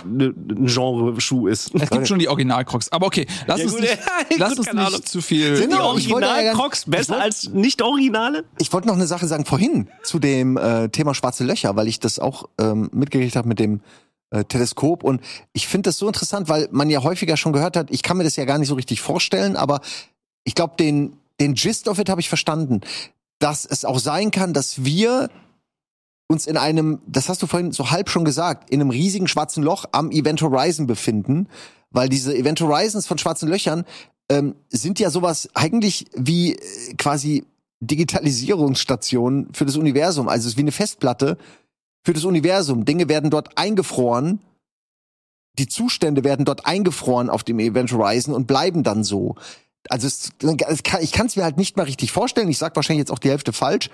[0.04, 1.74] ein Genre Schuh ist.
[1.74, 2.92] es gibt schon die Original-Crocs.
[2.92, 3.94] Aber okay, lass Ja, uns gut, nicht,
[4.32, 5.06] ja, lass gut, uns nicht Ahnung.
[5.06, 5.56] zu viel.
[5.56, 8.44] Sind Die Ja, ich wollte ja Original ganz- Crocs ich besser wollte- als nicht Originale?
[8.60, 12.00] Ich wollte noch eine Sache sagen vorhin zu dem äh, Thema schwarze Löcher, weil ich
[12.02, 13.80] das auch ähm, mitgekriegt habe mit dem
[14.32, 15.22] äh, Teleskop und
[15.54, 18.24] ich finde das so interessant, weil man ja häufiger schon gehört hat, ich kann mir
[18.24, 19.82] das ja gar nicht so richtig vorstellen, aber
[20.44, 22.82] ich glaube, den, den Gist of it habe ich verstanden,
[23.40, 25.30] dass es auch sein kann, dass wir
[26.28, 29.64] uns in einem, das hast du vorhin so halb schon gesagt, in einem riesigen schwarzen
[29.64, 31.48] Loch am Event Horizon befinden,
[31.90, 33.84] weil diese Event Horizons von schwarzen Löchern
[34.30, 37.44] ähm, sind ja sowas eigentlich wie äh, quasi
[37.82, 40.30] Digitalisierungsstationen für das Universum.
[40.30, 41.38] Also es ist wie eine Festplatte,
[42.04, 42.86] für das Universum.
[42.86, 44.42] Dinge werden dort eingefroren.
[45.58, 49.36] Die Zustände werden dort eingefroren auf dem Event Horizon und bleiben dann so.
[49.90, 50.32] Also es,
[50.68, 52.50] es kann, ich kann es mir halt nicht mal richtig vorstellen.
[52.50, 53.90] Ich sag wahrscheinlich jetzt auch die Hälfte falsch.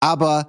[0.00, 0.48] Aber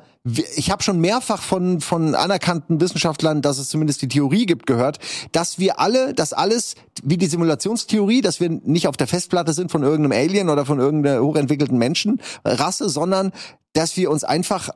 [0.56, 5.00] ich habe schon mehrfach von, von anerkannten Wissenschaftlern, dass es zumindest die Theorie gibt, gehört,
[5.32, 9.72] dass wir alle, dass alles, wie die Simulationstheorie, dass wir nicht auf der Festplatte sind
[9.72, 13.32] von irgendeinem Alien oder von irgendeiner hochentwickelten Menschenrasse, sondern
[13.74, 14.72] dass wir uns einfach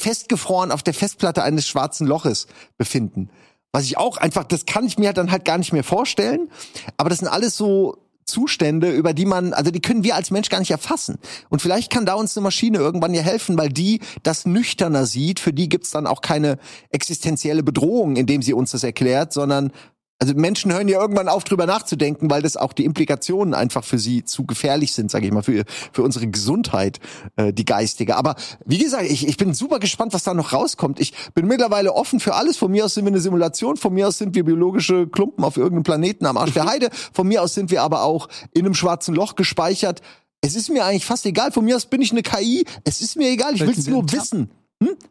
[0.00, 2.46] festgefroren auf der Festplatte eines schwarzen Loches
[2.78, 3.30] befinden.
[3.72, 6.50] Was ich auch einfach, das kann ich mir dann halt gar nicht mehr vorstellen.
[6.96, 10.48] Aber das sind alles so Zustände, über die man, also die können wir als Mensch
[10.48, 11.18] gar nicht erfassen.
[11.48, 15.40] Und vielleicht kann da uns eine Maschine irgendwann ja helfen, weil die das nüchterner sieht.
[15.40, 16.58] Für die gibt's dann auch keine
[16.90, 19.72] existenzielle Bedrohung, indem sie uns das erklärt, sondern
[20.20, 23.98] also Menschen hören ja irgendwann auf, drüber nachzudenken, weil das auch die Implikationen einfach für
[23.98, 27.00] sie zu gefährlich sind, sage ich mal, für, für unsere Gesundheit,
[27.36, 28.16] äh, die geistige.
[28.16, 31.00] Aber wie gesagt, ich, ich bin super gespannt, was da noch rauskommt.
[31.00, 32.58] Ich bin mittlerweile offen für alles.
[32.58, 35.56] Von mir aus sind wir eine Simulation, von mir aus sind wir biologische Klumpen auf
[35.56, 38.74] irgendeinem Planeten am Arsch der Heide, von mir aus sind wir aber auch in einem
[38.74, 40.02] schwarzen Loch gespeichert.
[40.42, 41.50] Es ist mir eigentlich fast egal.
[41.52, 42.66] Von mir aus bin ich eine KI.
[42.84, 43.54] Es ist mir egal.
[43.54, 44.50] Ich sind wir nur wissen.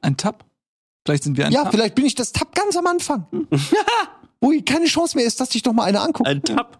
[0.01, 0.45] Ein Tab.
[1.05, 1.71] Vielleicht sind wir ein Ja, Tab.
[1.71, 3.25] vielleicht bin ich das Tab ganz am Anfang.
[4.41, 6.27] Wo keine Chance mehr ist, dass sich doch mal einer anguckt.
[6.29, 6.77] Ein Tab.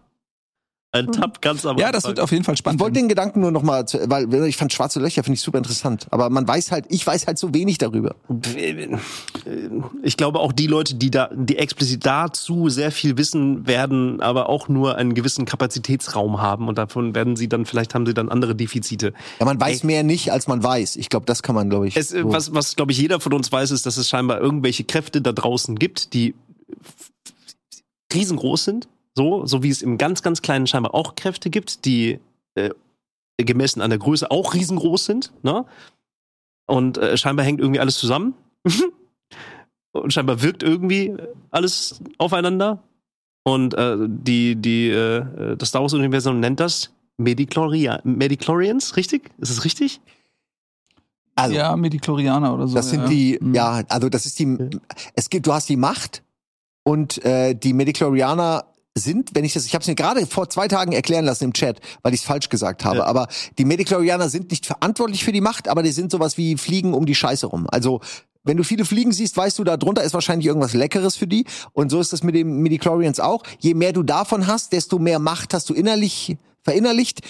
[0.92, 2.80] Ein Tab ganz am Ja, das wird auf jeden Fall Ich spannend.
[2.80, 5.58] wollte den Gedanken nur noch mal, zu- weil ich fand schwarze Löcher finde ich super
[5.58, 8.16] interessant, aber man weiß halt, ich weiß halt so wenig darüber.
[10.02, 14.48] Ich glaube auch die Leute, die da, die explizit dazu sehr viel wissen, werden aber
[14.48, 18.28] auch nur einen gewissen Kapazitätsraum haben und davon werden sie dann, vielleicht haben sie dann
[18.28, 19.12] andere Defizite.
[19.38, 20.96] Ja, man weiß mehr nicht, als man weiß.
[20.96, 21.96] Ich glaube, das kann man, glaube ich.
[21.96, 24.40] Es, äh, so- was, was glaube ich, jeder von uns weiß, ist, dass es scheinbar
[24.40, 26.34] irgendwelche Kräfte da draußen gibt, die
[28.14, 28.88] riesengroß sind.
[29.14, 32.20] So, so wie es im ganz, ganz kleinen scheinbar auch Kräfte gibt, die
[32.54, 32.70] äh,
[33.38, 35.32] gemessen an der Größe auch riesengroß sind.
[35.42, 35.64] Ne?
[36.66, 38.34] Und äh, scheinbar hängt irgendwie alles zusammen.
[39.92, 41.16] Und scheinbar wirkt irgendwie
[41.50, 42.82] alles aufeinander.
[43.42, 49.30] Und äh, die, die, äh, das Star Wars-Universum nennt das Medicloria Mediclorians, richtig?
[49.38, 50.00] Ist es richtig?
[51.34, 52.74] also, ja, Mediklorianer oder so.
[52.74, 53.08] das sind ja.
[53.08, 53.54] die, Mhm.
[53.54, 54.56] ja, also das ist die,
[55.14, 56.22] es gibt, du hast die Macht
[56.82, 58.64] und äh, die Mediclorianer
[58.96, 61.52] sind, wenn ich das, ich habe es mir gerade vor zwei Tagen erklären lassen im
[61.52, 63.04] Chat, weil ich es falsch gesagt habe, Ja.
[63.04, 63.28] aber
[63.58, 67.06] die Mediclorianer sind nicht verantwortlich für die Macht, aber die sind sowas wie Fliegen um
[67.06, 67.66] die Scheiße rum.
[67.70, 68.00] Also
[68.42, 71.44] wenn du viele Fliegen siehst, weißt du, da drunter ist wahrscheinlich irgendwas Leckeres für die.
[71.72, 73.42] Und so ist das mit den Midichlorians auch.
[73.58, 77.20] Je mehr du davon hast, desto mehr Macht hast du innerlich verinnerlicht.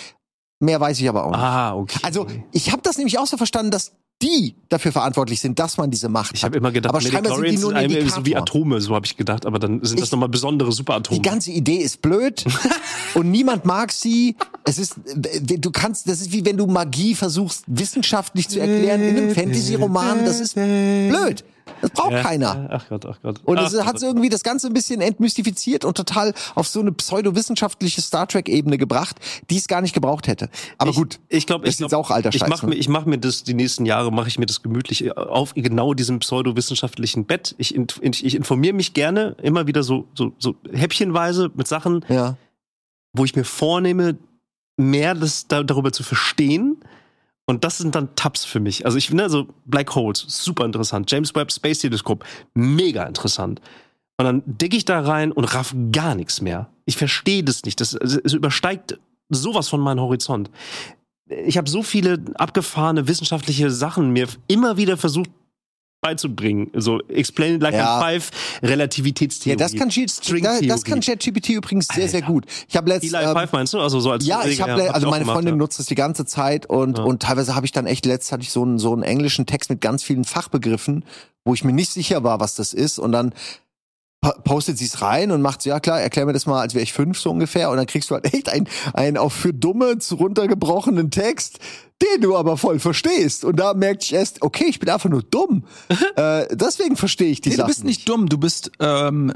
[0.60, 1.40] Mehr weiß ich aber auch nicht.
[1.40, 1.98] Ah, okay.
[2.02, 3.92] Also ich habe das nämlich auch so verstanden, dass
[4.22, 6.50] die dafür verantwortlich sind, dass man diese Macht Ich hat.
[6.50, 8.36] habe immer gedacht, aber scheinbar sind die nur ein so wie.
[8.36, 11.18] Atome, so habe ich gedacht, aber dann sind das Ich- nochmal besondere Superatome.
[11.20, 12.44] Die ganze Idee ist blöd
[13.14, 14.36] und niemand mag sie.
[14.64, 19.16] Es ist, du kannst, das ist wie wenn du Magie versuchst wissenschaftlich zu erklären in
[19.16, 20.24] einem Fantasy-Roman.
[20.24, 21.44] Das ist blöd.
[21.80, 22.22] Das braucht Ja.
[22.22, 22.68] keiner.
[22.70, 23.40] Ach Gott, ach Gott.
[23.44, 28.00] Und es hat irgendwie das Ganze ein bisschen entmystifiziert und total auf so eine pseudowissenschaftliche
[28.00, 29.16] Star Trek-Ebene gebracht,
[29.50, 30.48] die es gar nicht gebraucht hätte.
[30.78, 32.70] Aber ich, gut, ich glaube, das ich glaub, auch alter Ich Scheiß, mache ne?
[32.74, 35.94] mir, ich mach mir das die nächsten Jahre mache ich mir das gemütlich auf genau
[35.94, 37.54] diesem pseudowissenschaftlichen Bett.
[37.58, 42.36] Ich, ich, ich informiere mich gerne immer wieder so, so, so häppchenweise mit Sachen, ja.
[43.12, 44.18] wo ich mir vornehme,
[44.76, 46.78] mehr das, da, darüber zu verstehen.
[47.46, 48.86] Und das sind dann Tabs für mich.
[48.86, 51.10] Also ich finde, so Black Holes, super interessant.
[51.10, 52.24] James Webb Space Telescope,
[52.54, 53.60] mega interessant.
[54.18, 56.70] Und dann dicke ich da rein und raff gar nichts mehr.
[56.84, 57.80] Ich verstehe das nicht.
[57.80, 58.98] Das, es übersteigt
[59.30, 60.50] sowas von meinem Horizont.
[61.28, 65.30] Ich habe so viele abgefahrene wissenschaftliche Sachen mir immer wieder versucht
[66.00, 66.70] beizubringen.
[66.74, 67.98] So Explain it like Ja.
[67.98, 68.30] I'm five,
[68.62, 69.58] Relativitätstheorie.
[69.58, 69.88] Ja, das kann,
[70.42, 72.46] da, das kann ChatGPT übrigens sehr, sehr gut.
[72.68, 73.80] Ich habe letzt, Eli ähm, Five meinst du?
[73.80, 75.58] Also so als Ja, ich habe, hab also auch meine gemacht, Freundin ja.
[75.58, 77.04] nutzt es die ganze Zeit und Ja.
[77.04, 79.70] und teilweise habe ich dann echt letzt hatte ich so einen so einen englischen Text
[79.70, 81.04] mit ganz vielen Fachbegriffen,
[81.44, 83.34] wo ich mir nicht sicher war, was das ist und dann
[84.22, 86.74] po- postet sie es rein und macht so, ja klar, erklär mir das mal, als
[86.74, 89.52] wäre ich fünf so ungefähr und dann kriegst du halt echt einen, einen auf für
[89.52, 91.58] Dumme zu runtergebrochenen Text,
[92.02, 95.22] den du aber voll verstehst und da merkte ich erst, okay, ich bin einfach nur
[95.22, 95.64] dumm.
[96.16, 99.32] äh, deswegen verstehe ich die Nee, du Sachen bist nicht dumm, du bist ähm,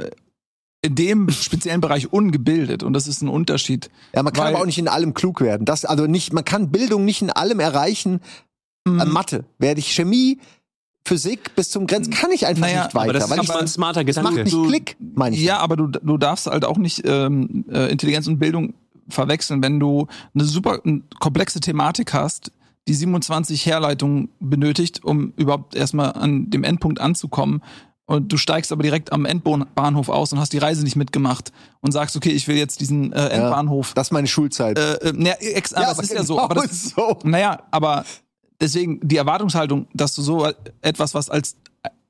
[0.82, 3.90] in dem speziellen Bereich ungebildet und das ist ein Unterschied.
[4.14, 5.64] Ja, man kann aber auch nicht in allem klug werden.
[5.64, 8.20] Das, also nicht, man kann Bildung nicht in allem erreichen.
[8.86, 9.00] Mhm.
[9.00, 9.44] Äh, Mathe.
[9.58, 10.38] Werde ich Chemie,
[11.06, 13.04] Physik bis zum Grenzen, kann ich einfach Naja, nicht weiter.
[13.04, 14.44] Aber das weil ist ich, ein smarter das macht Gedanke.
[14.44, 15.42] nicht Du- Klick, meine ich.
[15.42, 18.74] Ja, aber du, du darfst halt auch nicht ähm, äh, Intelligenz und Bildung
[19.08, 22.50] verwechseln, wenn du eine super eine komplexe Thematik hast,
[22.86, 27.62] die 27 Herleitungen benötigt, um überhaupt erstmal an dem Endpunkt anzukommen.
[28.06, 31.92] Und du steigst aber direkt am Endbahnhof aus und hast die Reise nicht mitgemacht und
[31.92, 33.94] sagst, okay, ich will jetzt diesen äh, Endbahnhof.
[33.94, 34.78] Das ist meine Schulzeit.
[34.78, 36.34] Äh, äh, na, ex, Ja, das ist ja so.
[36.34, 37.18] genau Aber das, so.
[37.24, 38.04] Naja, aber
[38.60, 40.46] deswegen die Erwartungshaltung, dass du so
[40.82, 41.56] etwas, was als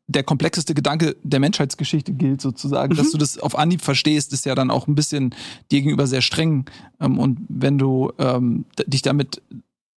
[0.07, 2.95] der komplexeste Gedanke der Menschheitsgeschichte gilt, sozusagen.
[2.95, 5.31] Dass du das auf Anhieb verstehst, ist ja dann auch ein bisschen
[5.71, 6.67] dir gegenüber sehr streng.
[7.01, 9.41] Ähm, und wenn du ähm, dich damit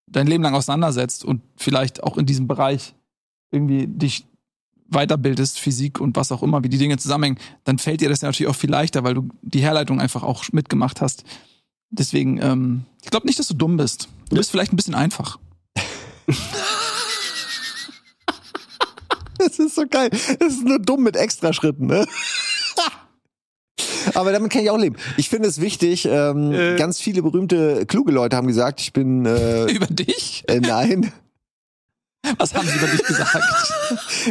[0.10, 2.96] dein Leben lang auseinandersetzt und vielleicht auch in diesem Bereich
[3.52, 4.26] irgendwie dich
[4.90, 8.30] weiterbildest, Physik und was auch immer, wie die Dinge zusammenhängen, dann fällt dir das ja
[8.30, 11.26] natürlich auch viel leichter, weil du die Herleitung einfach auch mitgemacht hast.
[11.90, 14.08] Deswegen, ähm, ich glaube nicht, dass du dumm bist.
[14.30, 15.38] Du bist vielleicht ein bisschen einfach.
[19.48, 20.10] Das ist so geil.
[20.40, 22.06] Das ist nur dumm mit Extraschritten, ne?
[24.14, 24.96] Aber damit kann ich auch leben.
[25.18, 26.76] Ich finde es wichtig, ähm, Äh.
[26.78, 30.44] ganz viele berühmte, kluge Leute haben gesagt, ich bin, äh, Über dich?
[30.48, 31.12] äh, nein,
[32.40, 33.38] Was haben sie über dich gesagt?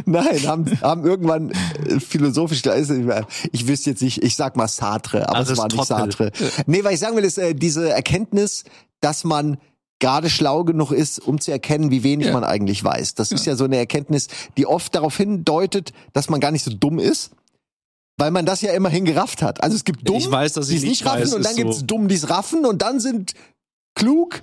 [0.07, 5.41] nein, haben, haben irgendwann äh, philosophisch, ich wüsste jetzt nicht, ich sag mal Sartre, aber
[5.41, 6.33] es war nicht Sartre.
[6.67, 8.65] Nee, weil ich sagen will, ist äh, diese Erkenntnis,
[9.01, 9.59] dass man
[9.99, 12.33] gerade schlau genug ist, um zu erkennen, wie wenig Ja.
[12.33, 13.15] man eigentlich weiß.
[13.15, 16.71] Das ist ja so eine Erkenntnis, die oft darauf hindeutet, dass man gar nicht so
[16.73, 17.31] dumm ist.
[18.19, 19.63] Weil man das ja immerhin gerafft hat.
[19.63, 21.63] Also es gibt dumm, weiß, die es nicht nicht raffen weiß, und dann so.
[21.63, 23.35] gibt's dumm, die es raffen und dann sind
[23.95, 24.43] klug,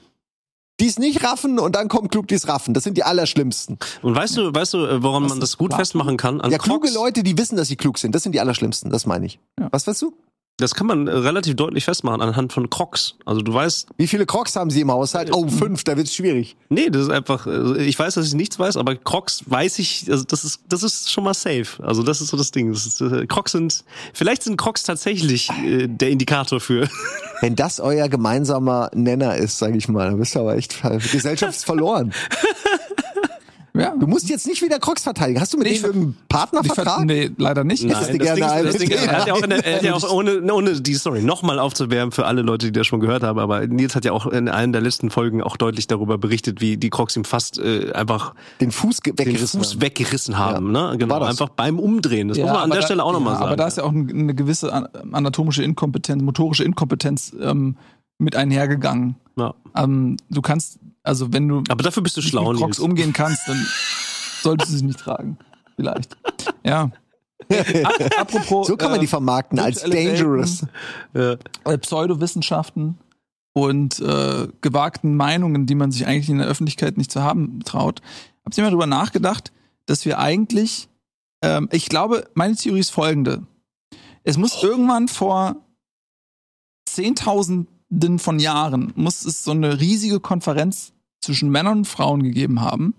[0.79, 2.75] die es nicht raffen und dann kommen klug, die es raffen.
[2.75, 3.79] Das sind die allerschlimmsten.
[4.03, 5.79] Und weißt du, weißt du, äh, woran man das gut Raffen?
[5.81, 6.39] festmachen kann?
[6.41, 6.89] An ja, kluge.
[6.91, 9.39] Leute, die wissen, dass sie klug sind, das sind die allerschlimmsten, das meine ich.
[9.59, 9.69] Ja.
[9.71, 10.13] Was weißt du?
[10.57, 13.15] Das kann man äh, relativ deutlich festmachen anhand von Crocs.
[13.25, 15.31] Also du weißt, Wie viele Crocs haben sie im Haushalt?
[15.33, 16.55] Oh, fünf, da wird's schwierig.
[16.69, 20.05] nee, das ist einfach, äh, ich weiß, dass ich nichts weiß, aber Crocs weiß ich,
[20.11, 21.83] also das ist, das ist schon mal safe.
[21.83, 22.71] Also das ist so das Ding.
[22.71, 23.83] Das ist, äh, Crocs sind,
[24.13, 26.87] vielleicht sind Crocs tatsächlich äh, der Indikator für.
[27.41, 30.81] Wenn das euer gemeinsamer Nenner ist, sage ich mal, dann bist du aber echt
[31.11, 32.13] gesellschaftsverloren.
[33.75, 33.95] Ja.
[33.99, 35.41] Du musst jetzt nicht wieder Crocs verteidigen.
[35.41, 37.05] Hast du mit Nee, denen irgendeinen Partnervertrag?
[37.05, 37.83] Nee, leider nicht.
[37.83, 38.05] Nein.
[38.07, 39.75] du gerne Ding ist- eine das Ding ist, er hat ja auch, in der, er
[39.77, 42.99] hat ja auch ohne, ohne die Story nochmal aufzuwärmen für alle Leute, die das schon
[42.99, 46.19] gehört haben, aber Nils hat ja auch in einer der letzten Folgen auch deutlich darüber
[46.19, 49.81] berichtet, wie die Crocs ihm fast äh, einfach Den Fuß ge- den weggerissen Fuß haben.
[49.81, 50.93] weggerissen haben, ne?
[50.99, 51.29] Genau, das?
[51.29, 52.27] einfach beim Umdrehen.
[52.27, 53.47] Das muss man an der da- Stelle auch nochmal ja, sagen.
[53.47, 57.75] Aber da ist ja auch ein- eine gewisse an- anatomische Inkompetenz, motorische Inkompetenz ähm,
[58.19, 59.15] mit einhergegangen.
[59.35, 59.55] ja.
[59.75, 63.47] Ähm, du kannst, also wenn du Aber dafür bist du schlau, mit Crocs umgehen kannst,
[63.47, 63.65] dann
[64.41, 65.37] solltest du sie nicht tragen.
[65.75, 66.15] Vielleicht.
[66.63, 66.91] Ja.
[67.49, 70.65] Ap- Apropos So kann man äh, die vermarkten als dangerous.
[71.13, 71.35] Ja.
[71.65, 72.97] äh, Pseudowissenschaften
[73.53, 78.01] und äh, gewagten Meinungen, die man sich eigentlich in der Öffentlichkeit nicht zu haben traut.
[78.45, 79.51] Habt ihr mal drüber nachgedacht,
[79.85, 80.87] dass wir eigentlich,
[81.43, 83.45] ähm, ich glaube, meine Theorie ist folgende.
[84.23, 85.57] Es muss irgendwann vor
[86.85, 90.92] Zehntausenden von Jahren, muss es so eine riesige Konferenz
[91.23, 92.93] zwischen Männern und Frauen gegeben haben,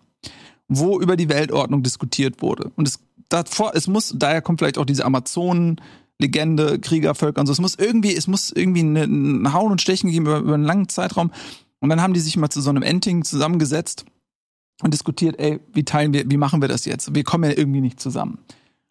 [0.68, 2.70] wo über die Weltordnung diskutiert wurde.
[2.76, 5.80] Und es davor, es muss, daher kommt vielleicht auch diese Amazonen,
[6.20, 7.52] Legende, Kriegervölker und so.
[7.52, 10.64] Es muss irgendwie, es muss irgendwie eine- ein Hauen und Stechen geben über, über einen
[10.64, 11.32] langen Zeitraum.
[11.80, 14.04] Und dann haben die sich mal zu so einem Ending zusammengesetzt
[14.82, 17.14] und diskutiert, ey, wie teilen wir, wie machen wir das jetzt?
[17.14, 18.38] Wir kommen ja irgendwie nicht zusammen.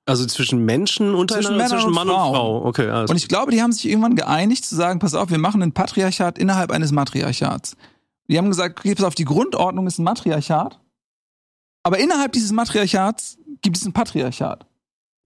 [0.05, 2.33] Also zwischen Menschen untereinander, Männern zwischen und Mann und Frauen.
[2.35, 2.65] Frau.
[2.65, 5.37] Okay, alles Und ich glaube, die haben sich irgendwann geeinigt zu sagen, pass auf, wir
[5.39, 7.77] machen ein Patriarchat innerhalb eines Matriarchats.
[8.27, 10.79] Die haben gesagt, okay, pass auf, die Grundordnung ist ein Matriarchat,
[11.83, 14.65] aber innerhalb dieses Matriarchats gibt es ein Patriarchat.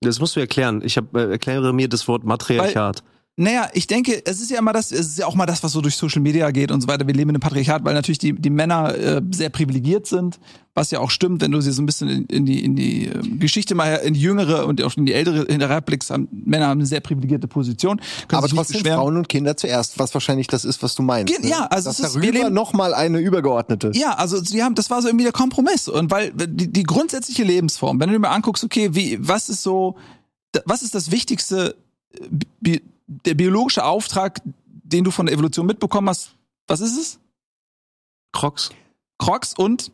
[0.01, 0.81] Das musst du erklären.
[0.83, 3.03] Ich hab, äh, erkläre mir das Wort Matriarchat.
[3.39, 5.71] Naja, ich denke, es ist ja immer das, es ist ja auch mal das, was
[5.71, 7.05] so durch Social Media geht und so weiter.
[7.05, 10.39] Wir leben in einem Patriarchat, weil natürlich die, die Männer äh, sehr privilegiert sind,
[10.73, 13.05] was ja auch stimmt, wenn du sie so ein bisschen in, in die, in die
[13.05, 16.79] äh, Geschichte mal in die jüngere und auch in die ältere hinterherblickst, haben Männer haben
[16.79, 18.01] eine sehr privilegierte Position.
[18.31, 18.97] Aber trotzdem beschweren.
[18.97, 21.31] Frauen und Kinder zuerst, was wahrscheinlich das ist, was du meinst.
[21.39, 23.91] Ge- ja, also Dass es ist- wir darüber nochmal eine übergeordnete.
[23.93, 25.87] Ja, also sie haben, das war so irgendwie der Kompromiss.
[25.87, 29.61] Und weil die, die grundsätzliche Lebensform, wenn du dir mal anguckst, okay, wie, was ist
[29.61, 29.95] so,
[30.65, 31.75] was ist das wichtigste,
[32.19, 32.23] äh,
[32.61, 36.35] bi der biologische Auftrag, den du von der Evolution mitbekommen hast,
[36.67, 37.19] was ist es?
[38.33, 38.71] Crocs.
[39.17, 39.91] Crocs und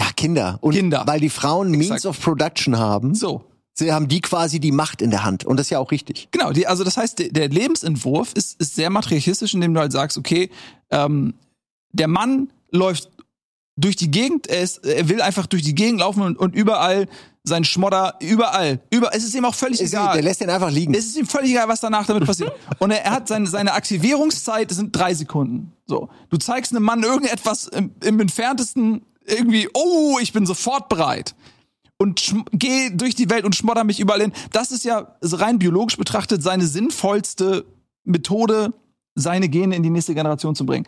[0.00, 0.58] Ja, Kinder.
[0.60, 1.04] Und Kinder.
[1.06, 2.06] weil die Frauen Means Exakt.
[2.06, 3.44] of Production haben, so.
[3.74, 5.44] sie haben die quasi die Macht in der Hand.
[5.44, 6.28] Und das ist ja auch richtig.
[6.32, 9.92] Genau, die, also das heißt, der, der Lebensentwurf ist, ist sehr matriarchistisch, indem du halt
[9.92, 10.50] sagst, okay,
[10.90, 11.34] ähm,
[11.92, 13.10] der Mann läuft
[13.76, 17.08] durch die Gegend, er, ist, er will einfach durch die Gegend laufen und, und überall
[17.46, 20.14] sein Schmodder, überall, über, es ist ihm auch völlig Ist, egal.
[20.14, 20.94] der lässt den einfach liegen.
[20.94, 22.52] Es ist ihm völlig egal, was danach damit passiert.
[22.78, 25.72] Und er, er hat seine, seine Aktivierungszeit, das sind drei Sekunden.
[25.86, 26.08] So.
[26.30, 31.34] Du zeigst einem Mann irgendetwas im, im entferntesten irgendwie, oh, ich bin sofort bereit.
[31.98, 34.32] Und geh durch die Welt und schmodder mich überall hin.
[34.50, 37.66] Das ist ja so rein biologisch betrachtet seine sinnvollste
[38.04, 38.72] Methode,
[39.14, 40.86] seine Gene in die nächste Generation zu bringen.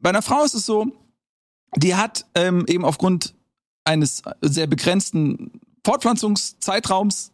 [0.00, 0.86] Bei einer Frau ist es so,
[1.76, 3.34] die hat ähm, eben aufgrund
[3.84, 7.32] eines sehr begrenzten Fortpflanzungszeitraums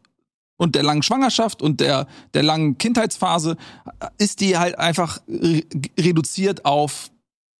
[0.56, 3.56] und der langen Schwangerschaft und der, der langen Kindheitsphase
[4.18, 5.62] ist die halt einfach re
[5.98, 7.10] reduziert auf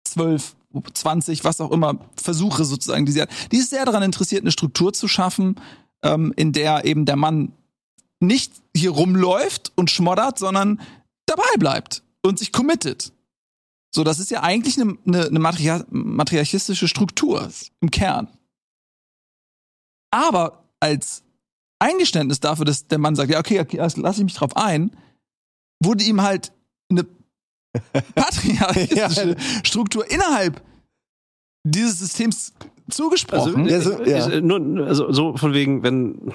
[0.05, 0.55] zwölf,
[0.93, 3.31] 20, was auch immer, Versuche sozusagen, die sie hat.
[3.53, 5.57] Die ist sehr daran interessiert, eine Struktur zu schaffen,
[6.03, 7.53] ähm, in der eben der Mann
[8.21, 10.81] nicht hier rumläuft und schmoddert, sondern
[11.27, 13.13] dabei bleibt und sich committet.
[13.93, 17.51] So, das ist ja eigentlich eine, eine, eine matria matriarchistische Struktur
[17.81, 18.29] im Kern.
[20.13, 21.23] Aber als
[21.79, 24.91] Eingeständnis dafür, dass der Mann sagt, ja, okay, okay lass ich mich drauf ein,
[25.83, 26.53] wurde ihm halt
[26.91, 27.07] eine
[28.15, 30.63] patriarchistische Struktur innerhalb
[31.65, 32.53] dieses Systems
[32.91, 33.71] zugesprochen.
[33.71, 34.29] Also, Ja, so- ja.
[34.31, 36.33] äh, nur, also so von wegen, wenn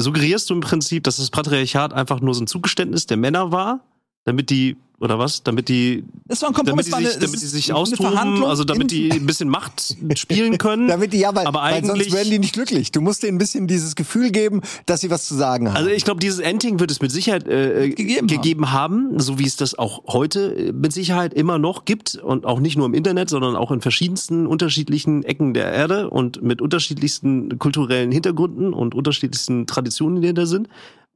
[0.00, 3.80] suggerierst du im Prinzip, dass das Patriarchat einfach nur so ein Zugeständnis der Männer war,
[4.24, 7.18] damit die oder was, damit die das war ein damit Kompromiss, die war eine- sich,
[7.18, 10.88] damit die sich austoben, also damit die ein bisschen Macht spielen können.
[10.88, 12.92] Damit die, ja, weil, aber weil sonst eigentlich werden die nicht glücklich.
[12.92, 15.76] Du musst denen ein bisschen dieses Gefühl geben, dass sie was zu sagen haben.
[15.76, 19.18] Also ich glaube, dieses Ending wird es mit Sicherheit äh, Gegeben gegeben, haben.
[19.20, 22.76] so wie es das auch heute äh, mit Sicherheit immer noch gibt und auch nicht
[22.76, 28.12] nur im Internet, sondern auch in verschiedensten unterschiedlichen Ecken der Erde und mit unterschiedlichsten kulturellen
[28.12, 30.68] Hintergründen und unterschiedlichsten Traditionen, die da sind.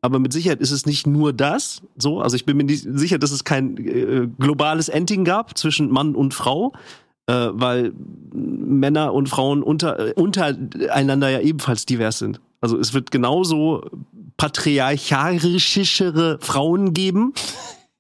[0.02, 1.82] Aber mit Sicherheit ist es nicht nur das.
[1.96, 5.90] So, also ich bin mir nicht sicher, dass es kein äh, globales Ending gab zwischen
[5.90, 6.72] Mann und Frau,
[7.26, 7.92] äh, weil
[8.32, 12.40] Männer und Frauen unter, äh, untereinander ja ebenfalls divers sind.
[12.62, 13.82] Also es wird genauso
[14.36, 17.34] patriarchalischere Frauen geben.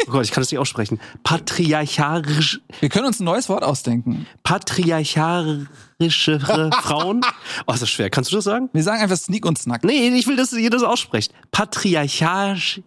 [0.06, 1.00] Oh Gott, ich kann das nicht aussprechen.
[1.24, 4.26] Patriarchalisch, Wir können uns ein neues Wort ausdenken.
[4.42, 7.20] patriarchalischere Frauen.
[7.66, 8.10] Oh, ist das schwer.
[8.10, 8.68] Kannst du das sagen?
[8.72, 9.84] Wir sagen einfach Sneak und Snack.
[9.84, 11.32] Nee, ich will, dass ihr das aussprecht.
[11.50, 12.80] Patriarchalisch.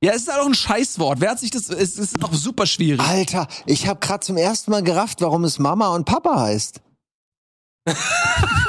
[0.00, 1.20] Ja, es ist halt auch ein Scheißwort.
[1.20, 3.00] Wer hat sich das, es ist auch super schwierig.
[3.00, 6.80] Alter, ich habe gerade zum ersten Mal gerafft, warum es Mama und Papa heißt.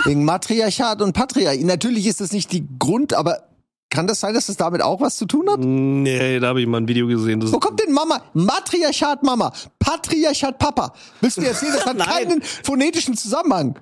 [0.05, 1.65] Wegen Matriarchat und Patriarchat.
[1.65, 3.43] Natürlich ist das nicht die Grund, aber
[3.89, 5.59] kann das sein, dass das damit auch was zu tun hat?
[5.59, 7.39] Nee, da habe ich mal ein Video gesehen.
[7.39, 8.21] Das Wo kommt denn Mama?
[8.33, 10.93] Matriarchat Mama, Patriarchat Papa.
[11.21, 13.79] Willst du mir erzählen, das hat keinen phonetischen Zusammenhang?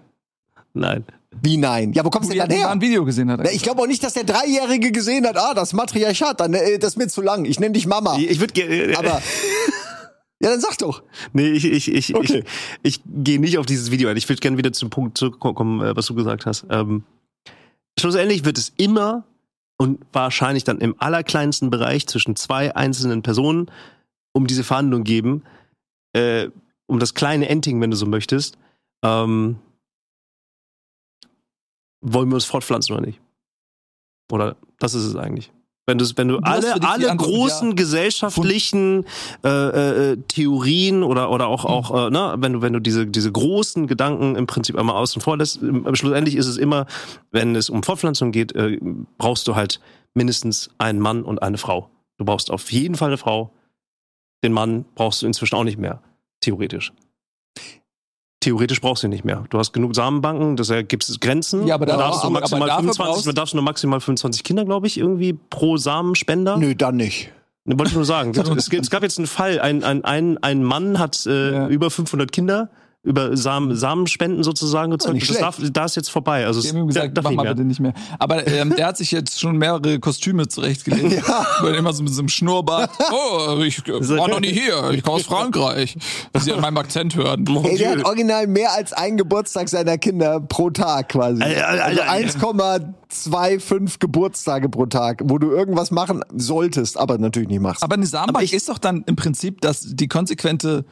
[0.73, 1.03] Nein.
[1.41, 1.93] Wie nein?
[1.93, 2.89] Ja, wo kommst du denn dann mal ein her?
[2.89, 3.41] Video gesehen hat.
[3.43, 6.79] Na, ich glaube auch nicht, dass der Dreijährige gesehen hat, ah, das Matriarchat, dann, äh,
[6.79, 7.45] das ist mir zu lang.
[7.45, 8.17] Ich nenne dich Mama.
[8.17, 8.97] Ich würde gerne.
[8.97, 9.21] Aber,
[10.39, 11.03] ja, dann sag doch.
[11.33, 12.43] Nee, ich, ich, ich, Okay.
[12.81, 14.17] ich, ich gehe nicht auf dieses Video ein.
[14.17, 16.65] Ich würde gerne wieder zum Punkt zurückkommen, äh, was du gesagt hast.
[16.69, 17.03] Ähm,
[17.99, 19.25] schlussendlich wird es immer
[19.77, 23.71] und wahrscheinlich dann im allerkleinsten Bereich zwischen zwei einzelnen Personen
[24.33, 25.43] um diese Verhandlung geben,
[26.13, 26.49] äh,
[26.87, 28.57] um das kleine Ending, wenn du so möchtest.
[29.03, 29.59] Ähm,
[32.01, 33.21] wollen wir uns fortpflanzen oder nicht?
[34.31, 35.51] Oder das ist es eigentlich.
[35.87, 37.75] Wenn, wenn du, Du alle, alle großen ja.
[37.75, 39.05] gesellschaftlichen
[39.45, 43.31] äh, äh, Theorien oder oder auch auch äh, ne, wenn du wenn du diese diese
[43.31, 45.61] großen Gedanken im Prinzip einmal außen vor lässt,
[45.93, 46.87] schlussendlich ist es immer,
[47.31, 48.77] wenn es um Fortpflanzung geht, äh,
[49.17, 49.79] brauchst du halt
[50.13, 51.89] mindestens einen Mann und eine Frau.
[52.17, 53.53] Du brauchst auf jeden Fall eine Frau.
[54.43, 56.01] Den Mann brauchst du inzwischen auch nicht mehr,
[56.41, 56.91] theoretisch.
[58.47, 59.43] Theoretisch brauchst du ihn nicht mehr.
[59.49, 61.67] Du hast genug Samenbanken, deshalb gibt es Grenzen.
[61.67, 63.99] Ja, aber da da- darfst du maximal aber dafür 25, brauchst- darfst du nur maximal
[63.99, 66.55] 25 Kinder, glaube ich, irgendwie pro Samenspender.
[66.57, 67.31] Nö, dann nicht.
[67.65, 68.31] Ne, wollte ich nur sagen.
[68.55, 71.67] es, es gab jetzt einen Fall, ein, ein, ein, ein Mann hat äh, Ja.
[71.67, 72.69] über 500 Kinder
[73.07, 75.15] über Samen, Samenspenden sozusagen gezeugt.
[75.15, 76.45] nicht das darf, da ist jetzt vorbei.
[76.45, 77.53] Also Die es haben ihm gesagt, mach mal mehr.
[77.55, 77.93] bitte nicht mehr.
[78.19, 81.23] Aber ähm, der hat sich jetzt schon mehrere Kostüme zurechtgelegt.
[81.27, 81.67] Ja.
[81.69, 82.91] Immer so mit so einem Schnurrbart.
[83.11, 84.91] Oh, ich äh, war noch nie hier.
[84.91, 85.97] Ich komme aus Frankreich.
[86.33, 87.45] Dass Sie an meinem Akzent hören.
[87.63, 91.41] Ey, der hat original mehr als einen Geburtstag seiner Kinder pro Tag quasi.
[91.41, 92.39] Alter, Alter, Also Alter.
[93.09, 97.83] 1,25 Geburtstage pro Tag, wo du irgendwas machen solltest, aber natürlich nicht machst.
[97.83, 100.85] Aber eine Samenbank Aber ich- ist doch dann im Prinzip dass die konsequente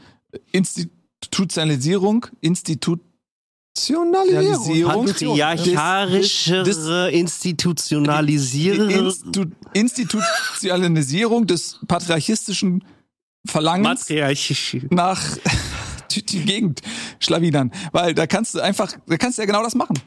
[1.21, 5.05] Institutionalisierung, Institutionalisierung.
[5.05, 8.89] Patriarcharischere Institutionalisierung.
[8.89, 12.83] Institu Institutionalisierung des patriarchistischen
[13.45, 14.77] Verlangens Matriarchisch.
[14.89, 15.21] nach
[16.11, 16.81] die, die Gegend
[17.19, 17.71] schlawinern.
[17.91, 19.99] Weil da kannst du einfach, da kannst du ja genau das machen.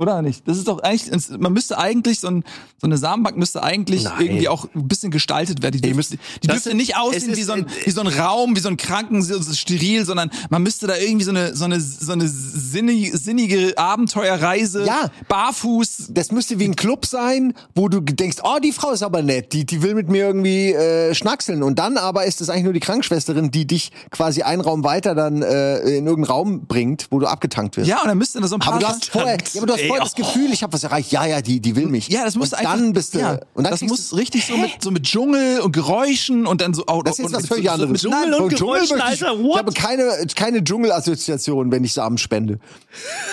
[0.00, 0.46] Oder nicht?
[0.46, 2.44] Das ist doch eigentlich, man müsste eigentlich, so, ein,
[2.80, 4.20] so eine Samenbank müsste eigentlich Nein.
[4.20, 5.80] irgendwie auch ein bisschen gestaltet werden.
[5.80, 8.68] Die, dürfte, die dürfte nicht aussehen wie so, ein, wie so ein Raum, wie so
[8.68, 12.28] ein Kranken, so steril, sondern man müsste da irgendwie so eine, so eine, so eine
[12.28, 15.10] sinnige, sinnige Abenteuerreise, Ja.
[15.26, 19.22] barfuß, Das müsste wie ein Club sein, wo du denkst, oh, die Frau ist aber
[19.22, 21.64] nett, die, die will mit mir irgendwie äh, schnackseln.
[21.64, 25.16] Und dann aber ist es eigentlich nur die Krankenschwesterin, die dich quasi einen Raum weiter
[25.16, 27.88] dann äh, in irgendeinen Raum bringt, wo du abgetankt wirst.
[27.88, 28.74] Ja, und dann müsste da so ein paar.
[28.74, 30.22] Aber du hast vorher, ja, aber du hast Vorher das oh.
[30.22, 31.12] Gefühl, ich habe was erreicht.
[31.12, 32.08] Ja, ja, die, die will mich.
[32.08, 32.74] ja, das muss und einfach.
[32.74, 33.18] dann bist du.
[33.18, 36.60] ja, und dann das muss du- richtig so mit, so mit Dschungel und Geräuschen und
[36.60, 36.84] dann so.
[36.86, 38.00] Oh, Das ist jetzt und was völlig so, anderes.
[38.02, 39.58] So mit, Dschungel und Von Geräuschen, möchte ich, Alter, ich what?
[39.58, 42.58] habe keine, keine Dschungelassoziation, wenn ich Samen spende.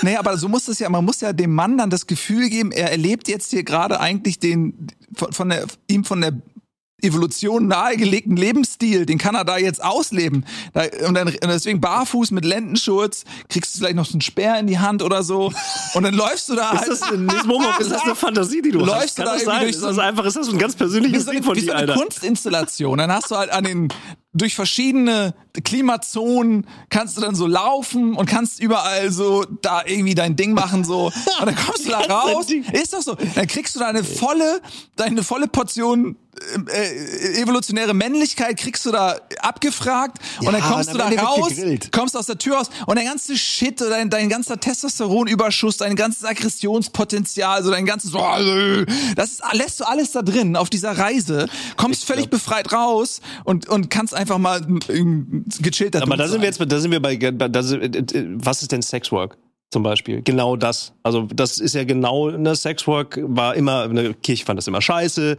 [0.02, 2.72] Nee, aber so muss das ja, man muss ja dem Mann dann das Gefühl geben,
[2.72, 6.34] er erlebt jetzt hier gerade eigentlich den, von, von der, ihm von der
[7.06, 10.46] Evolution nahegelegten Lebensstil, den kann er da jetzt ausleben.
[10.74, 14.60] Da, und, dann, und deswegen barfuß mit Lendenschurz, kriegst du vielleicht noch so einen Speer
[14.60, 15.52] in die Hand oder so.
[15.94, 16.88] Und dann läufst du da halt.
[16.88, 19.18] Ist das, in diesem Moment, ist das eine Fantasie, die du Läufst hast?
[19.20, 19.60] du Kann da das sein?
[19.62, 21.38] durch Ist so das ein- einfach, ist das so ein ganz wie persönliches so Ding
[21.40, 22.02] eine, von wie so dir, eine Alter?
[22.02, 22.98] Kunstinstallation.
[22.98, 23.88] Dann hast du halt an den
[24.36, 25.34] durch verschiedene
[25.64, 30.84] Klimazonen kannst du dann so laufen und kannst überall so da irgendwie dein Ding machen
[30.84, 31.06] so.
[31.40, 32.48] Und dann kommst du da raus.
[32.74, 33.16] Ist doch so.
[33.16, 34.62] Dann kriegst du deine volle
[34.98, 36.18] deine volle Portion
[36.68, 40.18] äh, evolutionäre Männlichkeit kriegst du da abgefragt.
[40.40, 41.54] Und dann Ja, kommst und du da raus,
[41.92, 42.70] kommst aus der Tür raus.
[42.86, 48.12] Und dein ganze Shit, dein, dein ganzer Testosteronüberschuss, dein ganzes Aggressionspotenzial, so dein ganzes,
[49.16, 51.48] das ist, lässt du alles da drin auf dieser Reise,
[51.78, 56.42] kommst völlig befreit raus und, und kannst einfach mal ähm, gechillt da Aber da sind
[56.42, 57.18] wir jetzt, da sind wir bei,
[57.62, 59.38] sind, äh, was ist denn Sexwork?
[59.72, 60.22] Zum Beispiel.
[60.22, 60.94] Genau das.
[61.04, 65.38] Also, das ist ja genau, ne, Sexwork war immer, ne, Kirche fand das immer scheiße.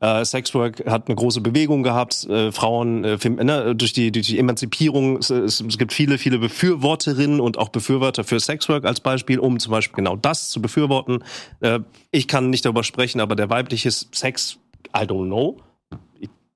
[0.00, 2.24] Äh, Sexwork hat eine große Bewegung gehabt.
[2.24, 6.38] Äh, Frauen, äh, ne, durch die, durch die Emanzipierung, es, es, es gibt viele, viele
[6.38, 11.24] Befürworterinnen und auch Befürworter für Sexwork als Beispiel, um zum Beispiel genau das zu befürworten.
[11.60, 14.58] Äh, ich kann nicht darüber sprechen, aber der weibliche Sex,
[14.94, 15.62] I don't know.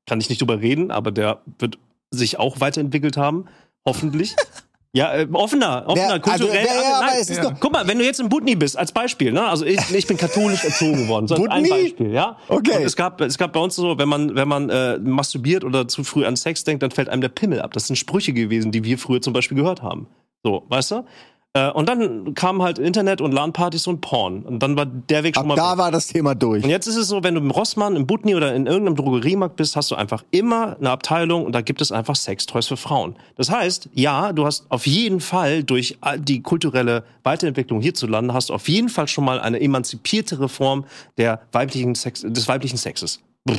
[0.07, 1.79] Kann ich nicht drüber reden, aber der wird
[2.11, 3.47] sich auch weiterentwickelt haben.
[3.87, 4.35] Hoffentlich.
[4.95, 6.67] Ja, äh, offener, offener, Wer- also, kulturell.
[6.67, 8.77] wer- ja, Nein, aber es ist doch- Guck mal, wenn du jetzt in Butni bist,
[8.77, 9.43] als Beispiel, ne?
[9.43, 11.29] Also ich, ich bin katholisch erzogen worden.
[11.29, 11.67] So als ein?
[11.67, 12.37] Beispiel, ja.
[12.49, 12.77] Okay.
[12.77, 15.89] Und es gab, es gab bei uns so, wenn man, wenn man äh, masturbiert oder
[15.89, 17.73] zu früh an Sex denkt, dann fällt einem der Pimmel ab.
[17.73, 20.09] Das sind Sprüche gewesen, die wir früher zum Beispiel gehört haben.
[20.43, 21.07] So, weißt du?
[21.55, 24.43] Äh, und dann kam halt Internet und LAN-Partys und Porn.
[24.43, 25.79] Und dann war der Weg schon Ab mal da weg.
[25.79, 26.65] war das Thema durch.
[26.65, 29.57] Und jetzt ist es so, wenn du im Rossmann, im Butni oder in irgendeinem Drogeriemarkt
[29.57, 33.17] bist, hast du einfach immer eine Abteilung und da gibt es einfach Sextoys für Frauen.
[33.37, 38.55] Das heißt, ja, du hast auf jeden Fall durch die kulturelle Weiterentwicklung hierzulande, hast du
[38.55, 40.87] auf jeden Fall schon mal eine emanzipiertere Form
[41.19, 43.21] der weiblichen Sex, des weiblichen Sexes.
[43.45, 43.59] Brr.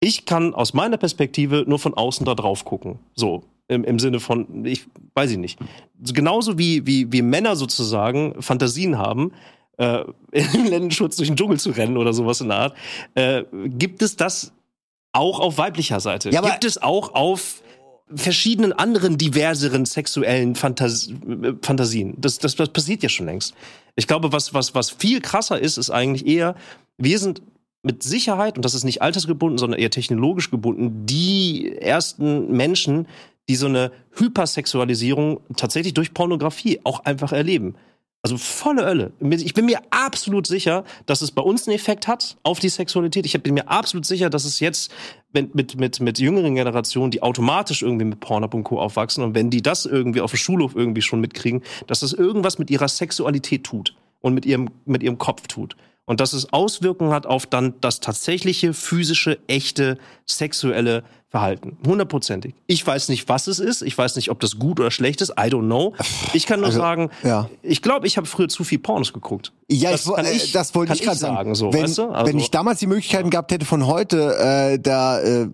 [0.00, 2.98] Ich kann aus meiner Perspektive nur von außen da drauf gucken.
[3.14, 3.44] So.
[3.68, 5.58] Im, Im Sinne von, ich weiß ich nicht.
[6.12, 9.32] Genauso wie, wie, wie Männer sozusagen Fantasien haben,
[9.78, 12.76] äh, im Lendenschutz durch den Dschungel zu rennen oder sowas in der Art,
[13.14, 14.52] äh, gibt es das
[15.12, 16.30] auch auf weiblicher Seite?
[16.30, 17.62] Ja, gibt es auch auf
[18.14, 21.10] verschiedenen anderen diverseren sexuellen Fantas
[21.62, 22.14] Fantasien?
[22.18, 23.54] Das, das, das passiert ja schon längst.
[23.96, 26.56] Ich glaube, was, was, was viel krasser ist, ist eigentlich eher,
[26.98, 27.42] wir sind
[27.82, 33.06] mit Sicherheit, und das ist nicht altersgebunden, sondern eher technologisch gebunden, die ersten Menschen,
[33.48, 37.76] die so eine Hypersexualisierung tatsächlich durch Pornografie auch einfach erleben.
[38.24, 39.12] Also volle Ölle.
[39.20, 43.26] Ich bin mir absolut sicher, dass es bei uns einen Effekt hat auf die Sexualität.
[43.26, 44.90] Ich bin mir absolut sicher, dass es jetzt
[45.34, 48.80] mit, mit, mit, mit jüngeren Generationen, die automatisch irgendwie mit Pornhub und Co.
[48.80, 52.58] aufwachsen und wenn die das irgendwie auf dem Schulhof irgendwie schon mitkriegen, dass das irgendwas
[52.58, 55.76] mit ihrer Sexualität tut und mit ihrem, mit ihrem Kopf tut.
[56.06, 61.04] Und dass es Auswirkungen hat auf dann das tatsächliche, physische, echte, sexuelle
[61.34, 61.76] Verhalten.
[61.84, 62.54] Hundertprozentig.
[62.68, 63.82] Ich weiß nicht, was es ist.
[63.82, 65.30] Ich weiß nicht, ob das gut oder schlecht ist.
[65.30, 65.92] I don't know.
[66.32, 67.50] Ich kann nur Also, sagen, ja.
[67.60, 69.52] ich glaube, ich habe früher zu viel Pornos geguckt.
[69.68, 71.34] Ja, Das ich, äh, ich- das wollte ich gerade sagen.
[71.34, 72.04] sagen, so, wenn, weißt du?
[72.10, 75.48] Also- wenn ich damals die Möglichkeiten gehabt hätte von heute, äh, da äh,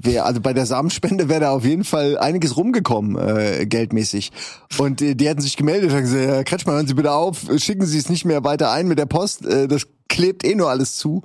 [0.00, 4.30] wäre also bei der Samenspende wäre da auf jeden Fall einiges rumgekommen äh, geldmäßig.
[4.78, 7.84] Und äh, die hätten sich gemeldet und gesagt, Herr Kretschmann, hören Sie bitte auf, schicken
[7.84, 9.44] Sie es nicht mehr weiter ein mit der Post.
[9.44, 11.22] Äh, das klebt eh nur alles zu.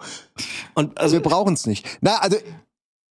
[0.73, 1.85] Und also, wir brauchen es nicht.
[2.01, 2.37] Na, also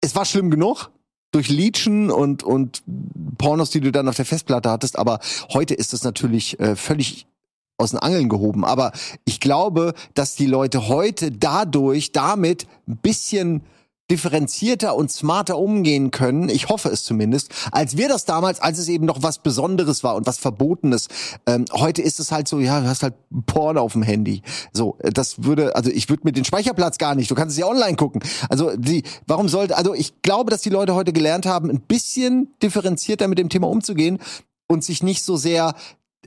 [0.05, 0.91] es war schlimm genug
[1.33, 2.83] durch Leechen und und
[3.39, 5.19] Pornos, die du dann auf der Festplatte hattest, aber
[5.53, 7.27] heute ist das natürlich äh, völlig
[7.77, 8.65] aus den Angeln gehoben.
[8.65, 8.93] Aber
[9.25, 13.63] ich glaube, dass die Leute heute dadurch damit ein bisschen
[14.11, 18.89] differenzierter und smarter umgehen können, ich hoffe es zumindest, als wir das damals, als es
[18.89, 21.09] eben noch was Besonderes war und was Verbotenes.
[21.47, 23.15] Ähm, heute ist es halt so, ja, du hast halt
[23.47, 24.43] Porn auf dem Handy.
[24.73, 27.67] So, das würde, also ich würde mit den Speicherplatz gar nicht, du kannst es ja
[27.67, 28.23] online gucken.
[28.51, 32.55] Also die, warum sollte, also ich glaube, dass die Leute heute gelernt haben, ein bisschen
[32.63, 34.19] differenzierter mit dem Thema umzugehen
[34.67, 35.75] und sich nicht so sehr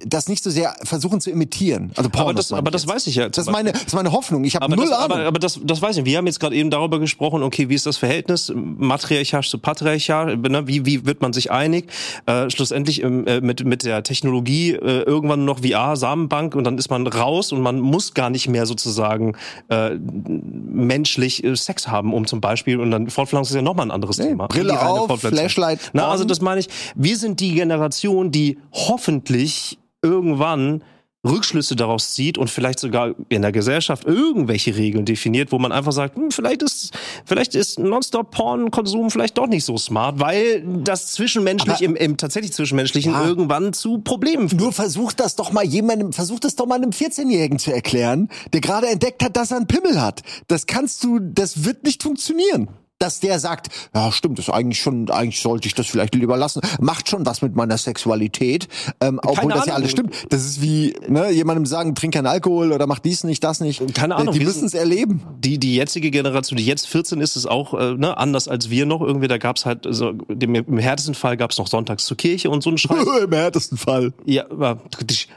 [0.05, 1.91] das nicht so sehr versuchen zu imitieren.
[1.95, 3.29] Also aber Pornos das, meine aber das weiß ich ja.
[3.29, 4.43] Das ist meine, das ist meine Hoffnung.
[4.43, 5.17] Ich habe aber null das, Ahnung.
[5.17, 6.05] aber, aber das, das weiß ich.
[6.05, 10.37] Wir haben jetzt gerade eben darüber gesprochen, okay, wie ist das Verhältnis matriarchal zu patriarchal?
[10.37, 10.67] Ne?
[10.67, 11.91] Wie, wie wird man sich einig?
[12.25, 16.77] Äh, schlussendlich ähm, äh, mit, mit der Technologie äh, irgendwann noch VR, Samenbank und dann
[16.77, 19.35] ist man raus und man muss gar nicht mehr sozusagen
[19.69, 23.91] äh, menschlich äh, Sex haben, um zum Beispiel, und dann Fortpflanzung ist ja nochmal ein
[23.91, 24.47] anderes Nee, Thema.
[24.47, 25.19] Brille auf.
[25.19, 26.67] Flashlight Na, also das meine ich.
[26.95, 30.83] Wir sind die Generation, die hoffentlich irgendwann
[31.27, 35.91] Rückschlüsse daraus zieht und vielleicht sogar in der Gesellschaft irgendwelche Regeln definiert, wo man einfach
[35.91, 36.91] sagt, hm, vielleicht ist
[37.25, 43.11] vielleicht ist Nonstop-Porn-Konsum vielleicht doch nicht so smart, weil das zwischenmenschlich im, im tatsächlich zwischenmenschlichen
[43.11, 43.25] Ja.
[43.25, 44.61] irgendwann zu Problemen führt.
[44.61, 48.61] Nur versuch das doch mal jemandem, versuch das doch mal einem 14-Jährigen zu erklären, der
[48.61, 50.21] gerade entdeckt hat, dass er einen Pimmel hat.
[50.47, 52.69] Das kannst du, das wird nicht funktionieren.
[52.99, 56.37] Dass der sagt, ja stimmt, das ist eigentlich schon, eigentlich sollte ich das vielleicht lieber
[56.37, 56.61] lassen.
[56.79, 58.67] Macht schon was mit meiner Sexualität,
[59.01, 60.13] ähm, obwohl das ja alles stimmt.
[60.29, 63.93] Das ist wie ne, jemandem sagen, trink keinen Alkohol oder mach dies nicht, das nicht.
[63.93, 65.21] Keine Ahnung, Die müssen es erleben.
[65.39, 68.85] die, die jetzige Generation, die jetzt 14 ist, ist auch äh, ne, anders als wir
[68.85, 69.01] noch.
[69.01, 72.63] Irgendwie, da gab's halt, so, dem, im härtesten Fall gab's noch sonntags zur Kirche und
[72.63, 73.05] so einen Scheiß.
[73.23, 74.13] Im härtesten Fall.
[74.25, 74.81] ja, aber,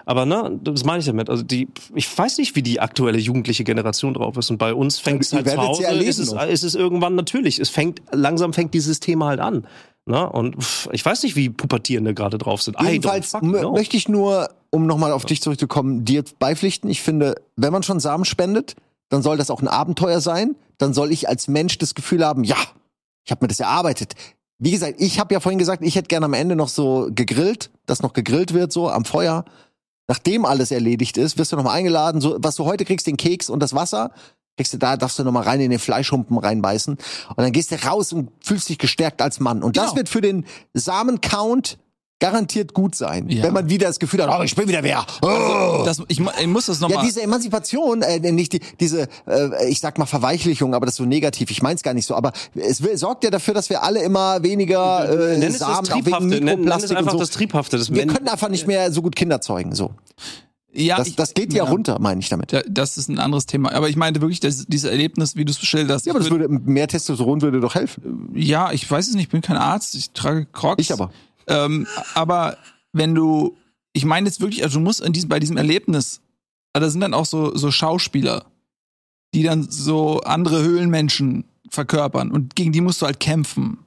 [0.06, 1.28] aber ne, das meine ich damit.
[1.28, 4.50] Also die, ich weiß nicht, wie die aktuelle jugendliche Generation drauf ist.
[4.50, 7.49] Und bei uns fängt es halt zu Hause, ist es, ist es irgendwann natürlich.
[7.58, 9.66] Es fängt, langsam fängt dieses Thema halt an.
[10.06, 10.28] Ne?
[10.30, 12.76] Und pff, ich weiß nicht, wie Pubertierende gerade drauf sind.
[12.80, 13.72] Jedenfalls know.
[13.72, 16.90] möchte ich nur, um nochmal auf dich zurückzukommen, dir beipflichten.
[16.90, 18.76] Ich finde, wenn man schon Samen spendet,
[19.08, 20.56] dann soll das auch ein Abenteuer sein.
[20.78, 22.56] Dann soll ich als Mensch das Gefühl haben, ja,
[23.24, 24.14] ich habe mir das erarbeitet.
[24.58, 27.70] Wie gesagt, ich habe ja vorhin gesagt, ich hätte gerne am Ende noch so gegrillt,
[27.86, 29.44] dass noch gegrillt wird, so am Feuer.
[30.08, 32.20] Nachdem alles erledigt ist, wirst du nochmal eingeladen.
[32.20, 34.10] So, was du heute kriegst, den Keks und das Wasser,
[34.56, 36.94] kriegst du da, darfst du nochmal rein in den Fleischhumpen reinbeißen.
[36.94, 39.62] Und dann gehst du raus und fühlst dich gestärkt als Mann.
[39.62, 39.96] Und das Genau.
[39.96, 40.44] wird für den
[40.74, 41.78] Samencount
[42.22, 43.30] garantiert gut sein.
[43.30, 43.44] Ja.
[43.44, 45.06] Wenn man wieder das Gefühl hat, oh, ich bin wieder wer.
[45.22, 45.82] Oh.
[45.86, 47.06] Das, ich, ich muss das Ja, nochmal.
[47.06, 51.06] diese Emanzipation, äh, nicht die, diese, äh, ich sag mal Verweichlichung, aber das ist so
[51.06, 51.50] negativ.
[51.50, 52.14] Ich mein's gar nicht so.
[52.14, 55.68] Aber es will, sorgt ja dafür, dass wir alle immer weniger äh, nenn es das
[55.68, 57.18] Samen, auch wegen Triebhafte, nenn, nenn es einfach so.
[57.18, 57.78] das Triebhafte.
[57.78, 59.74] Das wir können einfach nicht mehr so gut Kinder zeugen.
[59.74, 59.92] So,
[60.72, 62.52] ja, das, ich- das geht ja, runter, meine ich damit.
[62.52, 63.72] Ja, das ist ein anderes Thema.
[63.72, 66.06] Aber ich meinte wirklich, dass dieses Erlebnis, wie du es beschilderst.
[66.06, 68.30] Ja, aber das würd- würde mehr Testosteron würde doch helfen.
[68.34, 70.80] ja, ich weiß es nicht, ich bin kein Arzt, ich trage Crocs.
[70.82, 71.10] Ich aber.
[71.46, 72.56] Ähm, aber
[72.92, 73.56] wenn du,
[73.92, 76.20] ich meine jetzt wirklich, also du musst in diesem, bei diesem Erlebnis,
[76.72, 78.44] also da sind dann auch so, so Schauspieler,
[79.34, 83.78] die dann so andere Höhlenmenschen verkörpern und gegen die musst du halt kämpfen.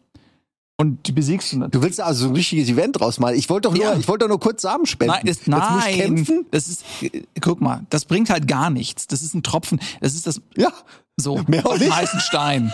[0.84, 1.72] Und die besiegst du natürlich.
[1.72, 3.36] Du willst also so ein richtiges Event draus machen.
[3.36, 3.96] Ich wollte doch nur, Ja.
[3.98, 5.14] ich wollte doch nur kurz Samen spenden.
[5.14, 6.46] Nein, ist, Jetzt muss ich nein, kämpfen?
[6.52, 9.08] das ist, äh, guck mal, das bringt halt gar nichts.
[9.08, 10.74] Das ist ein Tropfen, das ist das, Ja.
[11.16, 11.90] so, Mehr nicht.
[11.96, 12.74] heißen Stein.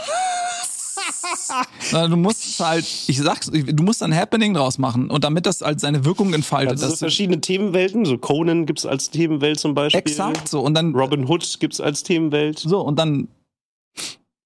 [1.91, 5.79] Du musst halt, ich sag's, du musst ein Happening draus machen und damit das halt
[5.79, 6.71] seine Wirkung entfaltet.
[6.71, 9.99] Also so verschiedene Themenwelten, so Conan gibt's als Themenwelt zum Beispiel.
[9.99, 12.59] exakt so und dann Robin Hood gibt's als Themenwelt.
[12.59, 13.27] so und dann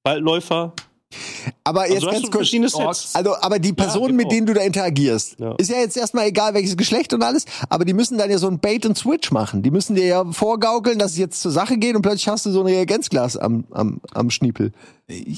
[0.04, 0.74] Waldläufer.
[1.64, 2.36] Aber jetzt Also ganz kurz.
[2.36, 2.80] verschiedene Sets.
[2.80, 3.10] Orks.
[3.16, 4.30] Also, aber die Personen, mit genau.
[4.36, 5.56] denen du da interagierst, Ja.
[5.58, 8.48] ist ja jetzt erstmal egal, welches Geschlecht und alles, aber die müssen dann ja so
[8.48, 9.62] ein Bait and Switch machen.
[9.64, 12.52] Die müssen dir ja vorgaukeln, dass es jetzt zur Sache geht und plötzlich hast du
[12.52, 14.72] so ein Reagenzglas am, am, am Schniepel.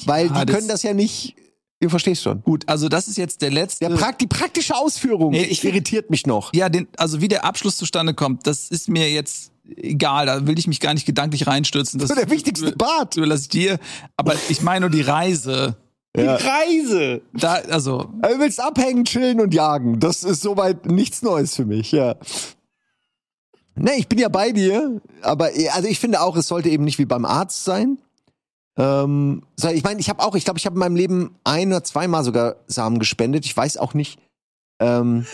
[0.06, 1.36] Weil Ja, die können das ja nicht,
[1.80, 2.42] du verstehst schon.
[2.44, 2.64] gut.
[2.68, 3.88] Also das ist jetzt der letzte.
[3.90, 6.54] Der Prakt die praktische Ausführung Nee, ich- irritiert mich noch.
[6.54, 10.26] ja, den, also wie der Abschluss zustande kommt, das ist mir jetzt egal.
[10.26, 12.00] Da will ich mich gar nicht gedanklich reinstürzen.
[12.00, 13.18] Das ist der wichtigste Part.
[13.18, 13.80] überlasse ich dir.
[14.18, 15.78] Aber ich meine nur die Reise.
[16.16, 16.36] Ja.
[16.36, 17.22] Reise!
[17.34, 20.00] Da, also Du willst abhängen, chillen und jagen.
[20.00, 22.16] Das ist soweit nichts Neues für mich, ja.
[23.76, 26.98] Ne, ich bin ja bei dir, aber also ich finde auch, es sollte eben nicht
[26.98, 27.98] wie beim Arzt sein.
[28.78, 31.68] Ähm, so, ich meine, ich habe auch, ich glaube, ich habe in meinem Leben ein
[31.68, 33.46] oder zweimal sogar Samen gespendet.
[33.46, 34.20] Ich weiß auch nicht,
[34.80, 35.26] ähm,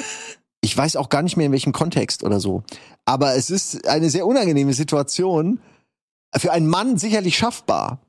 [0.62, 2.64] ich weiß auch gar nicht mehr in welchem Kontext oder so.
[3.12, 5.60] Aber es ist eine sehr unangenehme Situation.
[6.36, 8.00] Für einen Mann sicherlich schaffbar.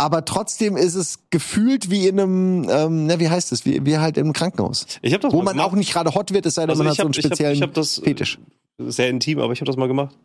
[0.00, 3.98] Aber trotzdem ist es gefühlt wie in einem, ähm, na, wie heißt es, wie, wie
[3.98, 4.86] halt im Krankenhaus.
[5.02, 5.68] Ich habe das Wo man gemacht.
[5.70, 7.24] auch nicht gerade hot wird, es sei denn, Also man hat so einen hab- ich
[7.24, 8.38] hab- speziellen ich hab das, äh, Fetisch.
[8.78, 10.16] Sehr intim, aber ich habe das mal gemacht.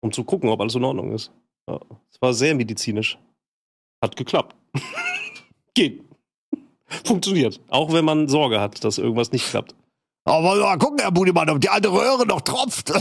[0.00, 1.30] Um zu gucken, ob alles in Ordnung ist.
[1.68, 1.80] Ja.
[2.12, 3.18] Es war sehr medizinisch.
[4.02, 4.54] Hat geklappt.
[5.74, 6.02] Geht.
[7.04, 7.60] Funktioniert.
[7.68, 9.74] Auch wenn man Sorge hat, dass irgendwas nicht klappt.
[10.28, 12.92] Aber mal gucken, Herr Budemann, ob die alte Röhre noch tropft.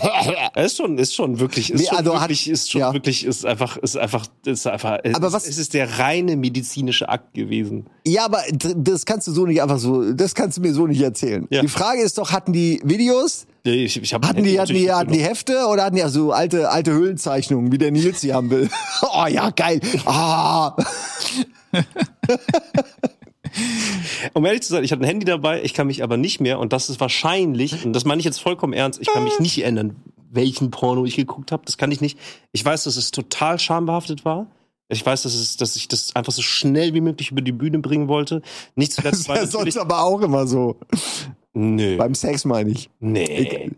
[0.53, 2.93] Es ist schon, ist schon wirklich, ist Nee, schon also hat- wirklich, ist schon ja.
[2.93, 6.35] wirklich, ist einfach, ist einfach, ist einfach, es, Aber ist, was- es ist der reine
[6.37, 7.87] medizinische Akt gewesen.
[8.05, 8.43] ja, aber
[8.77, 11.47] das kannst du so nicht einfach so, das kannst du mir so nicht erzählen.
[11.49, 11.61] Ja.
[11.61, 15.11] Die Frage ist doch, hatten die Videos, Ich, ich hab hatten die, hatten die, hatten
[15.11, 18.51] die Hefte oder hatten die auch so alte, alte Höhlenzeichnungen, wie der Nils sie haben
[18.51, 18.69] will?
[19.01, 19.81] oh ja, geil.
[20.05, 20.75] Ah.
[24.33, 26.59] Um ehrlich zu sein, ich hatte ein Handy dabei, ich kann mich aber nicht mehr,
[26.59, 29.57] und das ist wahrscheinlich, und das meine ich jetzt vollkommen ernst, ich kann mich nicht
[29.61, 29.95] erinnern,
[30.31, 31.63] welchen Porno ich geguckt habe.
[31.65, 32.19] Das kann ich nicht.
[32.51, 34.47] Ich weiß, dass es total schambehaftet war.
[34.87, 37.79] Ich weiß, dass, es, dass ich das einfach so schnell wie möglich über die Bühne
[37.79, 38.41] bringen wollte.
[38.75, 40.75] Nicht Das zuletzt, weil ist sonst aber auch immer so.
[41.53, 41.97] Nö.
[41.97, 42.89] Beim Sex meine ich.
[42.99, 43.71] Nee.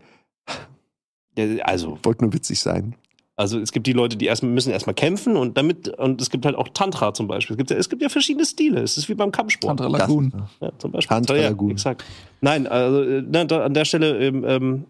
[1.36, 2.94] Ja, Also, Wollte nur witzig sein.
[3.38, 6.44] Also es gibt die Leute, die erstmal müssen erstmal kämpfen und damit, und es gibt
[6.44, 7.54] halt auch Tantra zum Beispiel.
[7.54, 8.80] Es gibt ja, es gibt ja verschiedene Stile.
[8.80, 9.78] Es ist wie beim Kampfsport.
[9.78, 10.32] Tantra Lagoon.
[10.60, 11.14] Ja, zum Beispiel.
[11.14, 11.70] Tantra ja, Lagoon.
[11.70, 12.04] exakt.
[12.40, 14.84] Nein, also äh, ne, da, an der Stelle, ähm, ähm,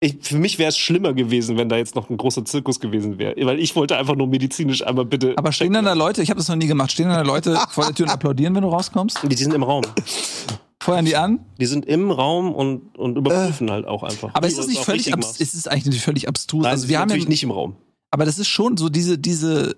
[0.00, 3.20] ich, für mich wäre es schlimmer gewesen, wenn da jetzt noch ein großer Zirkus gewesen
[3.20, 3.36] wäre.
[3.46, 5.34] Weil ich wollte einfach nur medizinisch einmal bitte.
[5.36, 7.56] Aber stehen dann da Leute, ich habe das noch nie gemacht, stehen dann da Leute
[7.70, 9.20] vor der Tür und applaudieren, wenn du rauskommst?
[9.22, 9.84] Die sind im Raum.
[10.82, 11.40] Feuern die an?
[11.58, 14.34] Die sind im Raum und, und überprüfen halt auch einfach.
[14.34, 16.62] Aber ist es nicht völlig abs ist es eigentlich nicht völlig abstrus?
[16.62, 17.76] Nein, also wir haben ja, natürlich nicht im Raum.
[18.10, 19.76] aber das ist schon so diese diese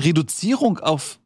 [0.00, 1.18] Reduzierung auf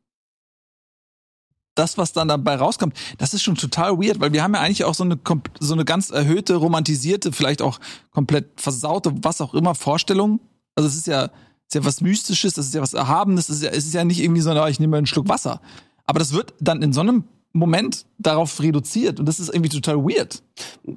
[1.75, 4.85] das, was dann dabei rauskommt, das ist schon total weird, weil wir haben ja eigentlich
[4.85, 5.19] auch so eine,
[5.59, 7.81] so eine ganz erhöhte, romantisierte, vielleicht auch
[8.11, 10.41] komplett versaute, was auch immer, Vorstellung.
[10.75, 13.63] Also es ist ja, ist ja was Mystisches, das ist ja was Erhabenes, es ist
[13.63, 15.61] ja, es ist ja nicht irgendwie so, ich nehme einen Schluck Wasser.
[16.05, 19.97] Aber das wird dann in so einem Moment darauf reduziert und das ist irgendwie total
[19.97, 20.43] weird.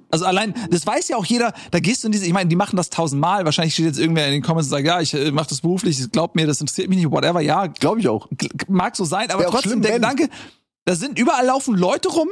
[0.10, 2.56] Also allein, das weiß ja auch jeder, da gehst du in diese, ich meine, die
[2.56, 5.32] machen das tausendmal, wahrscheinlich steht jetzt irgendwer in den Comments und sagt, ja, ich äh,
[5.32, 8.27] mache das beruflich, glaub mir, das interessiert mich nicht, whatever, ja, Glaube ich auch.
[8.68, 10.02] Mag so sein, aber trotzdem schlimm, der wenn.
[10.02, 10.30] Gedanke,
[10.86, 12.30] da sind überall laufen Leute rum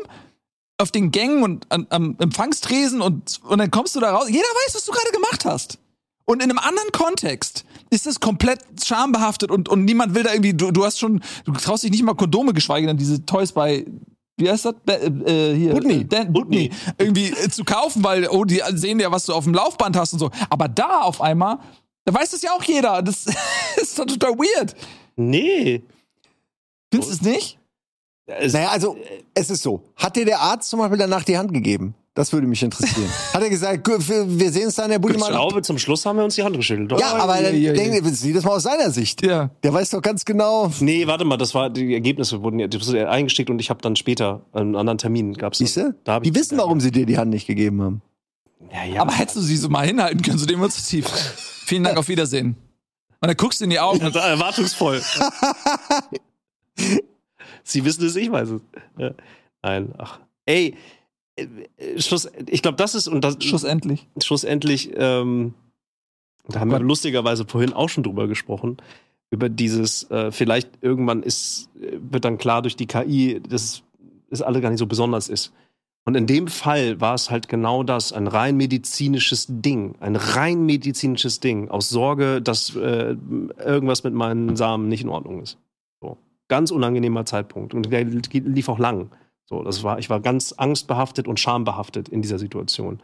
[0.78, 4.28] auf den Gängen und an, am Empfangstresen und, und dann kommst du da raus.
[4.28, 5.80] Jeder weiß, was du gerade gemacht hast.
[6.26, 10.54] Und in einem anderen Kontext ist es komplett schambehaftet und, und niemand will da irgendwie,
[10.54, 13.86] du, du hast schon, du traust dich nicht mal Kondome, geschweige denn diese Toys bei,
[14.38, 14.76] wie heißt das?
[14.84, 15.94] Be äh, hier, Budni.
[15.94, 16.72] Äh, Dan, Budni.
[16.98, 20.14] Irgendwie äh, zu kaufen, weil, oh, die sehen ja, was du auf dem Laufband hast
[20.14, 20.32] und so.
[20.50, 21.60] Aber da auf einmal,
[22.06, 23.02] da weiß das ja auch jeder.
[23.02, 23.26] Das
[23.78, 24.76] ist doch total weird.
[25.16, 25.84] Nee.
[26.92, 27.60] Findest du es nicht?
[28.26, 28.98] Es, Naja, also
[29.34, 29.84] es ist so.
[29.96, 31.94] Hat dir der Arzt zum Beispiel danach die Hand gegeben?
[32.16, 33.10] Das würde mich interessieren.
[33.34, 35.30] Hat er gesagt, "Gut, wir wir sehen uns dann, Herr ich Budimann?
[35.32, 36.92] glaube, zum Schluss haben wir uns die Hand geschüttelt.
[36.92, 37.00] Doch.
[37.00, 39.26] Ja, aber dann ja, ja, denk, sieh das mal aus seiner Sicht.
[39.26, 39.50] Ja.
[39.64, 40.72] Der weiß doch ganz genau.
[40.80, 43.96] Nee, warte mal, das war die Ergebnisse wurden ja ja eingesteckt und ich habe dann
[43.96, 45.58] später einen anderen Termin gab's.
[45.58, 45.96] Siehst du?
[46.24, 48.02] Die ich- wissen, warum sie dir die Hand nicht gegeben haben.
[48.72, 49.02] Ja, ja.
[49.02, 51.08] Aber hättest du sie so mal hinhalten können, so demonstrativ.
[51.66, 52.56] Vielen Dank, auf Wiedersehen.
[53.22, 54.02] Und dann guckst du in die Augen.
[54.04, 55.02] Also erwartungsvoll.
[57.64, 58.62] Sie wissen es, ich weiß es.
[58.98, 59.12] Ja.
[59.62, 60.20] Nein, ach.
[60.46, 60.76] Ey,
[61.98, 64.08] Schluss, ich glaube, das ist, und das, Schlussendlich.
[64.22, 65.54] schlussendlich, ähm,
[66.48, 68.78] da haben wir lustigerweise vorhin auch schon drüber gesprochen,
[69.32, 73.82] über dieses, äh, vielleicht irgendwann ist, äh, wird dann klar durch die KI, dass
[74.30, 75.54] es alle gar nicht so besonders ist.
[76.06, 80.66] Und in dem Fall war es halt genau das, ein rein medizinisches Ding, ein rein
[80.66, 83.16] medizinisches Ding, aus Sorge, dass äh,
[83.58, 85.58] irgendwas mit meinen Samen nicht in Ordnung ist.
[86.02, 86.18] So.
[86.50, 87.74] Ganz unangenehmer Zeitpunkt.
[87.74, 89.12] Und der lief auch lang.
[89.46, 93.02] So, das war, ich war ganz angstbehaftet und schambehaftet in dieser Situation.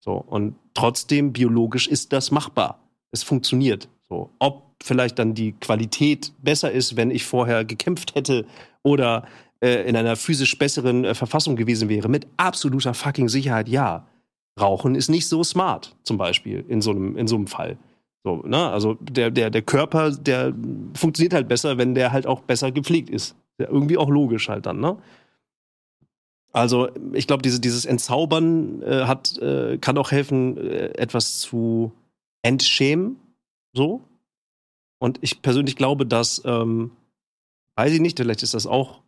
[0.00, 2.78] So, und trotzdem, biologisch ist das machbar.
[3.10, 3.88] Es funktioniert.
[4.08, 8.44] So, ob vielleicht dann die Qualität besser ist, wenn ich vorher gekämpft hätte
[8.82, 9.26] oder
[9.60, 14.06] äh, in einer physisch besseren äh, Verfassung gewesen wäre, mit absoluter fucking Sicherheit ja.
[14.60, 17.76] Rauchen ist nicht so smart, zum Beispiel, in so einem, in so einem Fall.
[18.22, 18.70] So, ne?
[18.70, 20.54] Also der, der, der Körper, der
[20.94, 23.34] funktioniert halt besser, wenn der halt auch besser gepflegt ist.
[23.58, 24.96] Ja, irgendwie auch logisch halt dann, ne?
[26.54, 31.92] Also, ich glaube, diese, dieses Entzaubern äh, hat, äh, kann auch helfen, äh, etwas zu
[32.42, 33.16] entschämen.
[33.72, 34.02] So.
[35.00, 36.92] Und ich persönlich glaube, dass, ähm,
[37.74, 39.02] weiß ich nicht, vielleicht ist das auch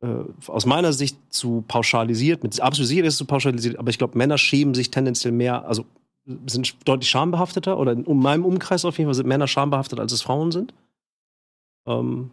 [0.00, 0.06] äh,
[0.46, 4.16] aus meiner Sicht zu pauschalisiert, mit absolut sicher ist es zu pauschalisiert, aber ich glaube,
[4.16, 5.86] Männer schämen sich tendenziell mehr, also
[6.46, 10.22] sind deutlich schambehafteter oder in meinem Umkreis auf jeden Fall sind Männer schambehaftet, als es
[10.22, 10.72] Frauen sind.
[11.86, 12.30] Ähm,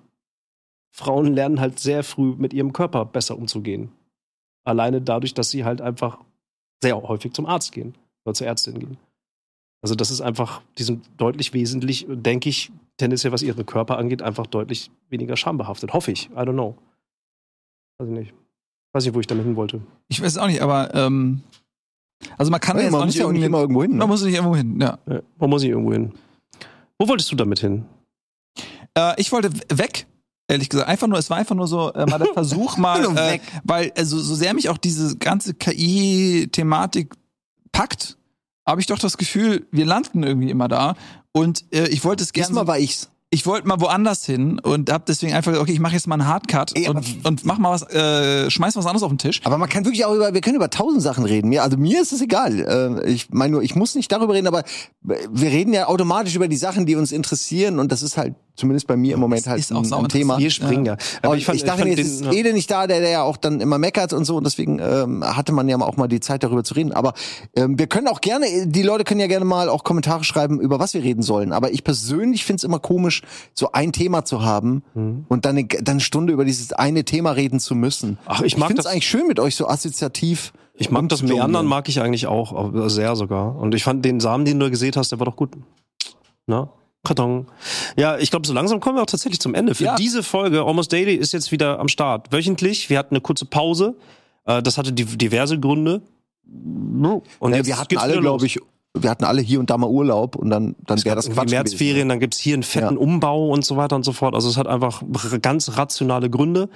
[0.96, 3.92] Frauen lernen halt sehr früh mit ihrem Körper besser umzugehen.
[4.64, 6.20] Alleine dadurch, dass sie halt einfach
[6.82, 8.98] sehr häufig zum Arzt gehen oder zur Ärztin gehen.
[9.84, 14.22] Also das ist einfach, die sind deutlich wesentlich, denke ich, tendenziell, was ihren Körper angeht,
[14.22, 15.92] einfach deutlich weniger schambehaftet.
[15.92, 16.30] Hoffe ich.
[16.30, 16.78] I don't know.
[18.00, 18.34] Weiß ich nicht.
[18.94, 19.82] Weiß nicht, wo ich damit hin wollte.
[20.08, 21.44] Ich weiß auch nicht, aber ähm,
[22.38, 23.92] also man kann ja jetzt man auch muss nicht nicht irgendwie, immer irgendwo hin.
[23.92, 24.08] man Ne?
[24.08, 24.80] muss nicht irgendwo hin.
[24.80, 24.98] Ja.
[25.08, 26.14] Ja, wo muss ich irgendwo hin?
[26.98, 27.84] Wo wolltest du damit hin?
[28.98, 30.08] Äh, ich wollte weg.
[30.48, 33.40] Ehrlich gesagt, einfach nur, es war einfach nur so äh, mal der Versuch, mal, äh,
[33.64, 37.14] weil also so sehr mich auch diese ganze KI-Thematik
[37.72, 38.18] packt,
[38.66, 40.96] habe ich doch das Gefühl, wir landen irgendwie immer da.
[41.32, 42.48] Und äh, ich wollte es gerne.
[42.48, 43.10] Diesmal war ich's.
[43.30, 46.16] ich wollte mal woanders hin und hab deswegen einfach gesagt, okay, ich mache jetzt mal
[46.16, 49.42] einen Hardcut Ey, und, und mach mal was, äh, schmeiß was anderes auf den Tisch.
[49.44, 51.50] Aber man kann wirklich auch über, wir können über tausend Sachen reden.
[51.50, 53.02] Mir, also mir ist es egal.
[53.04, 54.64] Äh, ich meine nur, ich muss nicht darüber reden, aber
[55.02, 58.88] wir reden ja automatisch über die Sachen, die uns interessieren und das ist halt zumindest
[58.88, 60.38] bei mir im Moment halt ist auch ein, ein Thema.
[60.38, 60.98] Wir springen ja.
[61.22, 63.78] Aber ich, dachte mir, jetzt ist Ede nicht da, der, der ja auch dann immer
[63.78, 66.74] meckert und so und deswegen ähm, hatte man ja auch mal die Zeit darüber zu
[66.74, 66.92] reden.
[66.92, 67.14] Aber
[67.56, 70.80] ähm, wir können auch gerne, die Leute können ja gerne mal auch Kommentare schreiben, über
[70.80, 71.52] was wir reden sollen.
[71.52, 73.22] Aber ich persönlich finde es immer komisch,
[73.54, 77.32] so ein Thema zu haben und dann eine, dann eine Stunde über dieses eine Thema
[77.32, 78.18] reden zu müssen.
[78.26, 80.54] Ach, ich mag finde es das- eigentlich schön mit euch so assoziativ.
[80.78, 81.24] Ich mag das.
[81.24, 83.56] Meandern, mag ich eigentlich auch, sehr sogar.
[83.56, 85.52] Und ich fand den Samen, den du gesehen hast, der war doch gut.
[86.48, 86.70] Na?
[87.06, 87.48] Karton.
[87.98, 89.74] Ja, ich glaube, so langsam kommen wir auch tatsächlich zum Ende.
[89.76, 89.96] Für Ja.
[89.96, 92.34] diese Folge, Almost Daily, ist jetzt wieder am Start.
[92.34, 92.90] Wöchentlich.
[92.90, 93.96] Wir hatten eine kurze Pause.
[94.46, 96.02] Äh, Das hatte diverse Gründe.
[97.40, 98.60] Und Ja, jetzt wir hatten alle, glaube ich,
[98.98, 101.96] wir hatten alle hier und da mal Urlaub und dann, dann wäre das Quatsch Märzferien,
[101.96, 102.10] gewesen.
[102.10, 103.00] dann gibt's hier einen fetten Ja.
[103.00, 104.36] Umbau und so weiter und so fort.
[104.36, 105.04] Also es hat einfach
[105.42, 106.70] ganz rationale Gründe.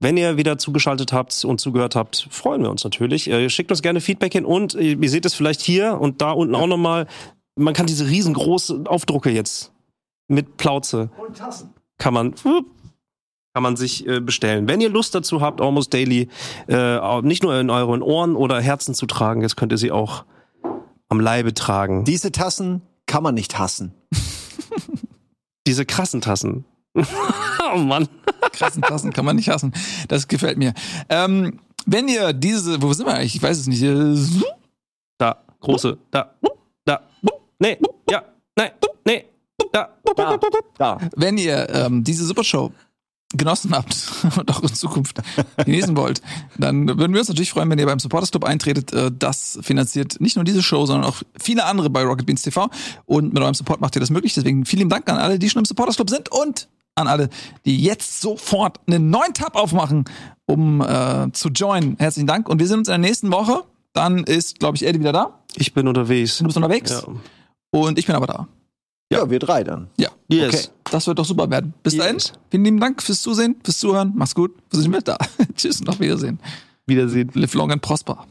[0.00, 3.28] Wenn ihr wieder zugeschaltet habt und zugehört habt, freuen wir uns natürlich.
[3.28, 6.30] Äh, schickt uns gerne Feedback hin und äh, ihr seht es vielleicht hier und da
[6.30, 7.06] unten auch nochmal.
[7.58, 9.72] Man kann diese riesengroße Aufdrucke jetzt
[10.28, 11.10] mit Plauze.
[11.98, 14.68] Kann man, kann man sich äh, bestellen.
[14.68, 16.28] Wenn ihr Lust dazu habt, Almost Daily
[16.68, 20.24] äh, nicht nur in euren Ohren oder Herzen zu tragen, jetzt könnt ihr sie auch
[21.08, 22.04] am Leibe tragen.
[22.04, 23.94] Diese Tassen kann man nicht hassen.
[25.66, 26.64] Diese krassen Tassen.
[26.94, 28.08] oh Mann.
[28.52, 29.72] krassen Tassen kann man nicht hassen.
[30.08, 30.74] Das gefällt mir.
[31.08, 33.36] Ähm, wenn ihr diese, wo sind wir eigentlich?
[33.36, 33.82] Ich weiß es nicht.
[33.82, 34.14] Äh,
[35.16, 36.34] Da, große, da,
[37.58, 37.78] nee,
[38.10, 38.22] ja,
[38.56, 38.70] nein,
[39.06, 39.24] nee,
[39.72, 40.38] da, Da,
[40.78, 40.98] da.
[41.16, 42.72] Wenn ihr ähm, diese Supershow
[43.34, 43.94] genossen habt
[44.38, 45.20] und auch in Zukunft
[45.64, 46.22] genießen wollt,
[46.56, 48.92] dann würden wir uns natürlich freuen, wenn ihr beim Supporters Club eintretet.
[48.92, 52.70] Äh, Das finanziert nicht nur diese Show, sondern auch viele andere bei Rocket Beans TV.
[53.04, 54.32] Und mit eurem Support macht ihr das möglich.
[54.34, 57.28] Deswegen vielen Dank an alle, die schon im Supporters Club sind und an alle,
[57.66, 60.06] die jetzt sofort einen neuen Tab aufmachen,
[60.46, 61.96] um äh, zu joinen.
[61.98, 62.48] Herzlichen Dank.
[62.48, 63.62] Und wir sehen uns in der nächsten Woche.
[63.92, 65.38] Dann ist, glaube ich, Eddie wieder da.
[65.56, 66.38] ich bin unterwegs.
[66.38, 66.90] Du bist unterwegs.
[66.90, 67.12] Ja.
[67.70, 68.48] Und ich bin aber da.
[69.12, 69.88] Ja, wir drei dann.
[69.98, 70.10] Ja.
[70.28, 70.54] Yes.
[70.54, 70.68] Okay.
[70.90, 71.72] Das wird doch super werden.
[71.82, 72.02] Bis Yes.
[72.02, 72.18] dahin,
[72.50, 74.12] vielen lieben Dank fürs Zusehen, fürs Zuhören.
[74.14, 74.54] Mach's gut.
[74.70, 75.16] Wir sind mit da.
[75.56, 76.38] Tschüss und auf Wiedersehen.
[76.86, 77.30] Wiedersehen.
[77.34, 78.26] Live long and prosper.